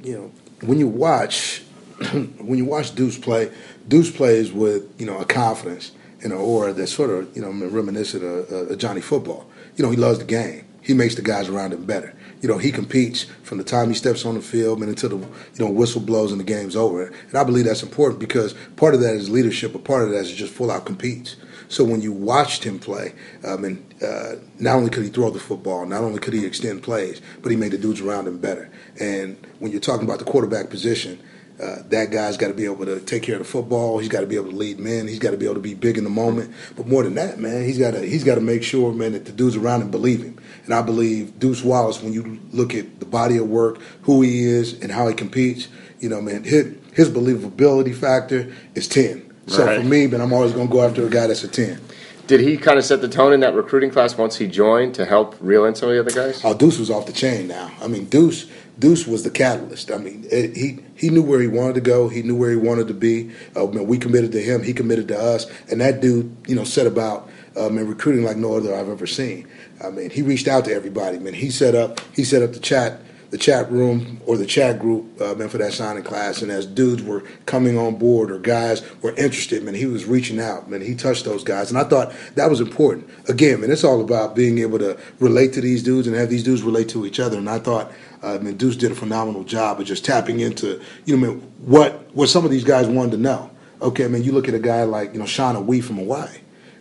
You 0.02 0.16
know, 0.16 0.32
when 0.66 0.78
you 0.78 0.88
watch 0.88 1.62
when 2.12 2.58
you 2.58 2.64
watch 2.64 2.94
Deuce 2.94 3.18
play, 3.18 3.50
Deuce 3.86 4.10
plays 4.10 4.52
with 4.52 5.00
you 5.00 5.06
know 5.06 5.18
a 5.18 5.24
confidence 5.24 5.92
and 6.22 6.32
an 6.32 6.38
aura 6.38 6.72
that's 6.72 6.92
sort 6.92 7.10
of 7.10 7.34
you 7.36 7.42
know 7.42 7.50
reminiscent 7.68 8.24
of, 8.24 8.50
of 8.70 8.78
Johnny 8.78 9.00
Football. 9.00 9.46
You 9.76 9.84
know, 9.84 9.90
he 9.90 9.96
loves 9.96 10.18
the 10.18 10.24
game. 10.24 10.64
He 10.80 10.94
makes 10.94 11.14
the 11.16 11.22
guys 11.22 11.48
around 11.48 11.72
him 11.72 11.84
better. 11.84 12.14
You 12.40 12.48
know, 12.48 12.58
he 12.58 12.70
competes 12.70 13.24
from 13.42 13.58
the 13.58 13.64
time 13.64 13.88
he 13.88 13.94
steps 13.94 14.24
on 14.24 14.34
the 14.34 14.40
field 14.40 14.80
and 14.80 14.88
until 14.88 15.10
the 15.10 15.16
you 15.16 15.64
know 15.64 15.70
whistle 15.70 16.00
blows 16.00 16.30
and 16.30 16.40
the 16.40 16.44
game's 16.44 16.76
over. 16.76 17.06
And 17.06 17.34
I 17.34 17.44
believe 17.44 17.64
that's 17.64 17.82
important 17.82 18.20
because 18.20 18.54
part 18.76 18.94
of 18.94 19.00
that 19.00 19.14
is 19.14 19.28
leadership, 19.28 19.72
but 19.72 19.84
part 19.84 20.04
of 20.04 20.10
that 20.10 20.20
is 20.20 20.32
just 20.32 20.52
full 20.52 20.70
out 20.70 20.86
competes. 20.86 21.36
So 21.68 21.84
when 21.84 22.00
you 22.00 22.12
watched 22.12 22.64
him 22.64 22.78
play, 22.78 23.12
um, 23.44 23.64
and 23.64 23.94
uh, 24.02 24.36
not 24.58 24.76
only 24.76 24.88
could 24.88 25.04
he 25.04 25.10
throw 25.10 25.30
the 25.30 25.38
football, 25.38 25.84
not 25.84 26.02
only 26.02 26.18
could 26.18 26.32
he 26.32 26.46
extend 26.46 26.82
plays, 26.82 27.20
but 27.42 27.50
he 27.50 27.56
made 27.56 27.72
the 27.72 27.78
dudes 27.78 28.00
around 28.00 28.26
him 28.26 28.38
better. 28.38 28.70
And 28.98 29.36
when 29.58 29.70
you're 29.70 29.80
talking 29.80 30.06
about 30.06 30.18
the 30.18 30.24
quarterback 30.24 30.70
position, 30.70 31.20
uh, 31.60 31.82
that 31.88 32.10
guy's 32.10 32.36
got 32.36 32.48
to 32.48 32.54
be 32.54 32.64
able 32.64 32.84
to 32.84 33.00
take 33.00 33.24
care 33.24 33.34
of 33.34 33.40
the 33.40 33.44
football. 33.44 33.98
He's 33.98 34.08
got 34.08 34.20
to 34.20 34.26
be 34.26 34.36
able 34.36 34.50
to 34.50 34.56
lead 34.56 34.78
men. 34.78 35.08
He's 35.08 35.18
got 35.18 35.32
to 35.32 35.36
be 35.36 35.44
able 35.44 35.56
to 35.56 35.60
be 35.60 35.74
big 35.74 35.98
in 35.98 36.04
the 36.04 36.10
moment. 36.10 36.54
But 36.76 36.86
more 36.86 37.02
than 37.02 37.14
that, 37.14 37.38
man, 37.38 37.64
he's 37.64 37.78
got 37.78 37.92
to 37.92 38.00
he's 38.00 38.24
got 38.24 38.36
to 38.36 38.40
make 38.40 38.62
sure, 38.62 38.92
man, 38.92 39.12
that 39.12 39.24
the 39.24 39.32
dudes 39.32 39.56
around 39.56 39.82
him 39.82 39.90
believe 39.90 40.22
him. 40.22 40.38
And 40.64 40.74
I 40.74 40.82
believe 40.82 41.38
Deuce 41.38 41.64
Wallace, 41.64 42.02
when 42.02 42.12
you 42.12 42.38
look 42.52 42.74
at 42.74 43.00
the 43.00 43.06
body 43.06 43.38
of 43.38 43.48
work, 43.48 43.80
who 44.02 44.22
he 44.22 44.44
is, 44.44 44.80
and 44.80 44.92
how 44.92 45.08
he 45.08 45.14
competes, 45.14 45.68
you 45.98 46.08
know, 46.08 46.20
man, 46.20 46.44
his, 46.44 46.76
his 46.94 47.08
believability 47.10 47.94
factor 47.94 48.52
is 48.74 48.86
ten. 48.86 49.24
So 49.46 49.64
right. 49.64 49.80
for 49.80 49.84
me, 49.86 50.06
man, 50.06 50.20
I'm 50.20 50.32
always 50.32 50.52
going 50.52 50.68
to 50.68 50.72
go 50.72 50.82
after 50.82 51.06
a 51.06 51.10
guy 51.10 51.26
that's 51.26 51.42
a 51.42 51.48
ten. 51.48 51.80
Did 52.28 52.40
he 52.40 52.58
kind 52.58 52.78
of 52.78 52.84
set 52.84 53.00
the 53.00 53.08
tone 53.08 53.32
in 53.32 53.40
that 53.40 53.54
recruiting 53.54 53.90
class 53.90 54.18
once 54.18 54.36
he 54.36 54.46
joined 54.46 54.94
to 54.96 55.06
help 55.06 55.34
reel 55.40 55.64
in 55.64 55.74
some 55.74 55.88
of 55.88 55.94
the 55.94 56.00
other 56.00 56.10
guys? 56.10 56.44
Oh, 56.44 56.52
Deuce 56.52 56.78
was 56.78 56.90
off 56.90 57.06
the 57.06 57.12
chain 57.12 57.48
now. 57.48 57.72
I 57.80 57.88
mean, 57.88 58.04
Deuce 58.04 58.46
Deuce 58.78 59.06
was 59.06 59.24
the 59.24 59.30
catalyst. 59.30 59.90
I 59.90 59.98
mean, 59.98 60.24
it, 60.30 60.56
he 60.56 60.78
he 60.94 61.10
knew 61.10 61.22
where 61.22 61.40
he 61.40 61.48
wanted 61.48 61.74
to 61.74 61.80
go. 61.80 62.08
He 62.08 62.22
knew 62.22 62.36
where 62.36 62.50
he 62.50 62.56
wanted 62.56 62.88
to 62.88 62.94
be. 62.94 63.30
Uh, 63.56 63.66
we 63.66 63.98
committed 63.98 64.32
to 64.32 64.40
him. 64.40 64.62
He 64.62 64.72
committed 64.72 65.08
to 65.08 65.18
us. 65.18 65.46
And 65.70 65.80
that 65.80 66.00
dude, 66.00 66.36
you 66.46 66.54
know, 66.54 66.64
set 66.64 66.86
about 66.86 67.28
um, 67.56 67.76
and 67.78 67.88
recruiting 67.88 68.24
like 68.24 68.36
no 68.36 68.56
other 68.56 68.74
I've 68.74 68.88
ever 68.88 69.06
seen. 69.06 69.48
I 69.84 69.90
mean, 69.90 70.10
he 70.10 70.22
reached 70.22 70.48
out 70.48 70.64
to 70.66 70.72
everybody. 70.72 71.18
Man, 71.18 71.34
he 71.34 71.50
set 71.50 71.74
up 71.74 72.00
he 72.14 72.24
set 72.24 72.42
up 72.42 72.52
the 72.52 72.60
chat 72.60 73.00
the 73.30 73.38
chat 73.38 73.70
room 73.70 74.20
or 74.26 74.36
the 74.36 74.46
chat 74.46 74.78
group 74.78 75.20
uh, 75.20 75.34
man 75.34 75.48
for 75.48 75.58
that 75.58 75.72
signing 75.72 76.02
class 76.02 76.40
and 76.40 76.50
as 76.50 76.64
dudes 76.66 77.02
were 77.02 77.20
coming 77.44 77.76
on 77.76 77.96
board 77.96 78.30
or 78.30 78.38
guys 78.38 78.82
were 79.02 79.10
interested 79.16 79.62
man 79.62 79.74
he 79.74 79.86
was 79.86 80.06
reaching 80.06 80.40
out 80.40 80.70
man. 80.70 80.80
He 80.80 80.94
touched 80.94 81.24
those 81.24 81.44
guys 81.44 81.70
and 81.70 81.78
i 81.78 81.84
thought 81.84 82.12
that 82.36 82.48
was 82.48 82.60
important. 82.60 83.08
Again 83.28 83.60
man 83.60 83.70
it's 83.70 83.84
all 83.84 84.00
about 84.00 84.34
being 84.34 84.58
able 84.58 84.78
to 84.78 84.98
relate 85.20 85.52
to 85.54 85.60
these 85.60 85.82
dudes 85.82 86.06
and 86.06 86.16
have 86.16 86.30
these 86.30 86.44
dudes 86.44 86.62
relate 86.62 86.88
to 86.90 87.04
each 87.06 87.20
other 87.20 87.38
and 87.38 87.48
i 87.48 87.58
thought 87.58 87.92
uh, 88.22 88.38
Deuce 88.38 88.76
did 88.76 88.90
a 88.90 88.96
phenomenal 88.96 89.44
job 89.44 89.78
of 89.78 89.86
just 89.86 90.04
tapping 90.04 90.40
into, 90.40 90.80
you 91.04 91.16
know, 91.16 91.26
I 91.26 91.30
mean, 91.30 91.40
what 91.64 92.08
what 92.14 92.28
some 92.28 92.44
of 92.44 92.50
these 92.50 92.64
guys 92.64 92.88
wanted 92.88 93.12
to 93.12 93.18
know. 93.18 93.48
Okay, 93.80 94.04
I 94.04 94.08
mean, 94.08 94.24
you 94.24 94.32
look 94.32 94.48
at 94.48 94.54
a 94.54 94.58
guy 94.58 94.82
like, 94.82 95.12
you 95.12 95.20
know, 95.20 95.24
Shauna 95.24 95.64
Wee 95.64 95.80
from 95.80 95.98
Hawaii 95.98 96.38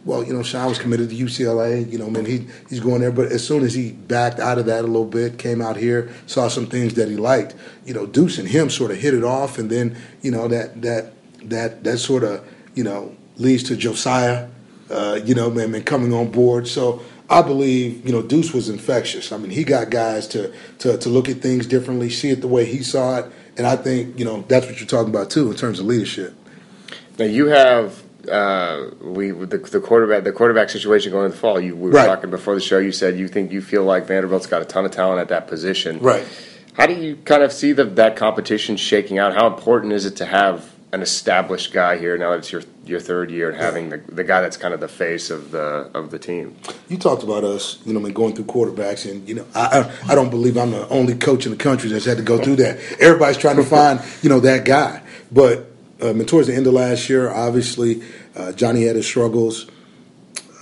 well, 0.08 0.24
you 0.24 0.32
know, 0.32 0.42
Sean 0.42 0.70
was 0.70 0.80
committed 0.80 1.10
to 1.10 1.16
UCLA. 1.16 1.92
You 1.92 2.00
know, 2.00 2.08
I 2.08 2.10
mean, 2.10 2.26
he 2.26 2.48
he's 2.70 2.80
going 2.80 3.02
there. 3.02 3.12
But 3.12 3.30
as 3.34 3.46
soon 3.46 3.64
as 3.64 3.74
he 3.74 3.92
backed 3.92 4.40
out 4.40 4.58
of 4.58 4.66
that 4.68 4.86
a 4.86 4.88
little 4.88 5.06
bit, 5.06 5.38
came 5.38 5.62
out 5.62 5.76
here, 5.76 6.10
saw 6.28 6.48
some 6.48 6.66
things 6.66 6.94
that 6.94 7.10
he 7.10 7.18
liked. 7.18 7.56
You 7.86 7.94
know, 7.94 8.06
Deuce 8.06 8.38
and 8.38 8.48
him 8.48 8.70
sort 8.70 8.92
of 8.92 8.98
hit 8.98 9.14
it 9.14 9.26
off, 9.26 9.58
and 9.60 9.70
then 9.70 9.98
you 10.22 10.32
know 10.32 10.48
that 10.48 10.82
that 10.82 11.12
that 11.44 11.84
that 11.84 11.98
sort 11.98 12.24
of 12.24 12.48
you 12.74 12.86
know 12.86 13.14
leads 13.36 13.64
to 13.64 13.76
Josiah. 13.76 14.48
Uh, 14.90 15.20
you 15.26 15.36
know, 15.36 15.50
man, 15.50 15.72
man, 15.72 15.84
coming 15.84 16.14
on 16.14 16.32
board. 16.32 16.70
So 16.70 17.02
I 17.30 17.42
believe 17.42 18.06
you 18.06 18.14
know 18.14 18.22
Deuce 18.22 18.54
was 18.54 18.70
infectious. 18.70 19.34
I 19.34 19.38
mean, 19.38 19.52
he 19.52 19.66
got 19.66 19.90
guys 19.90 20.26
to 20.30 20.54
to 20.80 20.98
to 20.98 21.10
look 21.10 21.28
at 21.28 21.42
things 21.42 21.68
differently, 21.68 22.10
see 22.10 22.30
it 22.30 22.40
the 22.40 22.48
way 22.48 22.64
he 22.64 22.82
saw 22.82 23.18
it, 23.18 23.26
and 23.58 23.68
I 23.68 23.76
think 23.76 24.18
you 24.18 24.24
know 24.24 24.46
that's 24.48 24.68
what 24.68 24.80
you're 24.80 24.88
talking 24.88 25.14
about 25.14 25.30
too 25.32 25.52
in 25.52 25.58
terms 25.58 25.82
of 25.82 25.86
leadership. 25.86 26.34
Now 27.20 27.26
you 27.26 27.48
have 27.48 28.07
uh, 28.30 28.92
we 29.02 29.32
the, 29.32 29.58
the, 29.58 29.80
quarterback 29.80 30.24
the 30.24 30.32
quarterback 30.32 30.70
situation 30.70 31.12
going 31.12 31.26
into 31.26 31.36
the 31.36 31.42
fall. 31.42 31.60
You 31.60 31.76
we 31.76 31.90
were 31.90 31.96
right. 31.96 32.06
talking 32.06 32.30
before 32.30 32.56
the 32.56 32.62
show. 32.62 32.80
You 32.80 32.92
said 32.92 33.18
you 33.18 33.28
think 33.28 33.52
you 33.52 33.62
feel 33.62 33.84
like 33.84 34.08
Vanderbilt's 34.08 34.48
got 34.48 34.62
a 34.62 34.66
ton 34.66 34.86
of 34.86 34.92
talent 34.92 35.20
at 35.20 35.30
that 35.30 35.48
position. 35.48 36.00
Right. 36.00 36.26
How 36.74 36.86
do 36.86 36.94
you 36.94 37.16
kind 37.16 37.42
of 37.42 37.52
see 37.52 37.72
the, 37.72 37.86
that 37.86 38.16
competition 38.16 38.78
shaking 38.78 39.18
out? 39.18 39.34
How 39.34 39.48
important 39.48 39.94
is 39.94 40.06
it 40.06 40.16
to 40.18 40.26
have 40.26 40.76
an 40.94 41.02
established 41.02 41.74
guy 41.74 41.98
here 41.98 42.18
now 42.18 42.32
that 42.32 42.40
it's 42.40 42.52
your 42.52 42.62
your 42.86 43.00
third 43.00 43.30
year 43.30 43.50
and 43.50 43.58
having 43.58 43.90
the, 43.90 43.98
the 43.98 44.24
guy 44.24 44.42
that's 44.42 44.56
kind 44.56 44.74
of 44.74 44.80
the 44.80 44.88
face 44.88 45.30
of 45.30 45.52
the 45.52 45.90
of 45.94 46.12
the 46.12 46.20
team? 46.20 46.56
You 46.88 46.98
talked 46.98 47.24
about 47.24 47.44
us, 47.44 47.80
you 47.86 47.94
know, 47.94 48.06
I 48.06 48.12
going 48.12 48.36
through 48.36 48.46
quarterbacks, 48.46 49.10
and 49.10 49.28
you 49.28 49.36
know, 49.36 49.46
I, 49.56 49.80
I 49.80 50.12
I 50.12 50.16
don't 50.16 50.30
believe 50.30 50.58
I'm 50.58 50.72
the 50.72 50.88
only 50.90 51.16
coach 51.16 51.46
in 51.46 51.52
the 51.52 51.58
country 51.58 51.90
that's 51.90 52.06
had 52.06 52.18
to 52.18 52.24
go 52.24 52.42
through 52.42 52.58
that. 52.58 52.78
Everybody's 53.00 53.38
trying 53.38 53.58
to 53.58 53.64
find 53.78 54.00
you 54.22 54.30
know 54.30 54.40
that 54.42 54.66
guy, 54.66 55.02
but 55.32 55.67
um, 56.02 56.20
and 56.20 56.28
towards 56.28 56.48
the 56.48 56.56
end 56.56 56.68
of 56.68 56.74
last 56.74 57.10
year, 57.10 57.30
obviously, 57.30 58.04
uh, 58.36 58.52
Johnny 58.52 58.84
had 58.84 58.96
his 58.96 59.06
struggles, 59.06 59.68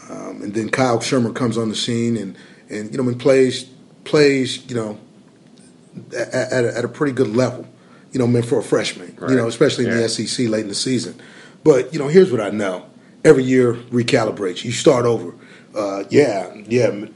um, 0.09 0.41
and 0.41 0.53
then 0.53 0.69
Kyle 0.69 0.99
Shurmur 0.99 1.35
comes 1.35 1.57
on 1.57 1.69
the 1.69 1.75
scene 1.75 2.15
and 2.15 2.37
and 2.69 2.91
you 2.91 3.01
know 3.01 3.09
and 3.09 3.19
plays 3.19 3.65
plays 4.05 4.69
you 4.69 4.75
know 4.75 4.97
at, 6.15 6.33
at, 6.33 6.65
a, 6.65 6.77
at 6.77 6.85
a 6.85 6.87
pretty 6.87 7.13
good 7.13 7.35
level, 7.35 7.67
you 8.11 8.19
know, 8.19 8.27
meant 8.27 8.45
for 8.45 8.59
a 8.59 8.63
freshman, 8.63 9.15
right. 9.19 9.31
you 9.31 9.35
know, 9.35 9.47
especially 9.47 9.85
in 9.85 9.91
the 9.91 10.07
SEC 10.07 10.47
late 10.47 10.61
in 10.61 10.67
the 10.69 10.75
season. 10.75 11.19
But 11.63 11.91
you 11.91 11.99
know, 11.99 12.07
here's 12.07 12.31
what 12.31 12.39
I 12.39 12.49
know: 12.49 12.85
every 13.25 13.43
year 13.43 13.73
recalibrates. 13.73 14.63
You 14.63 14.71
start 14.71 15.05
over. 15.05 15.33
Uh, 15.75 16.05
yeah, 16.09 16.53
yeah. 16.67 17.07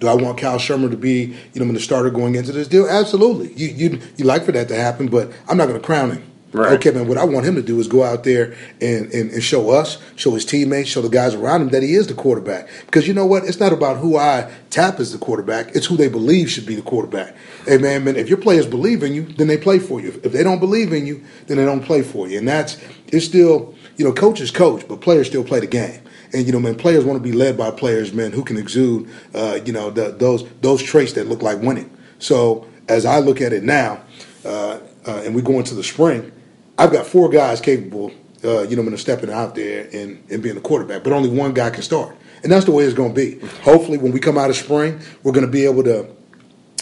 Do 0.00 0.08
I 0.08 0.14
want 0.14 0.38
Kyle 0.38 0.58
Shurmur 0.58 0.90
to 0.90 0.96
be, 0.96 1.36
you 1.52 1.62
know, 1.62 1.70
the 1.70 1.78
starter 1.78 2.08
going 2.08 2.34
into 2.34 2.52
this 2.52 2.66
deal? 2.66 2.88
Absolutely. 2.88 3.52
You 3.52 3.68
you 3.68 4.00
you 4.16 4.24
like 4.24 4.44
for 4.44 4.52
that 4.52 4.68
to 4.68 4.74
happen, 4.74 5.08
but 5.08 5.30
I'm 5.46 5.58
not 5.58 5.68
going 5.68 5.78
to 5.78 5.84
crown 5.84 6.12
him 6.12 6.27
Right. 6.50 6.72
Okay, 6.72 6.90
man. 6.92 7.08
What 7.08 7.18
I 7.18 7.24
want 7.24 7.44
him 7.44 7.56
to 7.56 7.62
do 7.62 7.78
is 7.78 7.88
go 7.88 8.02
out 8.02 8.24
there 8.24 8.56
and, 8.80 9.12
and, 9.12 9.30
and, 9.30 9.42
show 9.42 9.70
us, 9.70 9.98
show 10.16 10.30
his 10.30 10.46
teammates, 10.46 10.88
show 10.88 11.02
the 11.02 11.10
guys 11.10 11.34
around 11.34 11.60
him 11.60 11.68
that 11.70 11.82
he 11.82 11.94
is 11.94 12.06
the 12.06 12.14
quarterback. 12.14 12.68
Because 12.86 13.06
you 13.06 13.12
know 13.12 13.26
what? 13.26 13.44
It's 13.44 13.60
not 13.60 13.72
about 13.72 13.98
who 13.98 14.16
I 14.16 14.50
tap 14.70 14.98
as 14.98 15.12
the 15.12 15.18
quarterback. 15.18 15.76
It's 15.76 15.84
who 15.84 15.98
they 15.98 16.08
believe 16.08 16.50
should 16.50 16.64
be 16.64 16.74
the 16.74 16.82
quarterback. 16.82 17.36
Hey, 17.66 17.76
man, 17.76 18.04
man. 18.04 18.16
If 18.16 18.30
your 18.30 18.38
players 18.38 18.66
believe 18.66 19.02
in 19.02 19.12
you, 19.12 19.24
then 19.24 19.46
they 19.46 19.58
play 19.58 19.78
for 19.78 20.00
you. 20.00 20.18
If 20.24 20.32
they 20.32 20.42
don't 20.42 20.58
believe 20.58 20.94
in 20.94 21.06
you, 21.06 21.22
then 21.48 21.58
they 21.58 21.66
don't 21.66 21.84
play 21.84 22.02
for 22.02 22.26
you. 22.28 22.38
And 22.38 22.48
that's 22.48 22.80
it's 23.08 23.26
still 23.26 23.74
you 23.98 24.04
know, 24.04 24.12
coaches 24.12 24.50
coach, 24.50 24.86
but 24.88 25.00
players 25.00 25.26
still 25.26 25.44
play 25.44 25.60
the 25.60 25.66
game. 25.66 26.00
And 26.32 26.46
you 26.46 26.52
know, 26.52 26.60
man, 26.60 26.76
players 26.76 27.04
want 27.04 27.22
to 27.22 27.22
be 27.22 27.32
led 27.36 27.58
by 27.58 27.70
players, 27.72 28.14
man, 28.14 28.32
who 28.32 28.44
can 28.44 28.56
exude, 28.56 29.10
uh, 29.34 29.58
you 29.64 29.72
know, 29.72 29.90
the, 29.90 30.12
those 30.12 30.48
those 30.60 30.82
traits 30.82 31.12
that 31.14 31.26
look 31.26 31.42
like 31.42 31.60
winning. 31.60 31.94
So 32.18 32.66
as 32.88 33.04
I 33.04 33.18
look 33.18 33.40
at 33.40 33.52
it 33.52 33.64
now, 33.64 34.02
uh, 34.44 34.78
uh, 35.08 35.22
and 35.24 35.34
we 35.34 35.42
go 35.42 35.58
into 35.58 35.74
the 35.74 35.82
spring, 35.82 36.30
I've 36.76 36.92
got 36.92 37.06
four 37.06 37.28
guys 37.28 37.60
capable, 37.60 38.12
uh, 38.44 38.62
you 38.62 38.76
know, 38.76 38.82
of 38.82 39.00
stepping 39.00 39.30
out 39.30 39.54
there 39.54 39.88
and, 39.92 40.22
and 40.30 40.42
being 40.42 40.54
the 40.54 40.60
quarterback, 40.60 41.02
but 41.02 41.12
only 41.12 41.30
one 41.30 41.54
guy 41.54 41.70
can 41.70 41.82
start. 41.82 42.14
And 42.42 42.52
that's 42.52 42.66
the 42.66 42.70
way 42.70 42.84
it's 42.84 42.94
going 42.94 43.14
to 43.14 43.16
be. 43.16 43.44
Hopefully, 43.62 43.98
when 43.98 44.12
we 44.12 44.20
come 44.20 44.38
out 44.38 44.50
of 44.50 44.56
spring, 44.56 45.00
we're 45.24 45.32
going 45.32 45.46
to 45.46 45.50
be 45.50 45.64
able 45.64 45.82
to 45.84 46.08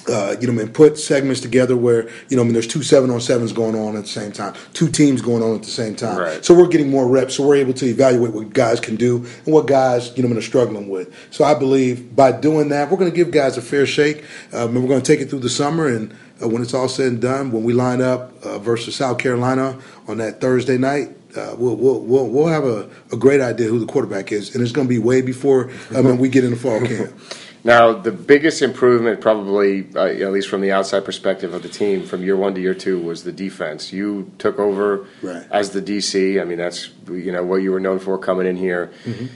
uh, 0.08 0.36
you 0.40 0.50
know, 0.50 0.60
and 0.60 0.72
put 0.72 0.98
segments 0.98 1.40
together 1.40 1.76
where 1.76 2.08
you 2.28 2.36
know, 2.36 2.42
I 2.42 2.44
mean, 2.44 2.52
there's 2.52 2.66
two 2.66 2.82
seven 2.82 3.10
on 3.10 3.20
sevens 3.20 3.52
going 3.52 3.74
on 3.74 3.96
at 3.96 4.02
the 4.02 4.08
same 4.08 4.32
time, 4.32 4.54
two 4.72 4.88
teams 4.88 5.20
going 5.20 5.42
on 5.42 5.54
at 5.54 5.62
the 5.62 5.70
same 5.70 5.96
time. 5.96 6.18
Right. 6.18 6.44
So 6.44 6.54
we're 6.54 6.68
getting 6.68 6.90
more 6.90 7.08
reps, 7.08 7.34
so 7.34 7.46
we're 7.46 7.56
able 7.56 7.72
to 7.74 7.86
evaluate 7.86 8.32
what 8.32 8.52
guys 8.52 8.80
can 8.80 8.96
do 8.96 9.26
and 9.44 9.54
what 9.54 9.66
guys 9.66 10.16
you 10.16 10.22
know, 10.22 10.28
I 10.28 10.30
mean, 10.30 10.38
are 10.38 10.42
struggling 10.42 10.88
with. 10.88 11.12
So 11.30 11.44
I 11.44 11.54
believe 11.54 12.14
by 12.14 12.32
doing 12.32 12.68
that, 12.68 12.90
we're 12.90 12.98
going 12.98 13.10
to 13.10 13.16
give 13.16 13.30
guys 13.30 13.56
a 13.56 13.62
fair 13.62 13.86
shake, 13.86 14.24
um, 14.52 14.76
and 14.76 14.82
we're 14.82 14.88
going 14.88 15.02
to 15.02 15.06
take 15.06 15.20
it 15.20 15.30
through 15.30 15.40
the 15.40 15.50
summer. 15.50 15.86
And 15.86 16.14
uh, 16.42 16.48
when 16.48 16.62
it's 16.62 16.74
all 16.74 16.88
said 16.88 17.06
and 17.08 17.20
done, 17.20 17.50
when 17.50 17.64
we 17.64 17.72
line 17.72 18.02
up 18.02 18.32
uh, 18.44 18.58
versus 18.58 18.94
South 18.96 19.18
Carolina 19.18 19.78
on 20.08 20.18
that 20.18 20.40
Thursday 20.40 20.78
night, 20.78 21.10
uh, 21.36 21.54
we'll, 21.58 21.76
we'll, 21.76 22.00
we'll, 22.00 22.28
we'll 22.28 22.46
have 22.46 22.64
a, 22.64 22.88
a 23.12 23.16
great 23.16 23.40
idea 23.40 23.68
who 23.68 23.78
the 23.78 23.86
quarterback 23.86 24.32
is, 24.32 24.54
and 24.54 24.62
it's 24.62 24.72
going 24.72 24.86
to 24.86 24.88
be 24.88 24.98
way 24.98 25.20
before 25.20 25.70
I 25.94 26.02
mean, 26.02 26.18
we 26.18 26.28
get 26.28 26.44
into 26.44 26.56
fall 26.56 26.80
camp. 26.80 27.12
Now, 27.66 27.92
the 27.94 28.12
biggest 28.12 28.62
improvement, 28.62 29.20
probably 29.20 29.88
uh, 29.96 30.04
at 30.04 30.30
least 30.30 30.48
from 30.48 30.60
the 30.60 30.70
outside 30.70 31.04
perspective 31.04 31.52
of 31.52 31.64
the 31.64 31.68
team, 31.68 32.06
from 32.06 32.22
year 32.22 32.36
one 32.36 32.54
to 32.54 32.60
year 32.60 32.74
two, 32.74 33.00
was 33.00 33.24
the 33.24 33.32
defense. 33.32 33.92
You 33.92 34.30
took 34.38 34.60
over 34.60 35.08
right. 35.20 35.44
as 35.50 35.70
the 35.70 35.82
DC. 35.82 36.40
I 36.40 36.44
mean, 36.44 36.58
that's 36.58 36.90
you 37.10 37.32
know 37.32 37.42
what 37.42 37.56
you 37.56 37.72
were 37.72 37.80
known 37.80 37.98
for 37.98 38.18
coming 38.18 38.46
in 38.46 38.56
here. 38.56 38.92
Mm-hmm. 39.04 39.26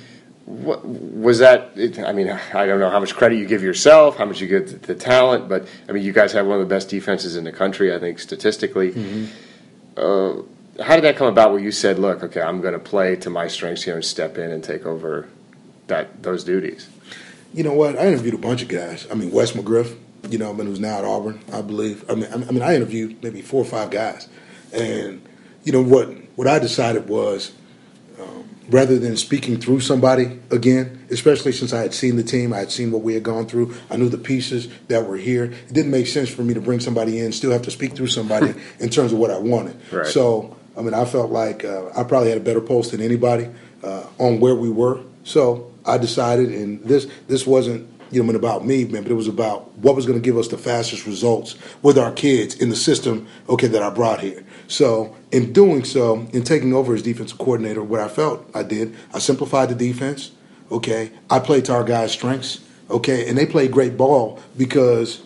What 0.50 0.84
was 0.84 1.38
that? 1.38 1.72
I 2.04 2.12
mean, 2.12 2.28
I 2.28 2.66
don't 2.66 2.80
know 2.80 2.90
how 2.90 2.98
much 2.98 3.14
credit 3.14 3.36
you 3.36 3.46
give 3.46 3.62
yourself, 3.62 4.16
how 4.16 4.24
much 4.24 4.40
you 4.40 4.48
give 4.48 4.82
the 4.82 4.96
talent, 4.96 5.48
but 5.48 5.66
I 5.88 5.92
mean, 5.92 6.02
you 6.02 6.12
guys 6.12 6.32
have 6.32 6.46
one 6.46 6.60
of 6.60 6.68
the 6.68 6.74
best 6.74 6.88
defenses 6.88 7.36
in 7.36 7.44
the 7.44 7.52
country, 7.52 7.94
I 7.94 7.98
think, 7.98 8.18
statistically. 8.18 8.90
Mm-hmm. 8.90 9.24
Uh, 9.96 10.42
how 10.82 10.96
did 10.96 11.04
that 11.04 11.16
come 11.16 11.28
about? 11.28 11.52
Where 11.52 11.60
you 11.60 11.70
said, 11.70 11.98
"Look, 11.98 12.24
okay, 12.24 12.40
I'm 12.40 12.60
going 12.60 12.72
to 12.72 12.80
play 12.80 13.16
to 13.16 13.30
my 13.30 13.46
strengths 13.46 13.84
here 13.84 13.94
and 13.94 14.04
step 14.04 14.38
in 14.38 14.50
and 14.50 14.62
take 14.62 14.86
over 14.86 15.28
that 15.86 16.22
those 16.22 16.42
duties." 16.42 16.88
You 17.54 17.64
know 17.64 17.74
what? 17.74 17.96
I 17.96 18.06
interviewed 18.06 18.34
a 18.34 18.38
bunch 18.38 18.62
of 18.62 18.68
guys. 18.68 19.06
I 19.10 19.14
mean, 19.14 19.30
Wes 19.30 19.52
McGriff, 19.52 19.96
you 20.28 20.38
know, 20.38 20.50
I 20.50 20.52
mean, 20.52 20.66
who's 20.66 20.80
now 20.80 20.98
at 20.98 21.04
Auburn, 21.04 21.40
I 21.52 21.62
believe. 21.62 22.08
I 22.10 22.14
mean, 22.14 22.32
I 22.32 22.36
mean, 22.36 22.62
I 22.62 22.74
interviewed 22.74 23.22
maybe 23.22 23.42
four 23.42 23.62
or 23.62 23.66
five 23.66 23.90
guys, 23.90 24.28
and 24.72 25.22
you 25.64 25.72
know 25.72 25.82
what? 25.82 26.08
What 26.36 26.48
I 26.48 26.58
decided 26.58 27.08
was, 27.08 27.52
rather 28.70 28.98
than 28.98 29.16
speaking 29.16 29.59
through 29.59 29.80
somebody 29.80 30.38
again, 30.50 31.06
especially 31.11 31.52
since 31.52 31.72
I 31.72 31.80
had 31.80 31.92
seen 31.92 32.16
the 32.16 32.22
team, 32.22 32.52
I 32.52 32.59
had 32.59 32.70
seen 32.70 32.92
what 32.92 33.02
we 33.02 33.14
had 33.14 33.22
gone 33.22 33.46
through, 33.46 33.74
I 33.90 33.96
knew 33.96 34.09
the 34.09 34.18
pieces 34.18 34.68
that 34.88 35.06
were 35.06 35.16
here. 35.16 35.44
It 35.44 35.72
didn't 35.72 35.90
make 35.90 36.06
sense 36.06 36.30
for 36.30 36.42
me 36.42 36.54
to 36.54 36.61
bring 36.61 36.80
somebody 36.80 37.18
in, 37.18 37.33
still 37.33 37.50
have 37.50 37.62
to 37.62 37.70
speak 37.70 37.94
through 37.94 38.09
somebody 38.09 38.54
in 38.78 38.88
terms 38.88 39.12
of 39.12 39.18
what 39.18 39.30
I 39.30 39.38
wanted. 39.38 39.76
Right. 39.92 40.06
So, 40.06 40.56
I 40.76 40.83
mean, 40.83 40.94
I 40.94 41.04
felt 41.04 41.30
like 41.30 41.64
uh, 41.64 41.90
I 41.96 42.04
probably 42.04 42.28
had 42.28 42.38
a 42.38 42.44
better 42.44 42.61
pulse 42.61 42.92
than 42.92 43.00
anybody 43.00 43.48
uh, 43.83 44.04
on 44.18 44.40
where 44.40 44.54
we 44.54 44.70
were. 44.70 45.00
So 45.24 45.72
I 45.85 45.98
decided, 45.98 46.50
and 46.50 46.83
this 46.85 47.06
this 47.26 47.46
wasn't 47.46 47.88
you 48.11 48.23
know 48.23 48.35
about 48.35 48.66
me, 48.66 48.85
man, 48.85 49.03
but 49.03 49.12
it 49.12 49.16
was 49.16 49.29
about 49.29 49.77
what 49.79 49.94
was 49.96 50.07
going 50.07 50.20
to 50.20 50.25
give 50.25 50.37
us 50.37 50.49
the 50.49 50.59
fastest 50.59 51.07
results 51.07 51.57
with 51.83 51.99
our 51.99 52.12
kids 52.12 52.55
in 52.55 52.70
the 52.70 52.77
system. 52.77 53.27
Okay, 53.49 53.66
that 53.68 53.83
I 53.83 53.90
brought 53.90 54.20
here. 54.20 54.44
So 54.68 55.16
in 55.31 55.53
doing 55.53 55.85
so, 55.85 56.27
in 56.33 56.42
taking 56.42 56.75
over 56.75 56.94
as 56.94 57.03
defensive 57.03 57.38
coordinator, 57.38 57.83
what 57.83 58.01
I 58.01 58.09
felt 58.09 58.49
I 58.55 58.62
did, 58.62 58.94
I 59.12 59.18
simplified 59.18 59.68
the 59.68 59.75
defense. 59.75 60.33
Okay, 60.70 61.11
I 61.29 61.38
played 61.38 61.64
to 61.66 61.73
our 61.73 61.85
guys' 61.85 62.12
strengths. 62.12 62.61
Okay, 62.88 63.29
and 63.29 63.38
they 63.38 63.46
played 63.46 63.70
great 63.70 63.96
ball 63.96 64.40
because 64.57 65.23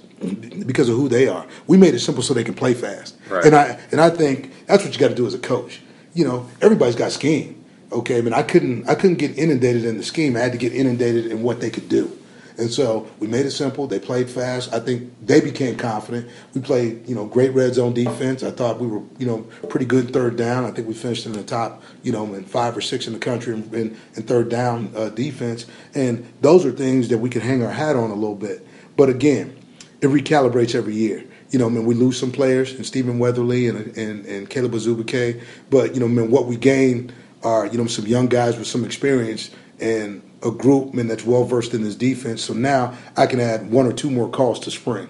because 0.67 0.89
of 0.89 0.97
who 0.97 1.09
they 1.09 1.29
are. 1.29 1.47
We 1.67 1.77
made 1.77 1.95
it 1.95 2.01
simple 2.01 2.23
so 2.23 2.35
they 2.35 2.45
can 2.45 2.55
play 2.55 2.75
fast. 2.75 3.17
Right. 3.29 3.45
And 3.45 3.55
I 3.55 3.79
and 3.91 4.01
I 4.01 4.11
think 4.11 4.53
that's 4.67 4.85
what 4.85 4.93
you 4.93 5.01
got 5.01 5.09
to 5.09 5.15
do 5.15 5.27
as 5.27 5.35
a 5.35 5.39
coach. 5.39 5.81
You 6.15 6.25
know, 6.25 6.49
everybody's 6.61 6.97
got 6.97 7.13
scheme. 7.13 7.65
Okay, 7.93 8.19
I 8.19 8.21
mean, 8.21 8.33
I 8.33 8.43
couldn't 8.43 8.89
I 8.89 8.95
couldn't 8.95 9.17
get 9.17 9.39
inundated 9.39 9.85
in 9.85 9.97
the 9.99 10.03
scheme. 10.03 10.37
I 10.37 10.41
had 10.41 10.53
to 10.53 10.59
get 10.59 10.73
inundated 10.73 11.27
in 11.27 11.43
what 11.43 11.61
they 11.61 11.71
could 11.71 11.89
do. 11.89 12.17
And 12.57 12.71
so 12.71 13.09
we 13.19 13.27
made 13.27 13.47
it 13.47 13.51
simple. 13.51 13.87
They 13.87 13.99
played 13.99 14.31
fast. 14.31 14.73
I 14.73 14.79
think 14.79 15.13
they 15.21 15.41
became 15.41 15.77
confident. 15.77 16.29
We 16.55 16.61
played, 16.61 17.09
you 17.09 17.15
know, 17.15 17.27
great 17.27 17.53
red 17.53 17.75
zone 17.75 17.95
defense. 17.95 18.43
I 18.43 18.53
thought 18.53 18.79
we 18.79 18.87
were, 18.87 19.03
you 19.19 19.27
know, 19.27 19.39
pretty 19.69 19.87
good 19.87 20.13
third 20.13 20.37
down. 20.37 20.65
I 20.65 20.71
think 20.71 20.87
we 20.87 20.95
finished 20.95 21.27
in 21.27 21.33
the 21.33 21.43
top, 21.43 21.83
you 22.03 22.13
know, 22.13 22.33
in 22.35 22.45
five 22.45 22.77
or 22.77 22.81
six 22.81 23.07
in 23.07 23.13
the 23.13 23.19
country 23.19 23.55
in, 23.55 23.75
in, 23.75 23.97
in 24.15 24.23
third 24.23 24.49
down 24.49 24.93
uh, 24.95 25.09
defense. 25.09 25.67
And 25.95 26.27
those 26.43 26.65
are 26.65 26.73
things 26.73 27.09
that 27.09 27.19
we 27.19 27.29
can 27.29 27.41
hang 27.41 27.63
our 27.65 27.73
hat 27.73 27.97
on 27.97 28.11
a 28.11 28.15
little 28.15 28.37
bit. 28.37 28.65
But 28.97 29.09
again, 29.09 29.57
it 30.01 30.07
recalibrates 30.07 30.75
every 30.75 30.95
year. 30.95 31.25
You 31.51 31.59
know, 31.59 31.67
I 31.67 31.71
mean, 31.71 31.87
we 31.87 31.95
lose 31.95 32.19
some 32.19 32.33
players, 32.33 32.73
and 32.73 32.85
Stephen 32.85 33.19
Weatherly 33.19 33.69
and 33.69 33.97
and, 33.97 34.27
and 34.27 34.51
Caleb 34.51 34.73
Azubike. 34.73 35.41
But 35.71 35.95
you 35.95 36.01
know, 36.01 36.07
I 36.07 36.09
mean, 36.09 36.31
what 36.31 36.47
we 36.47 36.57
gain– 36.57 37.13
are 37.45 37.67
you 37.67 37.79
know 37.79 37.87
some 37.87 38.07
young 38.07 38.27
guys 38.27 38.57
with 38.57 38.67
some 38.67 38.85
experience 38.85 39.51
and 39.81 40.23
a 40.43 40.51
group 40.51 40.95
man 40.95 41.09
that's 41.09 41.25
well 41.25 41.45
versed 41.45 41.75
in 41.75 41.83
this 41.83 41.97
defense. 41.97 42.43
So 42.43 42.53
now 42.53 42.97
I 43.17 43.27
can 43.27 43.41
add 43.41 43.71
one 43.71 43.87
or 43.87 43.93
two 43.93 44.11
more 44.11 44.29
calls 44.29 44.61
to 44.61 44.71
spring. 44.71 45.09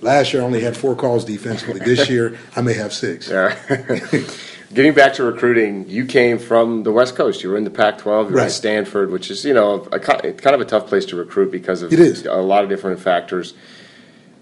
Last 0.00 0.32
year 0.32 0.42
I 0.42 0.44
only 0.44 0.60
had 0.60 0.76
four 0.76 0.94
calls 0.94 1.24
defensively. 1.24 1.80
This 1.80 2.08
year 2.10 2.38
I 2.54 2.60
may 2.60 2.74
have 2.74 2.92
six. 2.92 3.28
Yeah. 3.28 3.56
Getting 4.74 4.92
back 4.92 5.14
to 5.14 5.22
recruiting, 5.22 5.88
you 5.88 6.04
came 6.04 6.38
from 6.38 6.82
the 6.82 6.90
West 6.90 7.14
Coast. 7.14 7.44
You 7.44 7.50
were 7.50 7.56
in 7.56 7.62
the 7.62 7.70
Pac-12. 7.70 8.04
You 8.04 8.10
were 8.10 8.38
right. 8.38 8.46
at 8.46 8.50
Stanford, 8.50 9.10
which 9.10 9.30
is 9.30 9.44
you 9.44 9.54
know 9.54 9.86
a, 9.92 10.00
kind 10.00 10.24
of 10.26 10.60
a 10.60 10.64
tough 10.64 10.88
place 10.88 11.04
to 11.06 11.16
recruit 11.16 11.52
because 11.52 11.82
of 11.82 11.92
it 11.92 12.00
is. 12.00 12.26
a 12.26 12.34
lot 12.34 12.64
of 12.64 12.70
different 12.70 12.98
factors. 12.98 13.54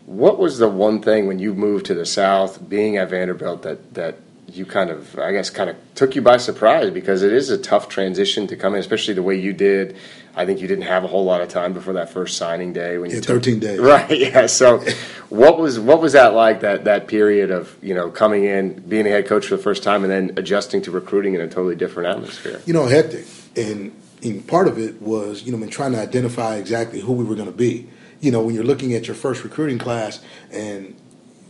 What 0.06 0.38
was 0.38 0.58
the 0.58 0.68
one 0.68 1.02
thing 1.02 1.26
when 1.26 1.38
you 1.38 1.54
moved 1.54 1.86
to 1.86 1.94
the 1.94 2.06
South, 2.06 2.66
being 2.66 2.96
at 2.96 3.10
Vanderbilt, 3.10 3.62
that 3.62 3.94
that 3.94 4.16
you 4.48 4.66
kind 4.66 4.90
of, 4.90 5.18
I 5.18 5.32
guess, 5.32 5.50
kind 5.50 5.70
of 5.70 5.76
took 5.94 6.14
you 6.14 6.22
by 6.22 6.36
surprise 6.36 6.90
because 6.90 7.22
it 7.22 7.32
is 7.32 7.50
a 7.50 7.58
tough 7.58 7.88
transition 7.88 8.46
to 8.48 8.56
come 8.56 8.74
in, 8.74 8.80
especially 8.80 9.14
the 9.14 9.22
way 9.22 9.36
you 9.36 9.52
did. 9.52 9.96
I 10.34 10.46
think 10.46 10.60
you 10.60 10.68
didn't 10.68 10.84
have 10.84 11.04
a 11.04 11.06
whole 11.06 11.24
lot 11.24 11.42
of 11.42 11.48
time 11.48 11.72
before 11.72 11.94
that 11.94 12.10
first 12.10 12.38
signing 12.38 12.72
day 12.72 12.98
when 12.98 13.10
you 13.10 13.16
yeah, 13.16 13.22
took, 13.22 13.36
13 13.36 13.60
days. 13.60 13.78
Right. 13.80 14.18
Yeah. 14.18 14.46
So, 14.46 14.82
what 15.28 15.58
was 15.58 15.78
what 15.78 16.00
was 16.00 16.14
that 16.14 16.34
like 16.34 16.60
that 16.60 16.84
that 16.84 17.06
period 17.06 17.50
of 17.50 17.76
you 17.82 17.94
know 17.94 18.10
coming 18.10 18.44
in, 18.44 18.80
being 18.80 19.06
a 19.06 19.10
head 19.10 19.26
coach 19.26 19.46
for 19.46 19.56
the 19.56 19.62
first 19.62 19.82
time, 19.82 20.04
and 20.04 20.12
then 20.12 20.38
adjusting 20.38 20.82
to 20.82 20.90
recruiting 20.90 21.34
in 21.34 21.40
a 21.40 21.48
totally 21.48 21.76
different 21.76 22.08
atmosphere? 22.08 22.62
You 22.64 22.72
know, 22.72 22.86
hectic, 22.86 23.26
and, 23.56 23.92
and 24.22 24.46
part 24.46 24.68
of 24.68 24.78
it 24.78 25.02
was 25.02 25.42
you 25.42 25.56
know, 25.56 25.66
trying 25.66 25.92
to 25.92 26.00
identify 26.00 26.56
exactly 26.56 27.00
who 27.00 27.12
we 27.12 27.24
were 27.24 27.34
going 27.34 27.50
to 27.50 27.56
be. 27.56 27.88
You 28.20 28.30
know, 28.30 28.42
when 28.42 28.54
you're 28.54 28.64
looking 28.64 28.94
at 28.94 29.06
your 29.06 29.16
first 29.16 29.44
recruiting 29.44 29.78
class 29.78 30.20
and 30.50 30.94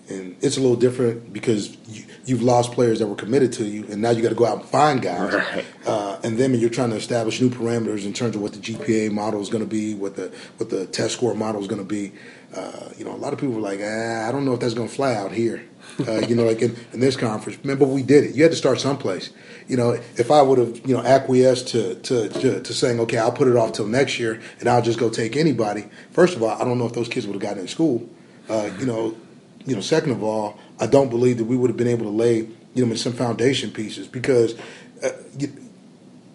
and 0.08 0.36
it's 0.40 0.56
a 0.56 0.60
little 0.60 0.76
different 0.76 1.32
because 1.32 1.76
you, 1.88 2.34
have 2.34 2.42
lost 2.42 2.72
players 2.72 2.98
that 2.98 3.06
were 3.06 3.14
committed 3.14 3.52
to 3.54 3.64
you, 3.64 3.84
and 3.88 4.02
now 4.02 4.10
you 4.10 4.22
got 4.22 4.30
to 4.30 4.34
go 4.34 4.46
out 4.46 4.60
and 4.60 4.68
find 4.68 5.00
guys. 5.00 5.34
Right. 5.34 5.64
Uh, 5.86 6.18
and 6.22 6.38
then 6.38 6.54
you're 6.54 6.70
trying 6.70 6.90
to 6.90 6.96
establish 6.96 7.40
new 7.40 7.50
parameters 7.50 8.04
in 8.04 8.12
terms 8.12 8.36
of 8.36 8.42
what 8.42 8.52
the 8.52 8.58
GPA 8.58 9.12
model 9.12 9.40
is 9.40 9.48
going 9.48 9.64
to 9.64 9.70
be, 9.70 9.94
what 9.94 10.16
the 10.16 10.32
what 10.56 10.70
the 10.70 10.86
test 10.86 11.14
score 11.14 11.34
model 11.34 11.60
is 11.60 11.66
going 11.66 11.80
to 11.80 11.88
be. 11.88 12.12
Uh, 12.54 12.90
you 12.98 13.04
know, 13.04 13.12
a 13.12 13.16
lot 13.16 13.32
of 13.32 13.38
people 13.38 13.54
were 13.54 13.60
like, 13.60 13.80
ah, 13.82 14.28
I 14.28 14.32
don't 14.32 14.44
know 14.44 14.52
if 14.52 14.60
that's 14.60 14.74
going 14.74 14.88
to 14.88 14.94
fly 14.94 15.14
out 15.14 15.32
here. 15.32 15.64
Uh, 16.06 16.18
you 16.28 16.34
know, 16.34 16.44
like 16.44 16.60
in, 16.60 16.76
in, 16.92 17.00
this 17.00 17.16
conference. 17.16 17.58
Remember, 17.62 17.86
we 17.86 18.02
did 18.02 18.24
it. 18.24 18.34
You 18.34 18.42
had 18.42 18.52
to 18.52 18.58
start 18.58 18.78
someplace. 18.78 19.30
You 19.68 19.76
know, 19.76 19.92
if 19.92 20.30
I 20.30 20.42
would 20.42 20.58
have, 20.58 20.86
you 20.86 20.94
know, 20.94 21.02
acquiesced 21.02 21.68
to, 21.68 21.94
to, 21.94 22.28
to, 22.28 22.60
to, 22.60 22.74
saying, 22.74 23.00
okay, 23.00 23.16
I'll 23.16 23.32
put 23.32 23.48
it 23.48 23.56
off 23.56 23.72
till 23.72 23.86
next 23.86 24.18
year 24.18 24.40
and 24.60 24.68
I'll 24.68 24.82
just 24.82 24.98
go 24.98 25.08
take 25.08 25.34
anybody. 25.36 25.86
First 26.10 26.36
of 26.36 26.42
all, 26.42 26.50
I 26.50 26.64
don't 26.64 26.78
know 26.78 26.86
if 26.86 26.92
those 26.92 27.08
kids 27.08 27.26
would 27.26 27.34
have 27.34 27.42
gotten 27.42 27.60
in 27.60 27.68
school. 27.68 28.06
Uh, 28.50 28.70
you 28.78 28.84
know, 28.84 29.16
you 29.66 29.74
know, 29.74 29.80
second 29.80 30.12
of 30.12 30.22
all, 30.22 30.58
I 30.80 30.86
don't 30.86 31.08
believe 31.08 31.38
that 31.38 31.44
we 31.44 31.56
would 31.56 31.70
have 31.70 31.76
been 31.76 31.88
able 31.88 32.04
to 32.06 32.10
lay, 32.10 32.48
you 32.74 32.86
know, 32.86 32.94
some 32.94 33.12
foundation 33.12 33.70
pieces 33.70 34.06
because 34.06 34.58
uh, 35.02 35.10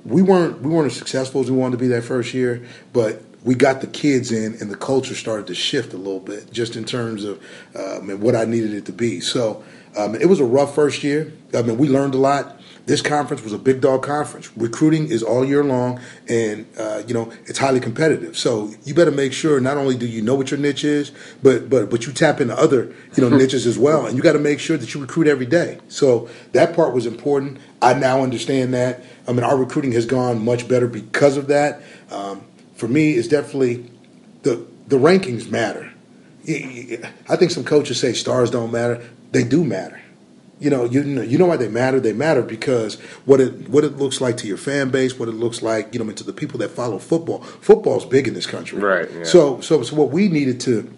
we 0.05 0.21
weren't 0.21 0.61
we 0.61 0.69
weren't 0.69 0.91
as 0.91 0.97
successful 0.97 1.41
as 1.41 1.51
we 1.51 1.57
wanted 1.57 1.77
to 1.77 1.77
be 1.77 1.87
that 1.87 2.03
first 2.03 2.33
year, 2.33 2.65
but 2.93 3.21
we 3.43 3.55
got 3.55 3.81
the 3.81 3.87
kids 3.87 4.31
in, 4.31 4.55
and 4.59 4.71
the 4.71 4.75
culture 4.75 5.15
started 5.15 5.47
to 5.47 5.55
shift 5.55 5.93
a 5.93 5.97
little 5.97 6.19
bit, 6.19 6.51
just 6.51 6.75
in 6.75 6.85
terms 6.85 7.23
of 7.23 7.41
um, 7.75 8.19
what 8.19 8.35
I 8.35 8.45
needed 8.45 8.73
it 8.73 8.85
to 8.85 8.91
be. 8.91 9.19
So 9.19 9.63
um, 9.97 10.15
it 10.15 10.25
was 10.25 10.39
a 10.39 10.45
rough 10.45 10.75
first 10.75 11.03
year. 11.03 11.31
I 11.53 11.61
mean, 11.61 11.77
we 11.77 11.87
learned 11.87 12.13
a 12.13 12.17
lot, 12.17 12.56
this 12.87 13.01
conference 13.01 13.43
was 13.43 13.51
a 13.51 13.57
big 13.57 13.81
dog 13.81 14.01
conference. 14.01 14.49
Recruiting 14.55 15.09
is 15.09 15.21
all 15.21 15.43
year 15.43 15.61
long, 15.61 15.99
and 16.29 16.65
uh, 16.77 17.03
you 17.05 17.13
know 17.13 17.31
it's 17.45 17.59
highly 17.59 17.81
competitive. 17.81 18.37
So 18.37 18.71
you 18.85 18.93
better 18.93 19.11
make 19.11 19.33
sure 19.33 19.59
not 19.59 19.75
only 19.75 19.97
do 19.97 20.07
you 20.07 20.21
know 20.21 20.35
what 20.35 20.51
your 20.51 20.59
niche 20.59 20.85
is, 20.85 21.11
but 21.43 21.69
but 21.69 21.89
but 21.89 22.07
you 22.07 22.13
tap 22.13 22.39
into 22.39 22.57
other 22.57 22.95
you 23.15 23.29
know 23.29 23.29
niches 23.37 23.67
as 23.67 23.77
well, 23.77 24.05
and 24.05 24.15
you 24.15 24.23
got 24.23 24.33
to 24.33 24.39
make 24.39 24.59
sure 24.59 24.77
that 24.77 24.93
you 24.93 25.01
recruit 25.01 25.27
every 25.27 25.45
day. 25.45 25.79
So 25.89 26.29
that 26.53 26.75
part 26.75 26.93
was 26.93 27.05
important. 27.05 27.59
I 27.81 27.93
now 27.93 28.23
understand 28.23 28.73
that. 28.73 29.03
I 29.27 29.33
mean, 29.33 29.43
our 29.43 29.57
recruiting 29.57 29.91
has 29.91 30.05
gone 30.05 30.43
much 30.43 30.67
better 30.69 30.87
because 30.87 31.35
of 31.35 31.47
that. 31.47 31.83
Um, 32.09 32.41
for 32.75 32.87
me, 32.87 33.11
it's 33.11 33.27
definitely 33.27 33.91
the 34.43 34.65
the 34.87 34.97
rankings 34.97 35.51
matter. 35.51 35.91
I 36.47 37.35
think 37.35 37.51
some 37.51 37.65
coaches 37.65 37.99
say 37.99 38.13
stars 38.13 38.49
don't 38.49 38.71
matter. 38.71 39.05
They 39.31 39.43
do 39.43 39.65
matter 39.65 40.01
you 40.59 40.69
know, 40.69 40.85
you 40.85 41.03
know, 41.03 41.21
you 41.21 41.37
know 41.37 41.45
why 41.45 41.57
they 41.57 41.67
matter. 41.67 41.99
They 41.99 42.13
matter 42.13 42.41
because 42.41 42.95
what 43.25 43.39
it 43.39 43.69
what 43.69 43.83
it 43.83 43.97
looks 43.97 44.19
like 44.21 44.37
to 44.37 44.47
your 44.47 44.57
fan 44.57 44.89
base, 44.89 45.19
what 45.19 45.29
it 45.29 45.33
looks 45.33 45.61
like, 45.61 45.93
you 45.93 46.03
know, 46.03 46.11
to 46.11 46.23
the 46.23 46.33
people 46.33 46.59
that 46.59 46.69
follow 46.69 46.97
football. 46.97 47.41
Football's 47.41 48.05
big 48.05 48.27
in 48.27 48.33
this 48.33 48.47
country, 48.47 48.79
right? 48.79 49.09
Yeah. 49.11 49.23
So, 49.23 49.61
so, 49.61 49.83
so 49.83 49.95
what 49.95 50.09
we 50.09 50.29
needed 50.29 50.59
to 50.61 50.91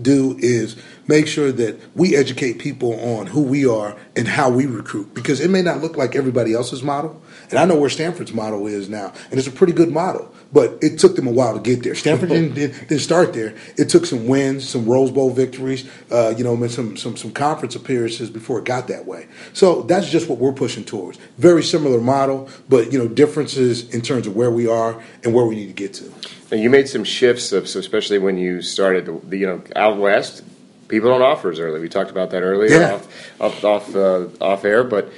do 0.00 0.36
is 0.38 0.76
make 1.06 1.26
sure 1.26 1.52
that 1.52 1.80
we 1.94 2.16
educate 2.16 2.58
people 2.58 2.98
on 3.00 3.26
who 3.26 3.42
we 3.42 3.66
are 3.66 3.96
and 4.14 4.28
how 4.28 4.50
we 4.50 4.66
recruit 4.66 5.14
because 5.14 5.40
it 5.40 5.50
may 5.50 5.62
not 5.62 5.80
look 5.80 5.96
like 5.96 6.14
everybody 6.14 6.54
else's 6.54 6.82
model. 6.82 7.20
And 7.50 7.58
I 7.58 7.64
know 7.64 7.78
where 7.78 7.90
Stanford's 7.90 8.32
model 8.32 8.66
is 8.66 8.88
now, 8.88 9.12
and 9.30 9.38
it's 9.38 9.48
a 9.48 9.52
pretty 9.52 9.72
good 9.72 9.90
model. 9.90 10.32
But 10.52 10.78
it 10.80 10.98
took 10.98 11.16
them 11.16 11.26
a 11.26 11.32
while 11.32 11.54
to 11.54 11.60
get 11.60 11.82
there. 11.82 11.94
Stanford 11.94 12.28
didn't, 12.54 12.54
didn't 12.54 13.00
start 13.00 13.34
there. 13.34 13.54
It 13.76 13.88
took 13.88 14.06
some 14.06 14.26
wins, 14.26 14.68
some 14.68 14.86
Rose 14.86 15.10
Bowl 15.10 15.30
victories, 15.30 15.88
uh, 16.10 16.34
you 16.36 16.44
know, 16.44 16.66
some 16.68 16.96
some 16.96 17.16
some 17.16 17.32
conference 17.32 17.74
appearances 17.74 18.30
before 18.30 18.58
it 18.60 18.64
got 18.64 18.88
that 18.88 19.06
way. 19.06 19.26
So 19.52 19.82
that's 19.82 20.08
just 20.08 20.28
what 20.28 20.38
we're 20.38 20.52
pushing 20.52 20.84
towards. 20.84 21.18
Very 21.38 21.62
similar 21.62 22.00
model, 22.00 22.48
but 22.68 22.92
you 22.92 22.98
know, 22.98 23.08
differences 23.08 23.92
in 23.94 24.02
terms 24.02 24.26
of 24.26 24.36
where 24.36 24.50
we 24.50 24.68
are 24.68 25.02
and 25.24 25.34
where 25.34 25.44
we 25.44 25.56
need 25.56 25.66
to 25.66 25.72
get 25.72 25.94
to. 25.94 26.12
And 26.50 26.60
you 26.60 26.70
made 26.70 26.88
some 26.88 27.04
shifts, 27.04 27.52
of, 27.52 27.68
so 27.68 27.80
especially 27.80 28.18
when 28.18 28.38
you 28.38 28.62
started, 28.62 29.06
the, 29.06 29.20
the, 29.24 29.38
you 29.38 29.46
know, 29.46 29.62
out 29.74 29.96
west. 29.98 30.42
People 30.88 31.10
don't 31.10 31.22
offer 31.22 31.50
as 31.50 31.58
early. 31.58 31.80
We 31.80 31.88
talked 31.88 32.12
about 32.12 32.30
that 32.30 32.42
earlier 32.42 32.78
yeah. 32.78 32.94
off 32.94 33.40
off 33.40 33.64
off, 33.64 33.96
uh, 33.96 34.28
off 34.40 34.64
air, 34.64 34.84
but 34.84 35.10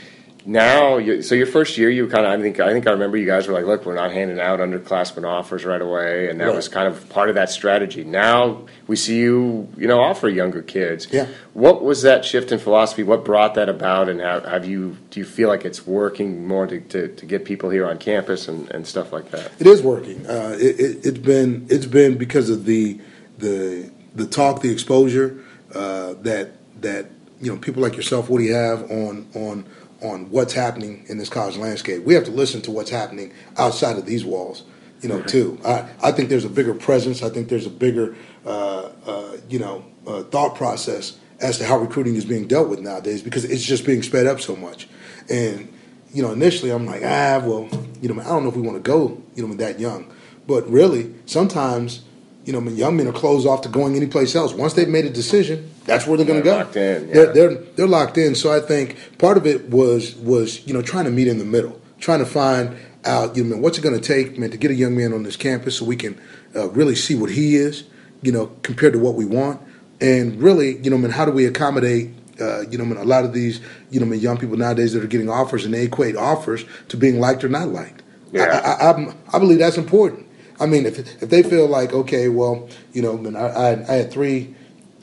now, 0.48 0.96
you, 0.96 1.20
so 1.20 1.34
your 1.34 1.46
first 1.46 1.76
year, 1.76 1.90
you 1.90 2.08
kind 2.08 2.24
of, 2.24 2.32
I 2.32 2.40
think, 2.40 2.58
I 2.58 2.72
think 2.72 2.86
I 2.86 2.92
remember 2.92 3.18
you 3.18 3.26
guys 3.26 3.46
were 3.46 3.52
like, 3.52 3.66
look, 3.66 3.84
we're 3.84 3.94
not 3.94 4.12
handing 4.12 4.40
out 4.40 4.60
underclassmen 4.60 5.28
offers 5.28 5.66
right 5.66 5.82
away, 5.82 6.30
and 6.30 6.40
that 6.40 6.46
right. 6.46 6.56
was 6.56 6.68
kind 6.68 6.88
of 6.88 7.06
part 7.10 7.28
of 7.28 7.34
that 7.34 7.50
strategy. 7.50 8.02
Now 8.02 8.64
we 8.86 8.96
see 8.96 9.18
you, 9.18 9.68
you 9.76 9.86
know, 9.86 10.00
offer 10.00 10.26
younger 10.26 10.62
kids. 10.62 11.06
Yeah. 11.12 11.26
What 11.52 11.84
was 11.84 12.00
that 12.00 12.24
shift 12.24 12.50
in 12.50 12.58
philosophy? 12.58 13.02
What 13.02 13.26
brought 13.26 13.56
that 13.56 13.68
about, 13.68 14.08
and 14.08 14.20
have, 14.20 14.46
have 14.46 14.64
you, 14.64 14.96
do 15.10 15.20
you 15.20 15.26
feel 15.26 15.48
like 15.48 15.66
it's 15.66 15.86
working 15.86 16.46
more 16.46 16.66
to, 16.66 16.80
to, 16.80 17.08
to, 17.08 17.26
get 17.26 17.44
people 17.44 17.68
here 17.68 17.86
on 17.86 17.98
campus 17.98 18.48
and, 18.48 18.70
and 18.70 18.86
stuff 18.86 19.12
like 19.12 19.30
that? 19.32 19.52
It 19.58 19.66
is 19.66 19.82
working. 19.82 20.26
Uh, 20.26 20.56
it, 20.58 20.80
it, 20.80 21.06
it's 21.06 21.18
been, 21.18 21.66
it's 21.68 21.84
been 21.84 22.16
because 22.16 22.48
of 22.48 22.64
the, 22.64 22.98
the, 23.36 23.90
the 24.14 24.26
talk, 24.26 24.62
the 24.62 24.72
exposure 24.72 25.44
uh, 25.74 26.14
that 26.22 26.52
that 26.80 27.10
you 27.40 27.52
know 27.52 27.58
people 27.58 27.82
like 27.82 27.96
yourself, 27.96 28.30
Woody, 28.30 28.48
have 28.48 28.90
on 28.90 29.28
on 29.34 29.66
on 30.02 30.30
what's 30.30 30.52
happening 30.52 31.04
in 31.08 31.18
this 31.18 31.28
college 31.28 31.56
landscape. 31.56 32.04
We 32.04 32.14
have 32.14 32.24
to 32.24 32.30
listen 32.30 32.62
to 32.62 32.70
what's 32.70 32.90
happening 32.90 33.32
outside 33.56 33.98
of 33.98 34.06
these 34.06 34.24
walls, 34.24 34.62
you 35.00 35.08
know, 35.08 35.22
too. 35.22 35.58
I, 35.64 35.88
I 36.02 36.12
think 36.12 36.28
there's 36.28 36.44
a 36.44 36.50
bigger 36.50 36.74
presence. 36.74 37.22
I 37.22 37.30
think 37.30 37.48
there's 37.48 37.66
a 37.66 37.70
bigger, 37.70 38.16
uh, 38.46 38.90
uh, 39.06 39.36
you 39.48 39.58
know, 39.58 39.84
uh, 40.06 40.22
thought 40.24 40.54
process 40.54 41.18
as 41.40 41.58
to 41.58 41.64
how 41.64 41.78
recruiting 41.78 42.16
is 42.16 42.24
being 42.24 42.46
dealt 42.46 42.68
with 42.68 42.80
nowadays 42.80 43.22
because 43.22 43.44
it's 43.44 43.64
just 43.64 43.86
being 43.86 44.02
sped 44.02 44.26
up 44.26 44.40
so 44.40 44.56
much. 44.56 44.88
And, 45.28 45.72
you 46.12 46.22
know, 46.22 46.32
initially 46.32 46.70
I'm 46.70 46.86
like, 46.86 47.02
ah, 47.04 47.40
well, 47.44 47.68
you 48.00 48.12
know, 48.12 48.20
I 48.20 48.24
don't 48.24 48.42
know 48.42 48.50
if 48.50 48.56
we 48.56 48.62
want 48.62 48.82
to 48.82 48.88
go, 48.88 49.22
you 49.34 49.46
know, 49.46 49.54
that 49.54 49.78
young. 49.78 50.12
But 50.46 50.68
really, 50.68 51.14
sometimes 51.26 52.02
you 52.48 52.58
know, 52.58 52.62
young 52.70 52.96
men 52.96 53.06
are 53.06 53.12
closed 53.12 53.46
off 53.46 53.60
to 53.60 53.68
going 53.68 53.94
anyplace 53.94 54.34
else. 54.34 54.54
Once 54.54 54.72
they've 54.72 54.88
made 54.88 55.04
a 55.04 55.10
decision, 55.10 55.70
that's 55.84 56.06
where 56.06 56.16
they're 56.16 56.24
going 56.24 56.40
to 56.40 56.44
go. 56.44 56.56
Locked 56.56 56.76
in, 56.76 57.06
yeah. 57.06 57.14
they're, 57.14 57.32
they're 57.34 57.54
they're 57.76 57.86
locked 57.86 58.16
in. 58.16 58.34
So 58.34 58.50
I 58.50 58.60
think 58.60 58.96
part 59.18 59.36
of 59.36 59.46
it 59.46 59.68
was 59.68 60.14
was 60.16 60.66
you 60.66 60.72
know 60.72 60.80
trying 60.80 61.04
to 61.04 61.10
meet 61.10 61.28
in 61.28 61.36
the 61.36 61.44
middle, 61.44 61.78
trying 62.00 62.20
to 62.20 62.24
find 62.24 62.74
out 63.04 63.36
you 63.36 63.44
know 63.44 63.58
what's 63.58 63.76
it 63.76 63.82
going 63.82 64.00
to 64.00 64.00
take, 64.00 64.38
man, 64.38 64.50
to 64.50 64.56
get 64.56 64.70
a 64.70 64.74
young 64.74 64.96
man 64.96 65.12
on 65.12 65.24
this 65.24 65.36
campus 65.36 65.76
so 65.76 65.84
we 65.84 65.94
can 65.94 66.18
uh, 66.56 66.70
really 66.70 66.94
see 66.94 67.14
what 67.14 67.28
he 67.28 67.54
is, 67.54 67.84
you 68.22 68.32
know, 68.32 68.46
compared 68.62 68.94
to 68.94 68.98
what 68.98 69.14
we 69.14 69.26
want, 69.26 69.60
and 70.00 70.40
really, 70.40 70.78
you 70.78 70.88
know, 70.88 70.96
man, 70.96 71.10
how 71.10 71.26
do 71.26 71.32
we 71.32 71.44
accommodate 71.44 72.14
uh, 72.40 72.60
you 72.70 72.78
know, 72.78 72.84
I 72.84 72.86
mean, 72.86 72.96
a 72.98 73.04
lot 73.04 73.24
of 73.24 73.32
these, 73.32 73.60
you 73.90 73.98
know, 73.98 74.06
I 74.06 74.10
mean, 74.10 74.20
young 74.20 74.38
people 74.38 74.56
nowadays 74.56 74.92
that 74.92 75.02
are 75.02 75.08
getting 75.08 75.28
offers 75.28 75.64
and 75.64 75.74
they 75.74 75.82
equate 75.82 76.14
offers 76.14 76.64
to 76.86 76.96
being 76.96 77.18
liked 77.18 77.42
or 77.42 77.48
not 77.48 77.70
liked. 77.70 78.04
Yeah. 78.30 78.44
I, 78.44 78.92
I, 78.92 79.14
I, 79.32 79.38
believe 79.40 79.58
that's 79.58 79.76
important. 79.76 80.27
I 80.60 80.66
mean, 80.66 80.86
if 80.86 80.98
if 80.98 81.28
they 81.28 81.42
feel 81.42 81.66
like 81.66 81.92
okay, 81.92 82.28
well, 82.28 82.68
you 82.92 83.02
know, 83.02 83.38
I, 83.38 83.46
I, 83.46 83.70
I 83.70 83.92
had 83.96 84.10
three, 84.10 84.54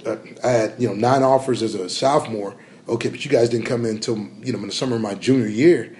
uh, 0.05 0.17
I 0.43 0.49
had 0.49 0.75
you 0.77 0.87
know 0.87 0.93
nine 0.93 1.23
offers 1.23 1.61
as 1.61 1.75
a 1.75 1.89
sophomore. 1.89 2.55
Okay, 2.87 3.09
but 3.09 3.25
you 3.25 3.31
guys 3.31 3.49
didn't 3.49 3.65
come 3.65 3.85
in 3.85 3.95
until 3.95 4.17
you 4.41 4.53
know 4.53 4.59
in 4.59 4.67
the 4.67 4.71
summer 4.71 4.95
of 4.95 5.01
my 5.01 5.15
junior 5.15 5.47
year. 5.47 5.95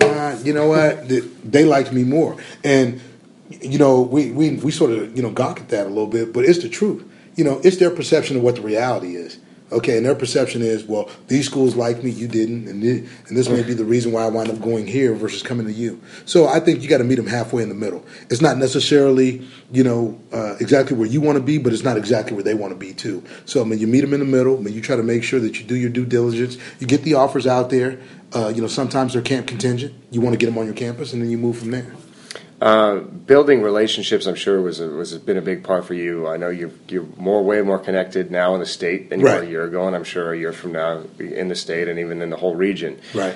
Uh, 0.00 0.38
you 0.42 0.52
know 0.52 0.68
what? 0.68 1.08
They 1.08 1.64
liked 1.64 1.92
me 1.92 2.02
more, 2.02 2.36
and 2.64 3.00
you 3.50 3.78
know 3.78 4.00
we, 4.00 4.30
we 4.30 4.56
we 4.56 4.70
sort 4.70 4.90
of 4.90 5.16
you 5.16 5.22
know 5.22 5.30
gawk 5.30 5.60
at 5.60 5.68
that 5.68 5.86
a 5.86 5.88
little 5.88 6.06
bit, 6.06 6.32
but 6.32 6.44
it's 6.44 6.62
the 6.62 6.68
truth. 6.68 7.04
You 7.36 7.44
know, 7.44 7.60
it's 7.64 7.78
their 7.78 7.90
perception 7.90 8.36
of 8.36 8.42
what 8.42 8.56
the 8.56 8.62
reality 8.62 9.16
is. 9.16 9.38
Okay, 9.74 9.96
and 9.96 10.06
their 10.06 10.14
perception 10.14 10.62
is, 10.62 10.84
well, 10.84 11.10
these 11.26 11.46
schools 11.46 11.74
like 11.74 12.04
me, 12.04 12.10
you 12.10 12.28
didn't, 12.28 12.68
and 12.68 12.80
this, 12.80 13.10
and 13.26 13.36
this 13.36 13.48
may 13.48 13.62
be 13.64 13.74
the 13.74 13.84
reason 13.84 14.12
why 14.12 14.22
I 14.22 14.28
wind 14.28 14.48
up 14.48 14.60
going 14.60 14.86
here 14.86 15.14
versus 15.14 15.42
coming 15.42 15.66
to 15.66 15.72
you. 15.72 16.00
So 16.26 16.46
I 16.46 16.60
think 16.60 16.80
you 16.80 16.88
got 16.88 16.98
to 16.98 17.04
meet 17.04 17.16
them 17.16 17.26
halfway 17.26 17.62
in 17.64 17.68
the 17.68 17.74
middle. 17.74 18.04
It's 18.30 18.40
not 18.40 18.56
necessarily, 18.56 19.46
you 19.72 19.82
know, 19.82 20.20
uh, 20.32 20.54
exactly 20.60 20.96
where 20.96 21.08
you 21.08 21.20
want 21.20 21.38
to 21.38 21.42
be, 21.42 21.58
but 21.58 21.72
it's 21.72 21.82
not 21.82 21.96
exactly 21.96 22.34
where 22.34 22.44
they 22.44 22.54
want 22.54 22.72
to 22.72 22.78
be 22.78 22.92
too. 22.94 23.24
So 23.46 23.60
I 23.60 23.64
mean, 23.64 23.80
you 23.80 23.88
meet 23.88 24.02
them 24.02 24.14
in 24.14 24.20
the 24.20 24.26
middle. 24.26 24.56
I 24.56 24.60
mean, 24.60 24.74
you 24.74 24.80
try 24.80 24.94
to 24.94 25.02
make 25.02 25.24
sure 25.24 25.40
that 25.40 25.58
you 25.58 25.66
do 25.66 25.74
your 25.74 25.90
due 25.90 26.06
diligence. 26.06 26.56
You 26.78 26.86
get 26.86 27.02
the 27.02 27.14
offers 27.14 27.46
out 27.46 27.70
there. 27.70 27.98
Uh, 28.32 28.52
you 28.54 28.62
know, 28.62 28.68
sometimes 28.68 29.12
they're 29.14 29.22
camp 29.22 29.48
contingent. 29.48 29.94
You 30.10 30.20
want 30.20 30.34
to 30.34 30.38
get 30.38 30.46
them 30.46 30.58
on 30.58 30.66
your 30.66 30.74
campus, 30.74 31.12
and 31.12 31.20
then 31.20 31.30
you 31.30 31.38
move 31.38 31.58
from 31.58 31.72
there. 31.72 31.92
Uh, 32.60 33.00
building 33.00 33.62
relationships, 33.62 34.26
I'm 34.26 34.36
sure, 34.36 34.60
was 34.60 34.80
a, 34.80 34.88
was 34.88 35.16
been 35.18 35.36
a 35.36 35.42
big 35.42 35.64
part 35.64 35.84
for 35.84 35.94
you. 35.94 36.28
I 36.28 36.36
know 36.36 36.50
you're 36.50 36.70
you're 36.88 37.06
more 37.16 37.42
way 37.42 37.60
more 37.62 37.78
connected 37.78 38.30
now 38.30 38.54
in 38.54 38.60
the 38.60 38.66
state 38.66 39.10
than 39.10 39.20
you 39.20 39.26
right. 39.26 39.40
were 39.40 39.46
a 39.46 39.48
year 39.48 39.64
ago, 39.64 39.86
and 39.86 39.94
I'm 39.94 40.04
sure 40.04 40.32
a 40.32 40.38
year 40.38 40.52
from 40.52 40.72
now 40.72 41.02
in 41.18 41.48
the 41.48 41.56
state 41.56 41.88
and 41.88 41.98
even 41.98 42.22
in 42.22 42.30
the 42.30 42.36
whole 42.36 42.54
region. 42.54 43.00
Right. 43.12 43.34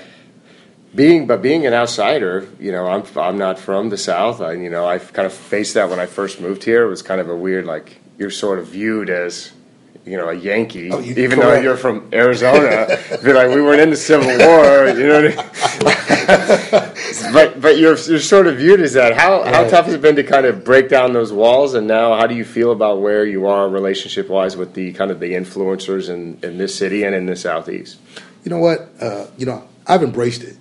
Being 0.95 1.27
but 1.27 1.43
being 1.43 1.67
an 1.67 1.75
outsider, 1.75 2.49
you 2.61 2.73
know, 2.73 2.87
I'm 2.87 3.05
I'm 3.17 3.39
not 3.39 3.59
from 3.59 3.91
the 3.91 3.99
South. 3.99 4.41
I 4.41 4.53
you 4.53 4.71
know 4.71 4.87
I 4.87 4.99
kind 4.99 5.27
of 5.27 5.33
faced 5.33 5.75
that 5.75 5.91
when 5.91 5.99
I 5.99 6.07
first 6.07 6.41
moved 6.41 6.65
here. 6.65 6.85
It 6.85 6.89
was 6.89 7.03
kind 7.03 7.21
of 7.21 7.29
a 7.29 7.37
weird 7.37 7.67
like 7.67 8.01
you're 8.19 8.31
sort 8.31 8.59
of 8.59 8.69
viewed 8.69 9.11
as 9.11 9.53
you 10.05 10.17
know, 10.17 10.29
a 10.29 10.35
Yankee, 10.35 10.91
oh, 10.91 11.01
even 11.01 11.15
correct. 11.15 11.41
though 11.41 11.61
you're 11.61 11.77
from 11.77 12.09
Arizona. 12.13 12.99
be 13.23 13.33
like, 13.33 13.49
we 13.49 13.61
weren't 13.61 13.81
in 13.81 13.91
the 13.91 13.97
Civil 13.97 14.27
War, 14.27 14.89
you 14.89 15.07
know. 15.07 15.19
I 15.19 15.29
mean? 15.29 15.37
but 17.33 17.61
but 17.61 17.79
you're 17.79 17.97
you're 17.97 18.19
sort 18.19 18.47
of 18.47 18.57
viewed 18.57 18.81
as 18.81 18.95
that. 18.95 19.17
How 19.17 19.43
right. 19.43 19.55
how 19.55 19.69
tough 19.69 19.87
has 19.87 19.95
it 19.95 20.03
been 20.03 20.17
to 20.17 20.23
kind 20.23 20.47
of 20.47 20.65
break 20.65 20.89
down 20.89 21.13
those 21.13 21.33
walls? 21.33 21.75
And 21.75 21.87
now, 21.87 22.17
how 22.17 22.27
do 22.27 22.35
you 22.35 22.45
feel 22.45 22.73
about 22.73 23.01
where 23.01 23.25
you 23.25 23.47
are 23.47 23.69
relationship 23.69 24.29
wise 24.29 24.57
with 24.57 24.75
the 24.75 24.93
kind 24.93 25.11
of 25.11 25.21
the 25.21 25.33
influencers 25.33 26.09
in 26.09 26.39
in 26.43 26.59
this 26.59 26.75
city 26.75 27.05
and 27.05 27.15
in 27.15 27.27
the 27.27 27.37
southeast? 27.37 27.99
You 28.45 28.51
know 28.51 28.59
what? 28.59 28.89
Uh, 29.01 29.27
you 29.37 29.47
know, 29.47 29.67
I've 29.87 30.03
embraced 30.03 30.43
it. 30.43 30.57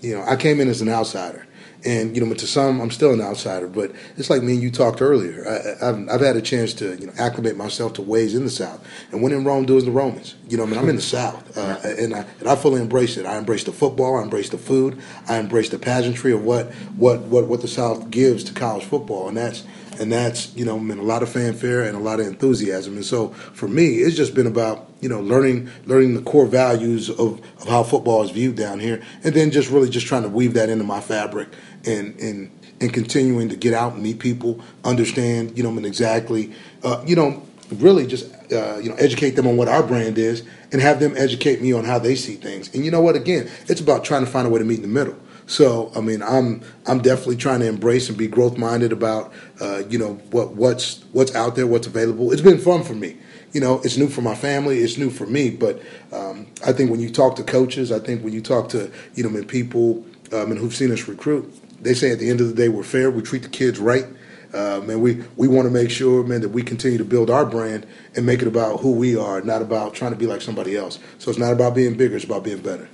You 0.00 0.16
know, 0.16 0.24
I 0.26 0.36
came 0.36 0.60
in 0.60 0.68
as 0.68 0.80
an 0.80 0.88
outsider. 0.88 1.45
And 1.84 2.14
you 2.14 2.22
know, 2.22 2.28
but 2.28 2.38
to 2.38 2.46
some, 2.46 2.80
I'm 2.80 2.90
still 2.90 3.12
an 3.12 3.20
outsider. 3.20 3.68
But 3.68 3.92
it's 4.16 4.30
like 4.30 4.42
me 4.42 4.54
and 4.54 4.62
you 4.62 4.70
talked 4.70 5.00
earlier. 5.00 5.46
I, 5.46 5.86
have 5.86 6.08
I've 6.08 6.20
had 6.20 6.36
a 6.36 6.42
chance 6.42 6.72
to 6.74 6.96
you 6.96 7.06
know 7.06 7.12
acclimate 7.18 7.56
myself 7.56 7.94
to 7.94 8.02
ways 8.02 8.34
in 8.34 8.44
the 8.44 8.50
South. 8.50 8.84
And 9.12 9.22
when 9.22 9.32
in 9.32 9.44
Rome, 9.44 9.66
do 9.66 9.76
as 9.76 9.84
the 9.84 9.90
Romans. 9.90 10.34
You 10.48 10.56
know, 10.56 10.62
I 10.62 10.66
mean, 10.66 10.78
I'm 10.78 10.88
in 10.88 10.96
the 10.96 11.02
South, 11.02 11.56
uh, 11.56 11.78
and 11.84 12.14
I 12.14 12.24
and 12.40 12.48
I 12.48 12.56
fully 12.56 12.80
embrace 12.80 13.16
it. 13.16 13.26
I 13.26 13.36
embrace 13.38 13.64
the 13.64 13.72
football. 13.72 14.16
I 14.16 14.22
embrace 14.22 14.50
the 14.50 14.58
food. 14.58 15.00
I 15.28 15.38
embrace 15.38 15.68
the 15.68 15.78
pageantry 15.78 16.32
of 16.32 16.44
what 16.44 16.72
what 16.96 17.20
what 17.22 17.46
what 17.46 17.62
the 17.62 17.68
South 17.68 18.10
gives 18.10 18.44
to 18.44 18.52
college 18.52 18.84
football, 18.84 19.28
and 19.28 19.36
that's 19.36 19.64
and 20.00 20.12
that's 20.12 20.54
you 20.56 20.64
know 20.64 20.76
I 20.76 20.80
mean, 20.80 20.98
a 20.98 21.02
lot 21.02 21.22
of 21.22 21.28
fanfare 21.28 21.82
and 21.82 21.96
a 21.96 22.00
lot 22.00 22.20
of 22.20 22.26
enthusiasm. 22.26 22.96
And 22.96 23.04
so 23.04 23.28
for 23.28 23.68
me, 23.68 23.96
it's 23.96 24.16
just 24.16 24.34
been 24.34 24.46
about 24.46 24.88
you 25.00 25.08
know 25.08 25.20
learning 25.20 25.70
learning 25.84 26.14
the 26.14 26.22
core 26.22 26.46
values 26.46 27.08
of, 27.10 27.40
of 27.60 27.68
how 27.68 27.82
football 27.82 28.22
is 28.22 28.30
viewed 28.30 28.56
down 28.56 28.80
here, 28.80 29.02
and 29.24 29.34
then 29.34 29.50
just 29.50 29.70
really 29.70 29.90
just 29.90 30.06
trying 30.06 30.22
to 30.22 30.28
weave 30.28 30.54
that 30.54 30.68
into 30.68 30.84
my 30.84 31.00
fabric 31.00 31.48
and 31.84 32.18
and 32.18 32.50
and 32.80 32.92
continuing 32.92 33.48
to 33.48 33.56
get 33.56 33.72
out 33.72 33.94
and 33.94 34.02
meet 34.02 34.18
people, 34.18 34.60
understand 34.84 35.56
you 35.56 35.62
know 35.62 35.76
exactly 35.84 36.52
uh, 36.82 37.02
you 37.06 37.16
know 37.16 37.42
really 37.74 38.06
just 38.06 38.32
uh, 38.52 38.78
you 38.78 38.88
know 38.88 38.96
educate 38.96 39.30
them 39.30 39.46
on 39.46 39.56
what 39.56 39.68
our 39.68 39.82
brand 39.82 40.18
is 40.18 40.42
and 40.72 40.80
have 40.80 41.00
them 41.00 41.14
educate 41.16 41.60
me 41.60 41.72
on 41.72 41.84
how 41.84 41.98
they 41.98 42.14
see 42.14 42.34
things. 42.34 42.72
And 42.74 42.84
you 42.84 42.90
know 42.90 43.00
what? 43.00 43.16
Again, 43.16 43.48
it's 43.68 43.80
about 43.80 44.04
trying 44.04 44.24
to 44.24 44.30
find 44.30 44.46
a 44.46 44.50
way 44.50 44.58
to 44.58 44.64
meet 44.64 44.76
in 44.76 44.82
the 44.82 44.88
middle. 44.88 45.16
So 45.46 45.92
I 45.94 46.00
mean, 46.00 46.22
I'm 46.22 46.62
I'm 46.86 47.00
definitely 47.00 47.36
trying 47.36 47.60
to 47.60 47.68
embrace 47.68 48.08
and 48.08 48.18
be 48.18 48.26
growth 48.26 48.58
minded 48.58 48.92
about 48.92 49.32
uh, 49.60 49.84
you 49.88 49.98
know 49.98 50.14
what 50.30 50.54
what's 50.54 51.04
what's 51.12 51.34
out 51.34 51.54
there, 51.56 51.66
what's 51.66 51.86
available. 51.86 52.32
It's 52.32 52.42
been 52.42 52.58
fun 52.58 52.82
for 52.82 52.94
me. 52.94 53.16
You 53.52 53.60
know, 53.60 53.80
it's 53.84 53.96
new 53.96 54.08
for 54.08 54.22
my 54.22 54.34
family, 54.34 54.80
it's 54.80 54.98
new 54.98 55.08
for 55.08 55.24
me. 55.26 55.50
But 55.50 55.80
um, 56.12 56.46
I 56.66 56.72
think 56.72 56.90
when 56.90 57.00
you 57.00 57.10
talk 57.10 57.36
to 57.36 57.44
coaches, 57.44 57.92
I 57.92 58.00
think 58.00 58.22
when 58.22 58.32
you 58.32 58.42
talk 58.42 58.68
to 58.70 58.90
you 59.14 59.28
know, 59.28 59.42
people 59.44 60.04
um, 60.32 60.50
and 60.50 60.58
who've 60.58 60.74
seen 60.74 60.90
us 60.90 61.08
recruit, 61.08 61.54
they 61.82 61.94
say 61.94 62.10
at 62.10 62.18
the 62.18 62.28
end 62.28 62.40
of 62.40 62.48
the 62.48 62.54
day 62.54 62.68
we're 62.68 62.82
fair, 62.82 63.10
we 63.10 63.22
treat 63.22 63.42
the 63.42 63.48
kids 63.48 63.78
right. 63.78 64.06
Um, 64.52 64.88
and 64.88 65.02
we, 65.02 65.22
we 65.36 65.48
want 65.48 65.66
to 65.66 65.70
make 65.70 65.90
sure, 65.90 66.22
man, 66.22 66.40
that 66.40 66.50
we 66.50 66.62
continue 66.62 66.98
to 66.98 67.04
build 67.04 67.30
our 67.30 67.44
brand 67.44 67.84
and 68.14 68.24
make 68.24 68.42
it 68.42 68.48
about 68.48 68.80
who 68.80 68.92
we 68.92 69.16
are, 69.16 69.40
not 69.42 69.60
about 69.60 69.92
trying 69.92 70.12
to 70.12 70.16
be 70.16 70.26
like 70.26 70.40
somebody 70.40 70.76
else. 70.76 70.98
So 71.18 71.30
it's 71.30 71.38
not 71.38 71.52
about 71.52 71.74
being 71.74 71.94
bigger; 71.96 72.16
it's 72.16 72.24
about 72.24 72.44
being 72.44 72.60
better. 72.60 72.88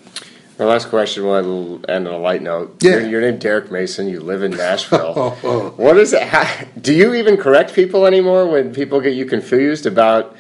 My 0.63 0.69
last 0.69 0.91
question 0.91 1.25
will 1.25 1.81
end 1.89 2.07
on 2.07 2.15
a 2.15 2.19
light 2.19 2.41
note. 2.41 2.77
Yeah. 2.83 2.93
You're, 2.93 3.09
you're 3.09 3.21
named 3.21 3.41
Derek 3.41 3.73
Mason. 3.73 4.07
You 4.07 4.21
live 4.21 4.45
in 4.45 4.53
Nashville. 4.53 5.37
Oh. 5.43 5.71
what 5.77 5.97
is 5.97 6.13
it? 6.13 6.23
How, 6.23 6.47
do 6.81 6.95
you 6.95 7.15
even 7.15 7.37
correct 7.37 7.75
people 7.75 8.07
anymore 8.07 8.47
when 8.47 8.73
people 8.73 9.01
get 9.01 9.15
you 9.15 9.25
confused 9.25 9.87
about 9.87 10.37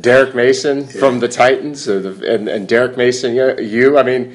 Derrick 0.00 0.34
Mason 0.34 0.78
yeah. 0.80 0.86
from 0.98 1.20
the 1.20 1.28
Titans 1.28 1.86
or 1.88 2.00
the, 2.00 2.34
and, 2.34 2.48
and 2.48 2.66
Derek 2.66 2.96
Mason? 2.96 3.34
You, 3.34 3.98
I 3.98 4.02
mean, 4.02 4.34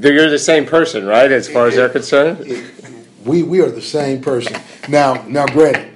you're 0.00 0.30
the 0.30 0.38
same 0.38 0.64
person, 0.64 1.04
right? 1.04 1.30
As 1.30 1.46
far 1.46 1.66
as 1.66 1.74
they're 1.74 1.90
concerned. 1.90 2.38
We 3.26 3.42
we 3.42 3.60
are 3.60 3.70
the 3.70 3.82
same 3.82 4.22
person. 4.22 4.56
Now 4.88 5.22
now, 5.28 5.44
Greg, 5.46 5.90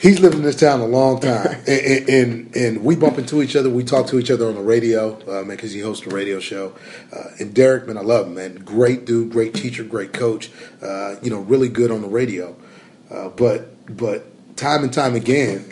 he's 0.00 0.20
lived 0.20 0.34
in 0.36 0.42
this 0.42 0.56
town 0.56 0.80
a 0.80 0.86
long 0.86 1.20
time, 1.20 1.46
and, 1.66 2.08
and, 2.08 2.56
and 2.56 2.84
we 2.84 2.96
bump 2.96 3.18
into 3.18 3.42
each 3.42 3.56
other. 3.56 3.70
We 3.70 3.84
talk 3.84 4.06
to 4.08 4.18
each 4.18 4.30
other 4.30 4.46
on 4.46 4.54
the 4.54 4.62
radio, 4.62 5.18
uh, 5.26 5.42
man, 5.44 5.56
because 5.56 5.72
he 5.72 5.80
hosts 5.80 6.06
a 6.06 6.10
radio 6.10 6.40
show. 6.40 6.74
Uh, 7.12 7.30
and 7.38 7.54
Derrick, 7.54 7.86
man, 7.86 7.98
I 7.98 8.02
love 8.02 8.26
him, 8.26 8.34
man. 8.34 8.54
Great 8.56 9.04
dude, 9.04 9.30
great 9.30 9.54
teacher, 9.54 9.84
great 9.84 10.12
coach. 10.12 10.50
Uh, 10.82 11.16
you 11.22 11.30
know, 11.30 11.40
really 11.40 11.68
good 11.68 11.90
on 11.90 12.02
the 12.02 12.08
radio. 12.08 12.56
Uh, 13.10 13.28
but 13.30 13.74
but 13.96 14.26
time 14.56 14.82
and 14.84 14.92
time 14.92 15.14
again, 15.14 15.64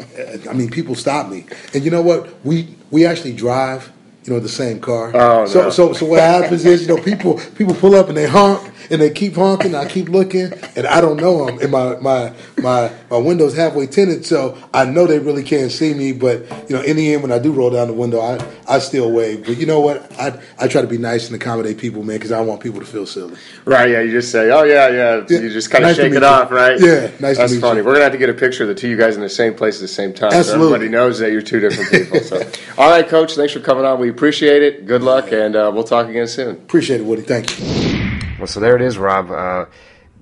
I 0.48 0.52
mean, 0.52 0.70
people 0.70 0.94
stop 0.94 1.28
me, 1.28 1.46
and 1.74 1.84
you 1.84 1.90
know 1.90 2.02
what? 2.02 2.44
We 2.44 2.74
we 2.90 3.04
actually 3.04 3.34
drive 3.34 3.92
you 4.26 4.32
know, 4.32 4.40
the 4.40 4.48
same 4.48 4.80
car. 4.80 5.12
Oh, 5.14 5.46
so, 5.46 5.62
no. 5.62 5.70
so, 5.70 5.92
so 5.92 6.06
what 6.06 6.20
happens 6.20 6.64
is, 6.64 6.82
you 6.82 6.88
know, 6.88 7.00
people 7.02 7.40
people 7.54 7.74
pull 7.74 7.94
up 7.94 8.08
and 8.08 8.16
they 8.16 8.26
honk 8.26 8.72
and 8.90 9.00
they 9.00 9.10
keep 9.10 9.34
honking. 9.34 9.74
I 9.74 9.86
keep 9.86 10.08
looking 10.08 10.52
and 10.74 10.86
I 10.86 11.00
don't 11.00 11.16
know 11.16 11.46
them. 11.46 11.58
And 11.60 11.70
my 11.70 11.96
my 11.96 12.32
my 12.58 12.92
my 13.10 13.16
window's 13.18 13.56
halfway 13.56 13.86
tinted, 13.86 14.24
so 14.26 14.58
I 14.72 14.84
know 14.84 15.06
they 15.06 15.18
really 15.18 15.42
can't 15.42 15.70
see 15.70 15.94
me. 15.94 16.12
But 16.12 16.42
you 16.68 16.76
know, 16.76 16.82
in 16.82 16.96
the 16.96 17.14
end, 17.14 17.22
when 17.22 17.32
I 17.32 17.38
do 17.38 17.52
roll 17.52 17.70
down 17.70 17.88
the 17.88 17.94
window, 17.94 18.20
I 18.20 18.44
I 18.68 18.78
still 18.78 19.12
wave. 19.12 19.46
But 19.46 19.58
you 19.58 19.66
know 19.66 19.80
what? 19.80 20.10
I 20.18 20.38
I 20.58 20.68
try 20.68 20.82
to 20.82 20.88
be 20.88 20.98
nice 20.98 21.26
and 21.26 21.40
accommodate 21.40 21.78
people, 21.78 22.02
man, 22.02 22.16
because 22.16 22.32
I 22.32 22.38
don't 22.38 22.46
want 22.46 22.62
people 22.62 22.80
to 22.80 22.86
feel 22.86 23.06
silly. 23.06 23.36
Right? 23.64 23.90
Yeah. 23.90 24.00
You 24.00 24.10
just 24.10 24.30
say, 24.30 24.50
oh 24.50 24.64
yeah, 24.64 24.88
yeah. 24.88 25.24
yeah. 25.28 25.40
You 25.40 25.50
just 25.50 25.70
kind 25.70 25.84
of 25.84 25.90
nice 25.90 25.96
shake 25.96 26.12
it 26.12 26.22
you. 26.22 26.26
off, 26.26 26.50
right? 26.50 26.78
Yeah. 26.80 27.10
Nice. 27.20 27.38
That's 27.38 27.58
funny. 27.58 27.80
You. 27.80 27.84
We're 27.84 27.92
gonna 27.92 28.04
have 28.04 28.12
to 28.12 28.18
get 28.18 28.30
a 28.30 28.34
picture 28.34 28.64
of 28.64 28.68
the 28.68 28.74
two 28.74 28.88
of 28.88 28.90
you 28.90 28.96
guys 28.96 29.16
in 29.16 29.22
the 29.22 29.28
same 29.28 29.54
place 29.54 29.76
at 29.76 29.82
the 29.82 29.88
same 29.88 30.12
time, 30.12 30.32
Absolutely. 30.32 30.68
so 30.68 30.74
everybody 30.74 30.88
knows 30.88 31.18
that 31.18 31.32
you're 31.32 31.42
two 31.42 31.60
different 31.60 31.90
people. 31.90 32.20
So, 32.20 32.36
all 32.78 32.90
right, 32.90 33.06
Coach. 33.06 33.34
Thanks 33.34 33.52
for 33.52 33.60
coming 33.60 33.84
on. 33.84 34.00
We 34.00 34.12
appreciate 34.16 34.62
it. 34.62 34.86
Good 34.86 35.02
luck, 35.02 35.30
and 35.30 35.54
uh, 35.54 35.70
we'll 35.74 35.84
talk 35.84 36.08
again 36.08 36.26
soon. 36.26 36.56
Appreciate 36.56 37.00
it, 37.00 37.04
Woody. 37.04 37.20
Thank 37.20 37.58
you. 37.58 38.18
Well, 38.38 38.46
so 38.46 38.60
there 38.60 38.74
it 38.74 38.80
is, 38.80 38.96
Rob. 38.96 39.30
Uh, 39.30 39.66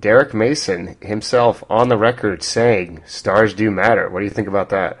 Derek 0.01 0.33
Mason 0.33 0.97
himself 1.01 1.63
on 1.69 1.87
the 1.87 1.97
record 1.97 2.43
saying 2.43 3.03
stars 3.05 3.53
do 3.53 3.71
matter. 3.71 4.09
What 4.09 4.19
do 4.19 4.25
you 4.25 4.31
think 4.31 4.49
about 4.49 4.69
that? 4.69 4.99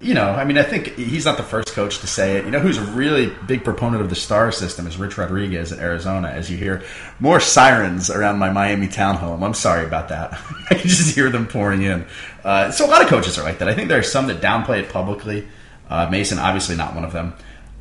You 0.00 0.14
know, 0.14 0.32
I 0.32 0.44
mean, 0.44 0.58
I 0.58 0.64
think 0.64 0.96
he's 0.96 1.24
not 1.24 1.36
the 1.36 1.44
first 1.44 1.68
coach 1.68 2.00
to 2.00 2.06
say 2.08 2.36
it. 2.36 2.44
You 2.44 2.50
know, 2.50 2.58
who's 2.58 2.76
a 2.76 2.82
really 2.82 3.32
big 3.46 3.62
proponent 3.62 4.02
of 4.02 4.10
the 4.10 4.16
star 4.16 4.50
system 4.50 4.86
is 4.88 4.98
Rich 4.98 5.16
Rodriguez 5.16 5.72
at 5.72 5.78
Arizona. 5.78 6.28
As 6.28 6.50
you 6.50 6.56
hear 6.56 6.82
more 7.20 7.38
sirens 7.38 8.10
around 8.10 8.38
my 8.38 8.50
Miami 8.50 8.88
townhome, 8.88 9.42
I'm 9.42 9.54
sorry 9.54 9.86
about 9.86 10.08
that. 10.08 10.32
I 10.70 10.74
can 10.74 10.88
just 10.88 11.14
hear 11.14 11.30
them 11.30 11.46
pouring 11.46 11.82
in. 11.82 12.04
Uh, 12.42 12.72
so 12.72 12.84
a 12.84 12.88
lot 12.88 13.00
of 13.00 13.08
coaches 13.08 13.38
are 13.38 13.44
like 13.44 13.60
that. 13.60 13.68
I 13.68 13.74
think 13.74 13.88
there 13.88 13.98
are 13.98 14.02
some 14.02 14.26
that 14.26 14.42
downplay 14.42 14.80
it 14.80 14.88
publicly. 14.90 15.46
Uh, 15.88 16.08
Mason, 16.10 16.38
obviously, 16.38 16.76
not 16.76 16.94
one 16.94 17.04
of 17.04 17.12
them. 17.12 17.34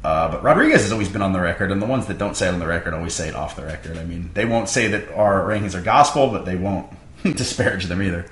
Uh, 0.04 0.30
but 0.30 0.44
Rodriguez 0.44 0.82
has 0.82 0.92
always 0.92 1.08
been 1.08 1.22
on 1.22 1.32
the 1.32 1.40
record, 1.40 1.72
and 1.72 1.82
the 1.82 1.86
ones 1.86 2.08
that 2.08 2.18
don't 2.18 2.36
say 2.36 2.50
it 2.50 2.54
on 2.54 2.60
the 2.60 2.68
record 2.68 2.94
always 2.94 3.14
say 3.14 3.30
it 3.30 3.36
off 3.36 3.56
the 3.56 3.64
record. 3.64 3.98
I 3.98 4.04
mean, 4.04 4.32
they 4.34 4.46
won't 4.46 4.68
say 4.68 4.88
that 4.90 5.14
our 5.14 5.42
rankings 5.44 5.76
are 5.76 5.82
gospel, 5.82 6.30
but 6.30 6.46
they 6.46 6.58
won't 6.58 6.92
disparage 7.24 7.86
them 7.86 8.02
either. 8.02 8.26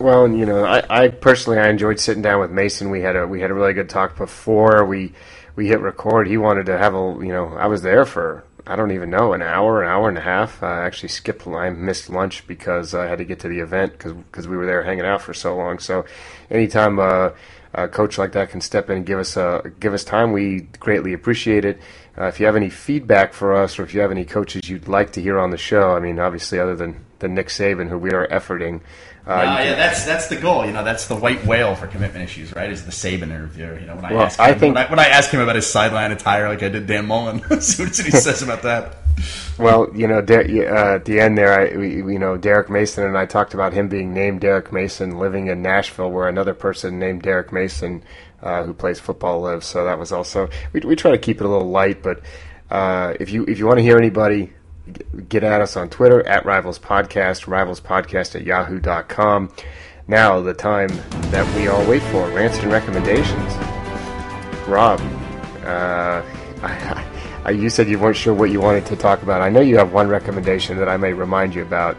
Well, 0.00 0.28
you 0.28 0.44
know, 0.44 0.64
I, 0.64 1.04
I, 1.04 1.08
personally 1.08 1.60
I 1.60 1.68
enjoyed 1.68 2.00
sitting 2.00 2.22
down 2.22 2.40
with 2.40 2.50
Mason. 2.50 2.90
We 2.90 3.02
had 3.02 3.14
a 3.14 3.26
we 3.28 3.40
had 3.40 3.52
a 3.52 3.54
really 3.54 3.72
good 3.72 3.88
talk 3.88 4.16
before 4.16 4.84
we 4.84 5.12
we 5.54 5.68
hit 5.68 5.80
record. 5.80 6.26
He 6.26 6.36
wanted 6.36 6.66
to 6.66 6.76
have 6.76 6.94
a 6.94 7.16
you 7.20 7.32
know 7.32 7.54
I 7.54 7.68
was 7.68 7.82
there 7.82 8.04
for 8.04 8.42
I 8.66 8.74
don't 8.74 8.90
even 8.90 9.10
know 9.10 9.34
an 9.34 9.42
hour, 9.42 9.80
an 9.82 9.88
hour 9.88 10.08
and 10.08 10.18
a 10.18 10.22
half. 10.22 10.60
I 10.64 10.84
actually 10.84 11.10
skipped 11.10 11.46
I 11.46 11.70
missed 11.70 12.10
lunch 12.10 12.44
because 12.48 12.92
I 12.92 13.06
had 13.06 13.18
to 13.18 13.24
get 13.24 13.38
to 13.40 13.48
the 13.48 13.60
event 13.60 13.98
because 13.98 14.48
we 14.48 14.56
were 14.56 14.66
there 14.66 14.82
hanging 14.82 15.04
out 15.04 15.22
for 15.22 15.32
so 15.32 15.56
long. 15.56 15.78
So 15.78 16.04
anytime. 16.50 16.98
Uh, 16.98 17.30
a 17.74 17.88
coach 17.88 18.18
like 18.18 18.32
that 18.32 18.50
can 18.50 18.60
step 18.60 18.88
in 18.88 18.98
and 18.98 19.06
give 19.06 19.18
us 19.18 19.36
a, 19.36 19.72
give 19.80 19.92
us 19.92 20.04
time, 20.04 20.32
we 20.32 20.62
greatly 20.78 21.12
appreciate 21.12 21.64
it. 21.64 21.80
Uh, 22.16 22.26
if 22.26 22.38
you 22.38 22.46
have 22.46 22.56
any 22.56 22.70
feedback 22.70 23.32
for 23.32 23.54
us, 23.54 23.78
or 23.78 23.82
if 23.82 23.92
you 23.92 24.00
have 24.00 24.12
any 24.12 24.24
coaches 24.24 24.68
you'd 24.68 24.88
like 24.88 25.12
to 25.12 25.20
hear 25.20 25.38
on 25.38 25.50
the 25.50 25.56
show, 25.56 25.92
I 25.94 26.00
mean, 26.00 26.18
obviously, 26.18 26.58
other 26.58 26.76
than, 26.76 27.04
than 27.18 27.34
Nick 27.34 27.48
Saban, 27.48 27.88
who 27.88 27.98
we 27.98 28.12
are 28.12 28.26
efforting. 28.28 28.80
Uh, 29.26 29.62
yeah, 29.64 29.74
that's 29.74 30.04
that's 30.04 30.28
the 30.28 30.36
goal. 30.36 30.66
You 30.66 30.72
know, 30.72 30.84
that's 30.84 31.06
the 31.06 31.14
white 31.14 31.44
whale 31.46 31.74
for 31.74 31.86
commitment 31.86 32.24
issues, 32.24 32.54
right? 32.54 32.70
Is 32.70 32.84
the 32.84 32.92
Saban 32.92 33.24
interview. 33.24 33.78
You 33.80 33.86
know, 33.86 33.96
when 33.96 34.04
I 34.04 34.12
well, 34.12 34.22
ask 34.24 34.38
him, 34.38 34.44
I 34.44 34.52
think, 34.52 34.74
when 34.74 34.84
I, 34.84 34.90
when 34.90 34.98
I 34.98 35.06
ask 35.06 35.30
him 35.30 35.40
about 35.40 35.56
his 35.56 35.66
sideline 35.66 36.12
attire, 36.12 36.48
like 36.48 36.62
I 36.62 36.68
did 36.68 36.86
Dan 36.86 37.06
Mullen, 37.06 37.38
see 37.60 37.84
what 37.84 37.96
he 37.96 38.10
says 38.10 38.42
about 38.42 38.62
that. 38.62 38.96
Well, 39.58 39.88
you 39.94 40.08
know, 40.08 40.20
De- 40.20 40.66
uh, 40.66 40.96
at 40.96 41.06
the 41.06 41.20
end 41.20 41.38
there, 41.38 41.58
I, 41.58 41.76
we, 41.76 41.96
you 41.96 42.18
know, 42.18 42.36
Derek 42.36 42.68
Mason 42.68 43.04
and 43.06 43.16
I 43.16 43.24
talked 43.24 43.54
about 43.54 43.72
him 43.72 43.88
being 43.88 44.12
named 44.12 44.40
Derek 44.42 44.72
Mason, 44.72 45.18
living 45.18 45.46
in 45.46 45.62
Nashville, 45.62 46.10
where 46.10 46.28
another 46.28 46.52
person 46.52 46.98
named 46.98 47.22
Derrick 47.22 47.50
Mason, 47.50 48.02
uh, 48.42 48.64
who 48.64 48.74
plays 48.74 49.00
football, 49.00 49.40
lives. 49.40 49.66
So 49.66 49.86
that 49.86 49.98
was 49.98 50.12
also 50.12 50.50
we, 50.74 50.80
we 50.80 50.96
try 50.96 51.12
to 51.12 51.18
keep 51.18 51.40
it 51.40 51.46
a 51.46 51.48
little 51.48 51.70
light. 51.70 52.02
But 52.02 52.20
uh, 52.70 53.14
if 53.18 53.30
you 53.30 53.44
if 53.46 53.58
you 53.58 53.66
want 53.66 53.78
to 53.78 53.82
hear 53.82 53.96
anybody, 53.96 54.52
get 55.28 55.44
at 55.44 55.60
us 55.60 55.76
on 55.76 55.88
Twitter 55.88 56.26
at 56.26 56.44
Rivals 56.44 56.78
Podcast, 56.78 57.46
Rivals 57.46 57.80
Podcast 57.80 58.34
at 58.34 58.44
Yahoo.com. 58.44 59.52
Now 60.06 60.40
the 60.40 60.54
time 60.54 60.88
that 61.30 61.56
we 61.56 61.68
all 61.68 61.84
wait 61.88 62.02
for, 62.02 62.28
rants 62.28 62.58
and 62.58 62.70
recommendations. 62.70 63.54
Rob, 64.68 65.00
uh, 65.64 66.22
I, 66.62 67.04
uh, 67.46 67.50
you 67.50 67.68
said 67.68 67.88
you 67.88 67.98
weren't 67.98 68.16
sure 68.16 68.32
what 68.34 68.50
you 68.50 68.60
wanted 68.60 68.86
to 68.86 68.96
talk 68.96 69.22
about. 69.22 69.42
I 69.42 69.50
know 69.50 69.60
you 69.60 69.76
have 69.76 69.92
one 69.92 70.08
recommendation 70.08 70.78
that 70.78 70.88
I 70.88 70.96
may 70.96 71.12
remind 71.12 71.54
you 71.54 71.62
about. 71.62 71.96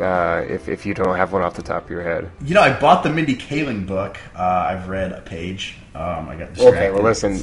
Uh, 0.00 0.44
if, 0.48 0.68
if 0.68 0.86
you 0.86 0.94
don't 0.94 1.16
have 1.16 1.32
one 1.32 1.42
off 1.42 1.54
the 1.54 1.62
top 1.62 1.84
of 1.84 1.90
your 1.90 2.02
head, 2.02 2.30
you 2.44 2.54
know, 2.54 2.60
I 2.60 2.78
bought 2.78 3.02
the 3.02 3.10
Mindy 3.10 3.34
Kaling 3.34 3.84
book. 3.84 4.16
Uh, 4.32 4.42
I've 4.42 4.88
read 4.88 5.10
a 5.10 5.20
page. 5.22 5.74
Um, 5.92 6.28
I 6.28 6.36
got 6.36 6.54
distracted. 6.54 6.66
Okay, 6.66 6.90
well, 6.92 7.02
listen, 7.02 7.42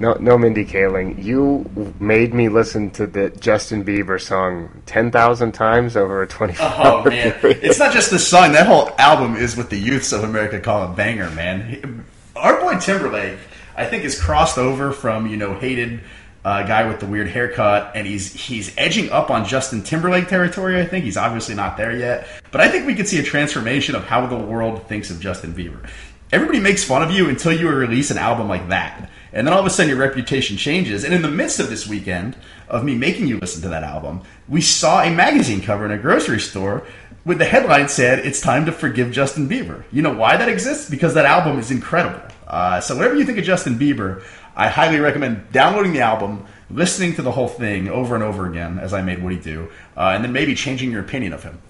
no, 0.00 0.14
no, 0.14 0.38
Mindy 0.38 0.64
Kaling. 0.64 1.22
You 1.22 1.94
made 2.00 2.32
me 2.32 2.48
listen 2.48 2.90
to 2.92 3.06
the 3.06 3.28
Justin 3.30 3.84
Bieber 3.84 4.20
song 4.20 4.82
ten 4.86 5.10
thousand 5.10 5.52
times 5.52 5.96
over 5.96 6.22
a 6.22 6.26
twenty-four. 6.26 6.66
Oh 6.66 7.04
man, 7.04 7.32
period. 7.32 7.60
it's 7.62 7.78
not 7.78 7.92
just 7.92 8.10
the 8.10 8.18
song. 8.18 8.52
That 8.52 8.66
whole 8.66 8.90
album 8.98 9.36
is 9.36 9.56
what 9.56 9.70
the 9.70 9.78
youths 9.78 10.12
of 10.12 10.24
America 10.24 10.58
call 10.58 10.90
a 10.90 10.94
banger, 10.94 11.30
man. 11.30 12.04
Our 12.34 12.58
boy 12.60 12.78
Timberlake, 12.78 13.38
I 13.76 13.84
think, 13.84 14.04
is 14.04 14.20
crossed 14.20 14.56
over 14.56 14.92
from 14.92 15.26
you 15.26 15.36
know 15.36 15.54
hated 15.54 16.00
uh, 16.44 16.62
guy 16.62 16.88
with 16.88 17.00
the 17.00 17.06
weird 17.06 17.28
haircut, 17.28 17.92
and 17.94 18.06
he's 18.06 18.32
he's 18.32 18.72
edging 18.78 19.10
up 19.10 19.30
on 19.30 19.44
Justin 19.44 19.82
Timberlake 19.82 20.28
territory. 20.28 20.80
I 20.80 20.86
think 20.86 21.04
he's 21.04 21.18
obviously 21.18 21.54
not 21.54 21.76
there 21.76 21.94
yet, 21.94 22.26
but 22.50 22.62
I 22.62 22.68
think 22.68 22.86
we 22.86 22.94
could 22.94 23.08
see 23.08 23.18
a 23.18 23.22
transformation 23.22 23.94
of 23.94 24.04
how 24.04 24.26
the 24.26 24.38
world 24.38 24.86
thinks 24.88 25.10
of 25.10 25.20
Justin 25.20 25.52
Bieber. 25.52 25.88
Everybody 26.32 26.60
makes 26.60 26.84
fun 26.84 27.02
of 27.02 27.10
you 27.10 27.28
until 27.28 27.52
you 27.52 27.68
release 27.68 28.10
an 28.10 28.18
album 28.18 28.48
like 28.48 28.68
that, 28.68 29.10
and 29.32 29.46
then 29.46 29.54
all 29.54 29.60
of 29.60 29.66
a 29.66 29.70
sudden 29.70 29.90
your 29.90 29.98
reputation 29.98 30.56
changes. 30.56 31.04
And 31.04 31.14
in 31.14 31.22
the 31.22 31.30
midst 31.30 31.60
of 31.60 31.68
this 31.68 31.86
weekend 31.86 32.36
of 32.68 32.84
me 32.84 32.94
making 32.94 33.26
you 33.26 33.38
listen 33.38 33.62
to 33.62 33.68
that 33.68 33.84
album, 33.84 34.22
we 34.48 34.60
saw 34.60 35.02
a 35.02 35.10
magazine 35.10 35.60
cover 35.60 35.84
in 35.84 35.90
a 35.90 35.98
grocery 35.98 36.40
store 36.40 36.86
with 37.24 37.38
the 37.38 37.44
headline 37.44 37.88
said 37.88 38.20
"It's 38.20 38.40
time 38.40 38.66
to 38.66 38.72
forgive 38.72 39.12
Justin 39.12 39.48
Bieber." 39.48 39.84
You 39.92 40.02
know 40.02 40.14
why 40.14 40.36
that 40.36 40.48
exists? 40.48 40.88
Because 40.88 41.14
that 41.14 41.26
album 41.26 41.58
is 41.58 41.70
incredible. 41.70 42.22
Uh, 42.46 42.80
so 42.80 42.96
whatever 42.96 43.14
you 43.14 43.24
think 43.24 43.38
of 43.38 43.44
Justin 43.44 43.78
Bieber, 43.78 44.22
I 44.56 44.68
highly 44.68 44.98
recommend 44.98 45.52
downloading 45.52 45.92
the 45.92 46.00
album, 46.00 46.46
listening 46.70 47.14
to 47.14 47.22
the 47.22 47.30
whole 47.30 47.48
thing 47.48 47.88
over 47.88 48.14
and 48.14 48.24
over 48.24 48.46
again, 48.46 48.78
as 48.78 48.92
I 48.92 49.02
made 49.02 49.22
Woody 49.22 49.38
do, 49.38 49.70
uh, 49.96 50.12
and 50.14 50.24
then 50.24 50.32
maybe 50.32 50.54
changing 50.54 50.90
your 50.90 51.00
opinion 51.00 51.32
of 51.32 51.44
him. 51.44 51.60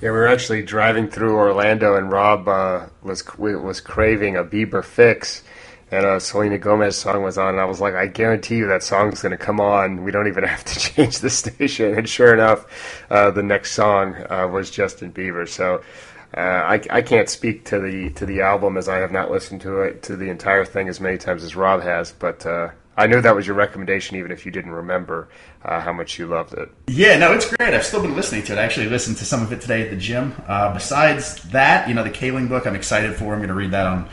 Yeah, 0.00 0.10
we 0.10 0.18
were 0.18 0.28
actually 0.28 0.62
driving 0.62 1.08
through 1.08 1.34
Orlando, 1.34 1.96
and 1.96 2.12
Rob 2.12 2.46
uh, 2.46 2.86
was 3.02 3.24
was 3.38 3.80
craving 3.80 4.36
a 4.36 4.44
Bieber 4.44 4.84
fix, 4.84 5.42
and 5.90 6.04
a 6.04 6.20
Selena 6.20 6.58
Gomez 6.58 6.96
song 6.96 7.22
was 7.22 7.38
on. 7.38 7.50
And 7.50 7.60
I 7.60 7.64
was 7.64 7.80
like, 7.80 7.94
I 7.94 8.06
guarantee 8.06 8.56
you 8.56 8.66
that 8.68 8.82
song's 8.82 9.22
going 9.22 9.30
to 9.30 9.38
come 9.38 9.60
on. 9.60 10.02
We 10.02 10.10
don't 10.10 10.26
even 10.26 10.44
have 10.44 10.64
to 10.64 10.78
change 10.78 11.20
the 11.20 11.30
station. 11.30 11.96
And 11.96 12.08
sure 12.08 12.32
enough, 12.34 13.04
uh, 13.10 13.30
the 13.30 13.42
next 13.42 13.72
song 13.72 14.16
uh, 14.30 14.48
was 14.48 14.70
Justin 14.70 15.12
Bieber. 15.12 15.48
So 15.48 15.82
uh, 16.36 16.40
I, 16.40 16.80
I 16.90 17.02
can't 17.02 17.28
speak 17.28 17.64
to 17.66 17.78
the 17.78 18.10
to 18.10 18.26
the 18.26 18.40
album 18.40 18.76
as 18.76 18.88
I 18.88 18.96
have 18.96 19.12
not 19.12 19.30
listened 19.30 19.60
to 19.62 19.80
it 19.82 20.02
to 20.04 20.16
the 20.16 20.28
entire 20.28 20.64
thing 20.64 20.88
as 20.88 21.00
many 21.00 21.18
times 21.18 21.44
as 21.44 21.54
Rob 21.54 21.82
has, 21.82 22.12
but 22.12 22.44
uh, 22.44 22.70
I 22.98 23.06
know 23.06 23.20
that 23.20 23.36
was 23.36 23.46
your 23.46 23.56
recommendation, 23.56 24.16
even 24.16 24.32
if 24.32 24.46
you 24.46 24.52
didn't 24.52 24.72
remember 24.72 25.28
uh, 25.64 25.80
how 25.80 25.92
much 25.92 26.18
you 26.18 26.26
loved 26.26 26.54
it. 26.54 26.70
Yeah, 26.88 27.18
no, 27.18 27.32
it's 27.32 27.54
great. 27.54 27.74
I've 27.74 27.84
still 27.84 28.00
been 28.00 28.16
listening 28.16 28.42
to 28.44 28.54
it. 28.54 28.58
I 28.58 28.62
actually 28.62 28.88
listened 28.88 29.18
to 29.18 29.24
some 29.24 29.42
of 29.42 29.52
it 29.52 29.60
today 29.60 29.82
at 29.82 29.90
the 29.90 29.96
gym. 29.96 30.34
Uh, 30.46 30.72
besides 30.72 31.36
that, 31.50 31.88
you 31.88 31.94
know, 31.94 32.02
the 32.02 32.10
Kaling 32.10 32.48
book, 32.48 32.66
I'm 32.66 32.74
excited 32.74 33.14
for. 33.14 33.32
I'm 33.34 33.40
going 33.40 33.48
to 33.48 33.54
read 33.54 33.72
that 33.72 33.86
on 33.86 34.08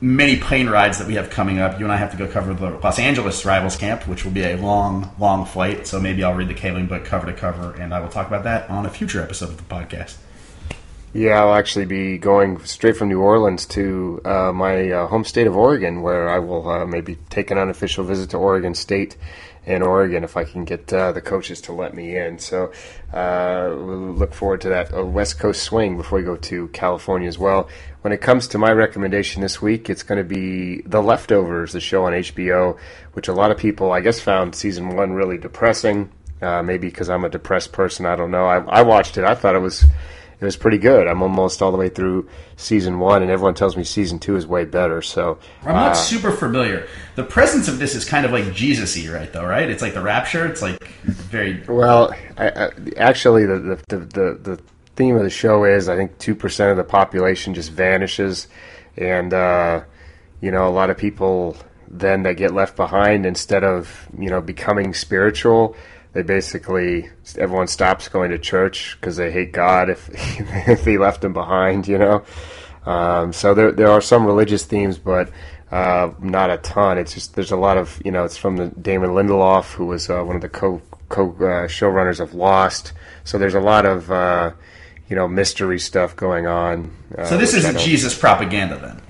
many 0.00 0.36
plane 0.36 0.68
rides 0.68 0.98
that 0.98 1.06
we 1.06 1.14
have 1.14 1.30
coming 1.30 1.58
up. 1.58 1.78
You 1.78 1.84
and 1.84 1.92
I 1.92 1.96
have 1.96 2.10
to 2.12 2.16
go 2.16 2.28
cover 2.28 2.54
the 2.54 2.70
Los 2.70 2.98
Angeles 2.98 3.44
Rivals 3.44 3.76
Camp, 3.76 4.06
which 4.06 4.24
will 4.24 4.32
be 4.32 4.44
a 4.44 4.56
long, 4.56 5.14
long 5.18 5.44
flight. 5.44 5.86
So 5.86 6.00
maybe 6.00 6.22
I'll 6.22 6.34
read 6.34 6.48
the 6.48 6.54
Kaling 6.54 6.88
book 6.88 7.04
cover 7.04 7.26
to 7.26 7.32
cover, 7.32 7.74
and 7.80 7.92
I 7.92 8.00
will 8.00 8.08
talk 8.08 8.26
about 8.26 8.44
that 8.44 8.70
on 8.70 8.86
a 8.86 8.90
future 8.90 9.22
episode 9.22 9.50
of 9.50 9.56
the 9.56 9.74
podcast. 9.74 10.16
Yeah, 11.14 11.40
I'll 11.40 11.54
actually 11.54 11.86
be 11.86 12.18
going 12.18 12.62
straight 12.64 12.96
from 12.96 13.08
New 13.08 13.20
Orleans 13.20 13.64
to 13.66 14.20
uh, 14.26 14.52
my 14.52 14.90
uh, 14.90 15.06
home 15.06 15.24
state 15.24 15.46
of 15.46 15.56
Oregon, 15.56 16.02
where 16.02 16.28
I 16.28 16.38
will 16.38 16.68
uh, 16.68 16.86
maybe 16.86 17.16
take 17.30 17.50
an 17.50 17.56
unofficial 17.56 18.04
visit 18.04 18.30
to 18.30 18.36
Oregon 18.36 18.74
State 18.74 19.16
and 19.64 19.82
Oregon 19.82 20.22
if 20.22 20.36
I 20.36 20.44
can 20.44 20.64
get 20.64 20.92
uh, 20.92 21.12
the 21.12 21.20
coaches 21.20 21.60
to 21.62 21.72
let 21.72 21.94
me 21.94 22.16
in. 22.16 22.38
So 22.38 22.72
uh, 23.12 23.68
we'll 23.70 24.12
look 24.12 24.34
forward 24.34 24.60
to 24.62 24.68
that 24.70 24.92
West 25.06 25.38
Coast 25.38 25.62
swing 25.62 25.96
before 25.96 26.18
we 26.18 26.24
go 26.24 26.36
to 26.36 26.68
California 26.68 27.28
as 27.28 27.38
well. 27.38 27.68
When 28.08 28.14
it 28.14 28.22
comes 28.22 28.48
to 28.48 28.58
my 28.58 28.72
recommendation 28.72 29.42
this 29.42 29.60
week, 29.60 29.90
it's 29.90 30.02
going 30.02 30.16
to 30.16 30.24
be 30.24 30.80
The 30.86 31.02
Leftovers, 31.02 31.74
the 31.74 31.80
show 31.80 32.06
on 32.06 32.14
HBO, 32.14 32.78
which 33.12 33.28
a 33.28 33.34
lot 33.34 33.50
of 33.50 33.58
people, 33.58 33.92
I 33.92 34.00
guess, 34.00 34.18
found 34.18 34.54
season 34.54 34.96
one 34.96 35.12
really 35.12 35.36
depressing. 35.36 36.10
Uh, 36.40 36.62
maybe 36.62 36.88
because 36.88 37.10
I'm 37.10 37.26
a 37.26 37.28
depressed 37.28 37.72
person, 37.72 38.06
I 38.06 38.16
don't 38.16 38.30
know. 38.30 38.46
I, 38.46 38.60
I 38.60 38.80
watched 38.80 39.18
it. 39.18 39.24
I 39.24 39.34
thought 39.34 39.54
it 39.54 39.58
was 39.58 39.82
it 39.82 40.44
was 40.44 40.56
pretty 40.56 40.78
good. 40.78 41.06
I'm 41.06 41.20
almost 41.20 41.60
all 41.60 41.70
the 41.70 41.76
way 41.76 41.90
through 41.90 42.30
season 42.56 42.98
one, 42.98 43.20
and 43.20 43.30
everyone 43.30 43.52
tells 43.52 43.76
me 43.76 43.84
season 43.84 44.18
two 44.18 44.36
is 44.36 44.46
way 44.46 44.64
better. 44.64 45.02
So 45.02 45.38
I'm 45.64 45.74
not 45.74 45.90
uh, 45.90 45.94
super 45.94 46.32
familiar. 46.32 46.88
The 47.14 47.24
presence 47.24 47.68
of 47.68 47.78
this 47.78 47.94
is 47.94 48.06
kind 48.06 48.24
of 48.24 48.32
like 48.32 48.54
Jesus-y, 48.54 49.12
right? 49.12 49.30
Though, 49.30 49.44
right? 49.44 49.68
It's 49.68 49.82
like 49.82 49.92
the 49.92 50.00
rapture. 50.00 50.46
It's 50.46 50.62
like 50.62 50.82
very 51.04 51.62
well. 51.68 52.14
I, 52.38 52.48
I, 52.48 52.70
actually, 52.96 53.44
the, 53.44 53.58
the 53.58 53.96
the, 53.96 53.98
the 53.98 54.56
the 54.56 54.62
theme 54.98 55.16
of 55.16 55.22
the 55.22 55.30
show 55.30 55.64
is 55.64 55.88
I 55.88 55.96
think 55.96 56.18
two 56.18 56.34
percent 56.34 56.70
of 56.70 56.76
the 56.76 56.84
population 56.84 57.54
just 57.54 57.70
vanishes, 57.70 58.48
and 58.96 59.32
uh, 59.32 59.82
you 60.42 60.50
know 60.50 60.68
a 60.68 60.70
lot 60.70 60.90
of 60.90 60.98
people 60.98 61.56
then 61.90 62.22
they 62.22 62.34
get 62.34 62.52
left 62.52 62.76
behind 62.76 63.24
instead 63.24 63.64
of 63.64 64.08
you 64.18 64.28
know 64.28 64.42
becoming 64.42 64.92
spiritual 64.92 65.74
they 66.12 66.22
basically 66.22 67.08
everyone 67.36 67.66
stops 67.66 68.08
going 68.08 68.30
to 68.30 68.38
church 68.38 68.96
because 69.00 69.16
they 69.16 69.30
hate 69.30 69.52
God 69.52 69.90
if 69.90 70.08
if 70.68 70.84
he 70.84 70.98
left 70.98 71.20
them 71.20 71.32
behind, 71.32 71.86
you 71.86 71.98
know. 71.98 72.24
Um, 72.86 73.32
so 73.32 73.54
there 73.54 73.72
there 73.72 73.90
are 73.90 74.00
some 74.00 74.26
religious 74.26 74.64
themes, 74.64 74.98
but 74.98 75.30
uh, 75.70 76.10
not 76.18 76.50
a 76.50 76.56
ton. 76.58 76.98
It's 76.98 77.14
just 77.14 77.34
there's 77.34 77.52
a 77.52 77.56
lot 77.56 77.76
of 77.76 78.00
you 78.04 78.10
know. 78.10 78.24
It's 78.24 78.36
from 78.36 78.56
the 78.56 78.68
Damon 78.68 79.10
Lindelof, 79.10 79.74
who 79.74 79.86
was 79.86 80.08
uh, 80.08 80.22
one 80.22 80.36
of 80.36 80.42
the 80.42 80.48
co 80.48 80.80
co 81.08 81.30
uh, 81.30 81.68
showrunners 81.68 82.20
of 82.20 82.34
Lost. 82.34 82.92
So 83.24 83.36
there's 83.36 83.54
a 83.54 83.60
lot 83.60 83.84
of 83.84 84.10
uh, 84.10 84.52
you 85.08 85.16
know 85.16 85.28
mystery 85.28 85.78
stuff 85.78 86.14
going 86.16 86.46
on. 86.46 86.90
Uh, 87.16 87.24
so 87.24 87.38
this 87.38 87.54
isn't 87.54 87.78
Jesus 87.78 88.16
propaganda 88.16 88.78
then. 88.78 89.00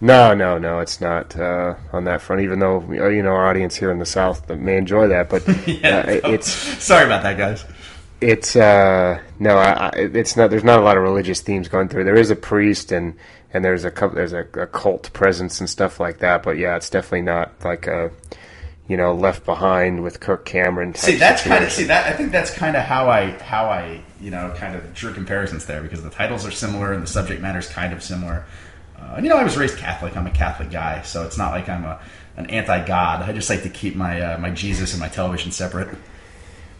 No, 0.00 0.32
no, 0.32 0.58
no, 0.58 0.78
it's 0.78 1.00
not 1.00 1.36
uh, 1.36 1.74
on 1.92 2.04
that 2.04 2.22
front. 2.22 2.42
Even 2.42 2.60
though 2.60 2.80
you 2.92 3.22
know 3.22 3.30
our 3.30 3.48
audience 3.48 3.76
here 3.76 3.90
in 3.90 3.98
the 3.98 4.06
South 4.06 4.48
may 4.48 4.76
enjoy 4.76 5.08
that, 5.08 5.28
but 5.28 5.46
yeah, 5.66 6.20
uh, 6.24 6.30
it's 6.30 6.48
sorry 6.50 7.04
about 7.04 7.22
that, 7.22 7.36
guys. 7.36 7.64
It's 8.20 8.56
uh, 8.56 9.20
no, 9.38 9.58
I, 9.58 9.90
it's 9.94 10.36
not. 10.36 10.50
There's 10.50 10.64
not 10.64 10.80
a 10.80 10.82
lot 10.82 10.96
of 10.96 11.02
religious 11.02 11.40
themes 11.40 11.68
going 11.68 11.88
through. 11.88 12.04
There 12.04 12.16
is 12.16 12.30
a 12.30 12.36
priest 12.36 12.92
and 12.92 13.14
and 13.52 13.64
there's 13.64 13.84
a 13.84 13.90
couple 13.90 14.16
there's 14.16 14.32
a, 14.32 14.46
a 14.54 14.66
cult 14.66 15.12
presence 15.12 15.60
and 15.60 15.68
stuff 15.68 16.00
like 16.00 16.18
that. 16.18 16.42
But 16.42 16.58
yeah, 16.58 16.76
it's 16.76 16.90
definitely 16.90 17.22
not 17.22 17.52
like 17.64 17.86
a 17.86 18.10
you 18.88 18.96
know 18.96 19.14
Left 19.14 19.44
Behind 19.44 20.02
with 20.02 20.18
Kirk 20.18 20.44
Cameron. 20.44 20.94
see, 20.94 21.16
that's 21.16 21.42
kind 21.42 21.62
of 21.62 21.70
see 21.70 21.84
that. 21.84 22.06
I 22.06 22.16
think 22.16 22.32
that's 22.32 22.50
kind 22.50 22.76
of 22.76 22.82
how 22.82 23.08
I 23.08 23.30
how 23.42 23.66
I 23.66 24.02
you 24.20 24.30
know 24.30 24.52
kind 24.56 24.74
of 24.74 24.94
drew 24.94 25.12
comparisons 25.12 25.66
there 25.66 25.82
because 25.82 26.02
the 26.02 26.10
titles 26.10 26.46
are 26.46 26.50
similar 26.50 26.92
and 26.92 27.02
the 27.02 27.06
subject 27.06 27.40
matter 27.40 27.58
is 27.58 27.68
kind 27.68 27.92
of 27.92 28.02
similar. 28.02 28.46
Uh, 28.98 29.14
and 29.16 29.24
you 29.24 29.30
know, 29.30 29.36
I 29.36 29.44
was 29.44 29.56
raised 29.56 29.78
Catholic. 29.78 30.16
I'm 30.16 30.26
a 30.26 30.30
Catholic 30.30 30.70
guy, 30.70 31.02
so 31.02 31.24
it's 31.24 31.38
not 31.38 31.52
like 31.52 31.68
I'm 31.68 31.84
a 31.84 32.00
an 32.36 32.46
anti-God. 32.46 33.22
I 33.22 33.32
just 33.32 33.50
like 33.50 33.64
to 33.64 33.68
keep 33.68 33.94
my 33.94 34.20
uh, 34.20 34.38
my 34.38 34.50
Jesus 34.50 34.92
and 34.92 35.00
my 35.00 35.08
television 35.08 35.52
separate. 35.52 35.96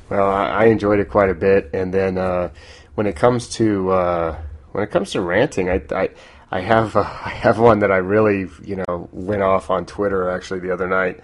Well, 0.09 0.31
I, 0.31 0.67
enjoyed 0.67 1.01
it 1.01 1.11
quite 1.11 1.29
a 1.29 1.35
bit, 1.35 1.69
and 1.75 1.93
then 1.93 2.17
uh, 2.17 2.49
when 2.95 3.07
it 3.07 3.15
comes 3.15 3.47
to 3.51 3.91
uh, 3.91 4.39
when 4.73 4.83
it 4.83 4.91
comes 4.91 5.11
to 5.11 5.21
ranting, 5.21 5.69
I, 5.69 5.83
I 5.91 6.11
I 6.51 6.61
have 6.61 6.97
uh, 6.97 7.01
I 7.25 7.31
have 7.31 7.59
one 7.59 7.81
that 7.81 7.93
I 7.93 7.99
really 7.99 8.49
you 8.65 8.77
know 8.77 9.09
went 9.13 9.43
off 9.43 9.69
on 9.69 9.85
Twitter 9.85 10.31
actually 10.31 10.61
the 10.61 10.71
other 10.71 10.89
night. 10.89 11.21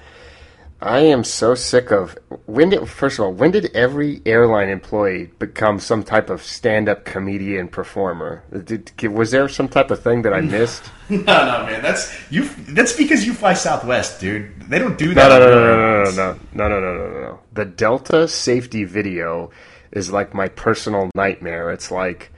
I 0.81 1.01
am 1.01 1.25
so 1.25 1.55
sick 1.55 1.91
of 1.91 2.19
when 2.47 2.71
did 2.71 2.87
first 2.89 3.19
of 3.19 3.25
all 3.25 3.33
when 3.33 3.53
did 3.53 3.75
every 3.75 4.21
airline 4.27 4.69
employee 4.69 5.31
become 5.39 5.79
some 5.79 6.03
type 6.03 6.29
of 6.29 6.43
stand-up 6.43 7.05
comedian 7.05 7.69
performer? 7.69 8.43
Did, 8.65 8.93
was 9.11 9.31
there 9.31 9.49
some 9.49 9.69
type 9.69 9.91
of 9.91 10.03
thing 10.03 10.23
that 10.23 10.35
I 10.35 10.41
missed? 10.41 10.85
no, 11.09 11.19
no, 11.19 11.67
man. 11.67 11.81
That's 11.83 12.15
you. 12.31 12.49
That's 12.69 12.95
because 12.97 13.25
you 13.25 13.33
fly 13.33 13.55
Southwest, 13.55 14.21
dude. 14.21 14.69
They 14.69 14.79
don't 14.79 14.99
do 14.99 15.15
that. 15.15 15.29
No, 15.29 15.39
no, 15.39 15.49
no, 15.49 15.55
no, 15.55 16.05
no, 16.05 16.11
no, 16.11 16.39
no, 16.53 16.69
no, 16.69 16.81
no, 16.81 17.09
no, 17.09 17.21
no. 17.21 17.41
The 17.53 17.65
Delta 17.65 18.29
safety 18.29 18.85
video 18.85 19.51
is 19.93 20.13
like 20.13 20.35
my 20.35 20.49
personal 20.49 21.09
nightmare. 21.15 21.71
It's 21.71 21.91
like 21.91 22.31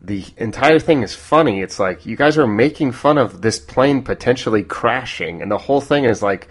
the 0.00 0.24
entire 0.36 0.78
thing 0.78 1.02
is 1.02 1.14
funny. 1.14 1.62
It's 1.62 1.78
like 1.78 2.06
you 2.06 2.16
guys 2.16 2.36
are 2.38 2.46
making 2.46 2.92
fun 2.92 3.18
of 3.18 3.40
this 3.40 3.58
plane 3.58 4.02
potentially 4.02 4.62
crashing, 4.62 5.42
and 5.42 5.50
the 5.50 5.58
whole 5.58 5.80
thing 5.80 6.04
is 6.04 6.22
like 6.22 6.48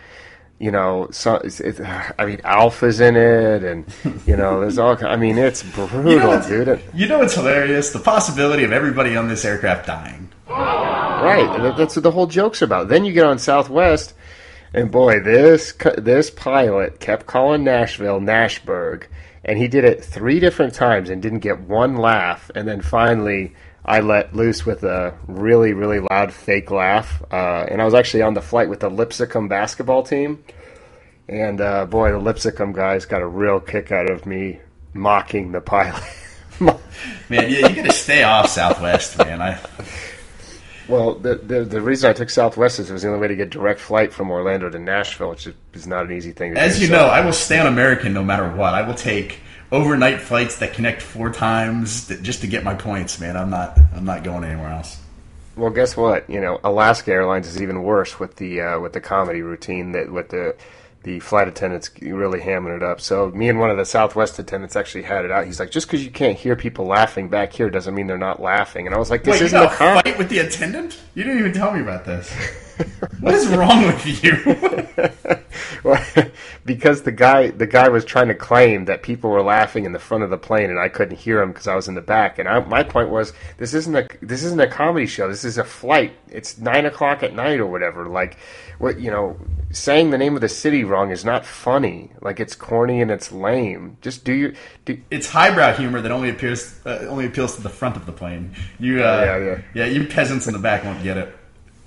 you 0.62 0.70
know, 0.70 1.08
so 1.10 1.36
it's, 1.38 1.60
it's, 1.60 1.82
I 2.20 2.24
mean, 2.24 2.40
Alpha's 2.44 3.00
in 3.00 3.16
it, 3.16 3.64
and 3.64 3.84
you 4.28 4.38
know, 4.38 4.60
there's 4.60 4.78
all. 4.78 4.96
I 5.04 5.16
mean, 5.16 5.40
it's 5.40 5.64
brutal, 5.64 6.08
you 6.08 6.20
know 6.20 6.40
dude. 6.48 6.80
You 6.94 7.08
know, 7.08 7.24
it's 7.24 7.34
hilarious. 7.34 7.92
The 7.92 8.00
possibility 8.00 8.64
of 8.64 8.72
everybody 8.72 9.16
on 9.16 9.28
this 9.28 9.44
aircraft 9.44 9.88
dying. 9.88 10.30
Right, 10.48 11.76
that's 11.76 11.96
what 11.96 12.04
the 12.04 12.12
whole 12.12 12.28
joke's 12.28 12.62
about. 12.62 12.90
Then 12.90 13.06
you 13.06 13.12
get 13.14 13.26
on 13.26 13.40
Southwest, 13.40 14.14
and 14.72 14.92
boy, 14.92 15.20
this 15.22 15.74
this 15.98 16.30
pilot 16.30 17.00
kept 17.00 17.26
calling 17.26 17.64
Nashville 17.64 18.20
Nashburg, 18.20 19.08
and 19.44 19.58
he 19.58 19.68
did 19.68 19.84
it 19.84 20.06
three 20.06 20.40
different 20.40 20.76
times 20.76 21.10
and 21.10 21.24
didn't 21.24 21.40
get 21.40 21.62
one 21.62 21.96
laugh, 21.98 22.52
and 22.54 22.68
then 22.68 22.82
finally 22.82 23.56
I 23.84 24.02
let 24.02 24.36
loose 24.36 24.66
with 24.66 24.84
a 24.84 25.18
really, 25.28 25.74
really 25.74 26.00
loud 26.00 26.34
fake 26.34 26.70
laugh. 26.70 27.24
Uh, 27.32 27.66
and 27.70 27.82
I 27.82 27.86
was 27.86 27.94
actually 27.94 28.24
on 28.24 28.34
the 28.34 28.42
flight 28.42 28.70
with 28.70 28.82
the 28.82 28.90
Lipscomb 28.90 29.48
basketball 29.48 30.04
team. 30.04 30.44
And 31.28 31.62
uh, 31.62 31.86
boy, 31.86 32.12
the 32.12 32.20
Lipscomb 32.20 32.74
guys 32.74 33.06
got 33.06 33.22
a 33.22 33.28
real 33.28 33.60
kick 33.60 33.92
out 33.92 34.10
of 34.10 34.26
me 34.26 34.60
mocking 34.94 35.52
the 35.52 35.62
pilot. 35.62 36.04
man, 36.60 36.80
yeah, 37.30 37.68
you 37.68 37.76
got 37.76 37.86
to 37.86 37.94
stay 37.94 38.24
off 38.24 38.50
Southwest, 38.50 39.18
man. 39.18 39.42
I. 39.42 39.60
Well, 40.88 41.16
the, 41.16 41.36
the, 41.36 41.64
the 41.64 41.82
reason 41.82 42.10
I 42.10 42.14
took 42.14 42.30
Southwest 42.30 42.80
is 42.80 42.90
it 42.90 42.94
was 42.94 43.04
the 43.04 43.08
only 43.08 43.22
way 43.22 43.30
to 43.30 43.36
get 43.36 43.50
direct 43.50 43.80
flight 43.80 44.12
from 44.12 44.30
Orlando 44.30 44.70
to 44.70 44.78
Nashville, 44.78 45.30
which 45.30 45.48
is 45.74 45.88
not 45.88 46.06
an 46.06 46.12
easy 46.12 46.34
thing. 46.34 46.58
As 46.58 46.76
do, 46.76 46.82
you 46.82 46.88
so. 46.88 46.94
know, 46.94 47.06
I 47.06 47.24
will 47.24 47.34
stay 47.34 47.60
on 47.60 47.68
American 47.68 48.14
no 48.14 48.24
matter 48.24 48.50
what. 48.52 48.74
I 48.74 48.82
will 48.86 48.96
take 48.96 49.40
overnight 49.72 50.22
flights 50.22 50.58
that 50.60 50.74
connect 50.74 51.02
four 51.02 51.32
times 51.32 52.08
just 52.22 52.42
to 52.42 52.48
get 52.48 52.64
my 52.64 52.76
points, 52.76 53.20
man. 53.20 53.38
I'm 53.38 53.50
not 53.50 53.78
I'm 53.96 54.06
not 54.06 54.24
going 54.24 54.44
anywhere 54.44 54.70
else. 54.70 55.00
Well, 55.56 55.70
guess 55.70 55.98
what? 55.98 56.30
You 56.30 56.40
know, 56.40 56.60
Alaska 56.64 57.12
Airlines 57.12 57.48
is 57.48 57.62
even 57.62 57.84
worse 57.84 58.20
with 58.20 58.38
the 58.38 58.62
uh, 58.62 58.80
with 58.80 58.94
the 58.94 59.02
comedy 59.02 59.42
routine 59.42 59.92
that 59.94 60.12
with 60.12 60.30
the 60.30 60.56
the 61.04 61.20
flight 61.20 61.48
attendants 61.48 61.90
really 62.00 62.40
hamming 62.40 62.76
it 62.76 62.84
up. 62.84 63.02
So 63.02 63.32
me 63.32 63.50
and 63.50 63.60
one 63.60 63.72
of 63.72 63.78
the 63.78 63.86
Southwest 63.86 64.38
attendants 64.38 64.76
actually 64.76 65.04
had 65.04 65.26
it 65.26 65.32
out. 65.32 65.46
He's 65.46 65.60
like, 65.60 65.72
just 65.72 65.88
because 65.88 66.06
you 66.06 66.12
can't 66.12 66.38
hear 66.38 66.56
people 66.56 66.86
laughing 66.86 67.28
back 67.28 67.54
here 67.54 67.72
doesn't 67.72 67.96
mean 67.96 68.06
they're 68.06 68.20
not 68.20 68.40
laughing. 68.40 68.86
And 68.86 68.94
I 68.94 69.00
was 69.00 69.10
like, 69.10 69.24
this 69.24 69.40
Wait, 69.40 69.48
isn't 69.48 69.64
a 69.64 69.70
fight 69.70 70.18
with 70.20 70.30
the 70.30 70.40
attendant. 70.40 71.00
You 71.16 71.24
didn't 71.24 71.40
even 71.40 71.54
tell 71.54 71.72
me 71.72 71.82
about 71.82 72.06
this. 72.06 72.32
what 73.20 73.34
is 73.34 73.48
wrong 73.48 73.86
with 73.88 74.24
you? 74.24 75.42
well, 75.84 76.04
because 76.66 77.04
the 77.04 77.12
guy 77.12 77.48
the 77.52 77.68
guy 77.68 77.90
was 77.90 78.06
trying 78.06 78.28
to 78.28 78.36
claim 78.36 78.86
that 78.86 79.04
people 79.04 79.30
were 79.30 79.42
laughing 79.42 79.86
in 79.86 79.92
the 79.92 80.00
front 80.00 80.24
of 80.24 80.30
the 80.30 80.38
plane 80.38 80.70
and 80.70 80.80
I 80.80 80.90
couldn't 80.90 81.18
hear 81.18 81.42
him 81.42 81.52
because 81.52 81.68
I 81.68 81.76
was 81.76 81.88
in 81.88 81.96
the 81.96 82.02
back. 82.02 82.40
And 82.40 82.48
I, 82.48 82.60
my 82.62 82.84
point 82.84 83.10
was, 83.10 83.34
this 83.58 83.74
isn't 83.74 83.96
a 83.96 84.08
this 84.22 84.44
isn't 84.44 84.60
a 84.60 84.68
comedy 84.68 85.06
show. 85.06 85.28
This 85.28 85.44
is 85.44 85.58
a 85.58 85.64
flight. 85.64 86.14
It's 86.30 86.58
nine 86.58 86.86
o'clock 86.86 87.24
at 87.24 87.34
night 87.34 87.60
or 87.60 87.68
whatever. 87.68 88.08
Like, 88.08 88.38
what 88.78 89.00
you 89.00 89.12
know, 89.12 89.38
saying 89.72 90.12
the 90.12 90.18
name 90.18 90.36
of 90.36 90.42
the 90.42 90.50
city 90.50 90.84
wrong 90.84 91.12
is 91.12 91.26
not 91.26 91.46
funny. 91.46 92.12
Like, 92.22 92.40
it's 92.40 92.56
corny 92.56 93.02
and 93.02 93.12
it's 93.12 93.32
lame. 93.32 93.98
Just 94.02 94.24
do 94.24 94.34
your. 94.34 94.54
Do, 94.86 95.00
it's 95.10 95.30
highbrow 95.30 95.74
humor 95.74 96.02
that 96.02 96.12
only 96.12 96.30
appears 96.30 96.80
uh, 96.86 97.06
only 97.10 97.26
appeals 97.26 97.56
to 97.56 97.62
the 97.62 97.70
front 97.70 97.96
of 97.96 98.06
the 98.06 98.12
plane. 98.12 98.56
You, 98.80 99.04
uh, 99.04 99.24
yeah, 99.26 99.38
yeah, 99.38 99.62
yeah. 99.74 99.86
You 99.86 100.08
peasants 100.08 100.48
in 100.48 100.54
the 100.54 100.60
back 100.60 100.84
won't 100.84 101.04
get 101.04 101.18
it 101.18 101.36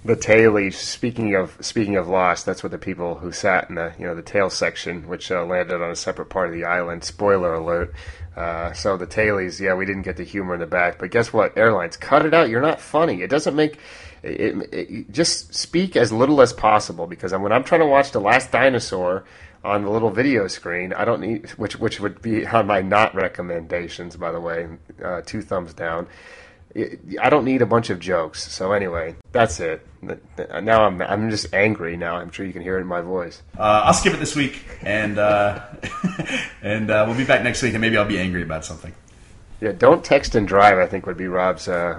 the 0.05 0.16
tailies. 0.16 0.74
Speaking 0.74 1.34
of 1.34 1.57
speaking 1.61 1.96
of 1.96 2.09
lost, 2.09 2.46
that's 2.46 2.62
what 2.62 2.72
the 2.72 2.78
people 2.78 3.16
who 3.16 3.32
sat 3.32 3.68
in 3.68 3.76
the 3.76 3.92
you 3.98 4.07
know 4.07 4.14
the 4.14 4.22
tail 4.22 4.50
section, 4.50 5.09
which 5.09 5.30
uh, 5.30 5.44
landed 5.44 5.82
on 5.82 5.90
a 5.90 5.96
separate 5.96 6.26
part 6.26 6.48
of 6.48 6.55
the 6.55 6.64
island. 6.64 7.05
Spoiler 7.05 7.55
alert. 7.55 7.94
Uh, 8.36 8.72
so 8.72 8.96
the 8.96 9.07
tailies, 9.07 9.61
yeah, 9.61 9.74
we 9.74 9.86
didn't 9.86 10.02
get 10.02 10.16
the 10.16 10.24
humor 10.24 10.55
in 10.55 10.61
the 10.61 10.66
back, 10.66 10.98
but 10.98 11.11
guess 11.11 11.32
what? 11.32 11.57
Airlines, 11.57 11.96
cut 11.96 12.26
it 12.26 12.34
out. 12.34 12.48
You're 12.48 12.61
not 12.61 12.80
funny. 12.80 13.22
It 13.22 13.30
doesn't 13.30 13.55
make 13.55 13.78
it, 14.24 14.74
it, 14.74 15.12
just 15.12 15.55
speak 15.55 15.96
as 15.96 16.12
little 16.12 16.40
as 16.40 16.52
possible 16.52 17.07
because 17.07 17.32
when 17.32 17.52
I'm 17.52 17.62
trying 17.62 17.82
to 17.82 17.86
watch 17.86 18.11
the 18.11 18.20
Last 18.20 18.50
Dinosaur 18.50 19.24
on 19.62 19.84
the 19.84 19.90
little 19.90 20.11
video 20.11 20.48
screen, 20.48 20.92
I 20.92 21.05
don't 21.05 21.20
need 21.20 21.48
which 21.50 21.78
which 21.78 22.00
would 22.00 22.20
be 22.20 22.46
on 22.46 22.66
my 22.66 22.82
not 22.82 23.14
recommendations, 23.14 24.16
by 24.16 24.32
the 24.32 24.40
way, 24.40 24.68
uh, 25.02 25.22
two 25.22 25.40
thumbs 25.40 25.72
down. 25.72 26.09
I 26.77 27.31
don't 27.31 27.45
need 27.45 27.62
a 27.62 27.66
bunch 27.66 27.91
of 27.91 28.01
jokes. 28.01 28.51
So 28.53 28.72
anyway, 28.72 29.14
that's 29.31 29.61
it. 29.61 29.87
Now 30.03 30.85
I'm 30.85 31.01
I'm 31.03 31.31
just 31.31 31.55
angry. 31.55 31.97
Now 31.97 32.16
I'm 32.16 32.31
sure 32.31 32.45
you 32.45 32.53
can 32.53 32.62
hear 32.62 32.79
it 32.79 32.81
in 32.81 32.87
my 32.87 33.01
voice. 33.01 33.43
Uh, 33.57 33.83
I'll 33.85 33.95
skip 33.95 34.12
it 34.12 34.18
this 34.18 34.35
week, 34.35 34.64
and 34.83 35.18
uh, 35.18 35.61
and 36.62 36.91
uh, 36.91 37.05
we'll 37.07 37.16
be 37.16 37.25
back 37.25 37.45
next 37.45 37.62
week, 37.62 37.75
and 37.75 37.81
maybe 37.81 37.97
I'll 37.97 38.05
be 38.05 38.18
angry 38.18 38.43
about 38.43 38.64
something. 38.64 38.93
Yeah, 39.61 39.72
don't 39.72 40.05
text 40.05 40.35
and 40.35 40.49
drive. 40.49 40.79
I 40.79 40.87
think 40.87 41.07
would 41.07 41.16
be 41.16 41.29
Rob's 41.29 41.68
uh, 41.68 41.99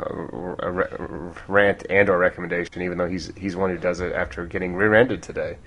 rant 1.48 1.86
and 1.90 2.10
or 2.10 2.18
recommendation. 2.18 2.82
Even 2.82 2.98
though 2.98 3.08
he's 3.08 3.34
he's 3.38 3.56
one 3.56 3.70
who 3.70 3.78
does 3.78 4.02
it 4.02 4.14
after 4.14 4.46
getting 4.46 4.76
rear-ended 4.76 5.24
today. 5.24 5.58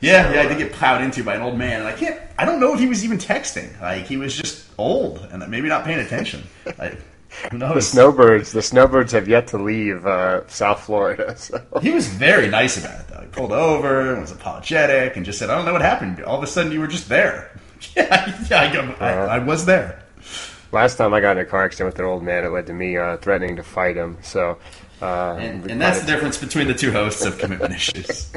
Yeah, 0.00 0.28
so, 0.28 0.34
yeah, 0.34 0.40
I 0.40 0.46
did 0.46 0.58
get 0.58 0.72
plowed 0.72 1.02
into 1.02 1.22
by 1.22 1.36
an 1.36 1.42
old 1.42 1.56
man, 1.56 1.80
and 1.80 1.88
I 1.88 1.92
can't. 1.92 2.20
I 2.38 2.46
don't 2.46 2.58
know 2.58 2.72
if 2.72 2.80
he 2.80 2.86
was 2.86 3.04
even 3.04 3.18
texting. 3.18 3.78
Like 3.80 4.06
he 4.06 4.16
was 4.16 4.34
just 4.34 4.66
old 4.78 5.18
and 5.30 5.46
maybe 5.50 5.68
not 5.68 5.84
paying 5.84 6.00
attention. 6.00 6.42
Like, 6.78 7.00
the 7.52 7.80
snowbirds, 7.80 8.52
the 8.52 8.62
snowbirds 8.62 9.12
have 9.12 9.28
yet 9.28 9.48
to 9.48 9.58
leave 9.58 10.06
uh, 10.06 10.46
South 10.48 10.80
Florida. 10.80 11.36
So. 11.46 11.60
He 11.80 11.90
was 11.90 12.08
very 12.08 12.48
nice 12.48 12.76
about 12.76 13.00
it, 13.00 13.08
though. 13.08 13.20
He 13.20 13.26
pulled 13.26 13.52
over 13.52 14.12
and 14.12 14.20
was 14.20 14.32
apologetic 14.32 15.16
and 15.16 15.24
just 15.24 15.38
said, 15.38 15.50
"I 15.50 15.54
don't 15.54 15.64
know 15.64 15.72
what 15.72 15.82
happened. 15.82 16.22
All 16.24 16.38
of 16.38 16.42
a 16.42 16.46
sudden, 16.46 16.72
you 16.72 16.80
were 16.80 16.86
just 16.86 17.08
there." 17.08 17.50
yeah, 17.94 18.44
yeah, 18.50 18.96
I, 19.00 19.06
I, 19.06 19.12
I, 19.36 19.38
was 19.38 19.66
there. 19.66 20.02
Last 20.72 20.96
time 20.96 21.14
I 21.14 21.20
got 21.20 21.36
in 21.36 21.44
a 21.44 21.44
car 21.44 21.64
accident 21.64 21.88
with 21.88 21.98
an 21.98 22.06
old 22.06 22.22
man, 22.22 22.44
it 22.44 22.48
led 22.48 22.66
to 22.66 22.72
me 22.72 22.96
uh, 22.96 23.16
threatening 23.18 23.56
to 23.56 23.62
fight 23.62 23.96
him. 23.96 24.18
So, 24.22 24.58
uh, 25.02 25.36
and, 25.38 25.70
and 25.70 25.80
that's 25.80 26.00
the 26.00 26.06
difference 26.06 26.38
between 26.38 26.66
the 26.66 26.74
two 26.74 26.92
hosts 26.92 27.24
of 27.24 27.38
commitment 27.38 27.74
issues. 27.74 28.32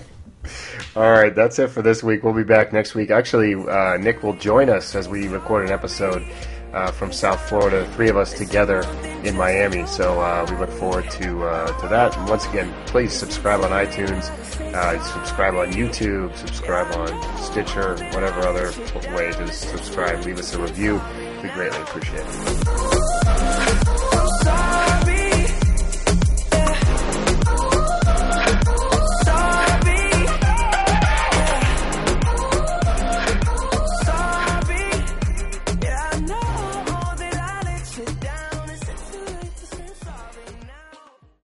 All 0.96 1.12
right, 1.12 1.34
that's 1.34 1.60
it 1.60 1.70
for 1.70 1.82
this 1.82 2.04
week. 2.04 2.24
We'll 2.24 2.34
be 2.34 2.44
back 2.44 2.74
next 2.74 2.96
week. 2.96 3.12
Actually, 3.12 3.56
uh, 3.56 3.98
Nick 3.98 4.24
will 4.24 4.34
join 4.34 4.70
us 4.70 4.96
as 4.96 5.08
we 5.08 5.28
record 5.28 5.66
an 5.66 5.72
episode 5.72 6.26
uh, 6.74 6.92
from 6.92 7.12
South 7.12 7.42
Florida, 7.48 7.88
three 7.94 8.10
of 8.10 8.18
us 8.18 8.34
together 8.34 8.84
in 9.24 9.36
Miami. 9.36 9.86
So 9.88 10.20
uh, 10.22 10.46
we 10.50 10.58
look 10.58 10.72
forward 10.72 11.10
to 11.12 11.44
uh, 11.44 11.80
to 11.82 11.88
that. 11.88 12.16
And 12.18 12.30
once 12.30 12.46
again, 12.48 12.74
please 12.86 13.14
subscribe 13.14 13.62
on 13.62 13.72
iTunes, 13.72 14.30
uh, 14.74 15.04
subscribe 15.04 15.56
on 15.56 15.72
YouTube, 15.72 16.36
subscribe 16.36 16.94
on 16.96 17.38
Stitcher, 17.38 17.96
whatever 18.14 18.42
other 18.42 18.72
way 19.16 19.32
to 19.32 19.48
subscribe. 19.52 20.26
Leave 20.26 20.40
us 20.40 20.54
a 20.54 20.62
review. 20.62 21.02
We 21.42 21.50
greatly 21.50 21.82
appreciate 21.82 22.26
it. 22.26 23.89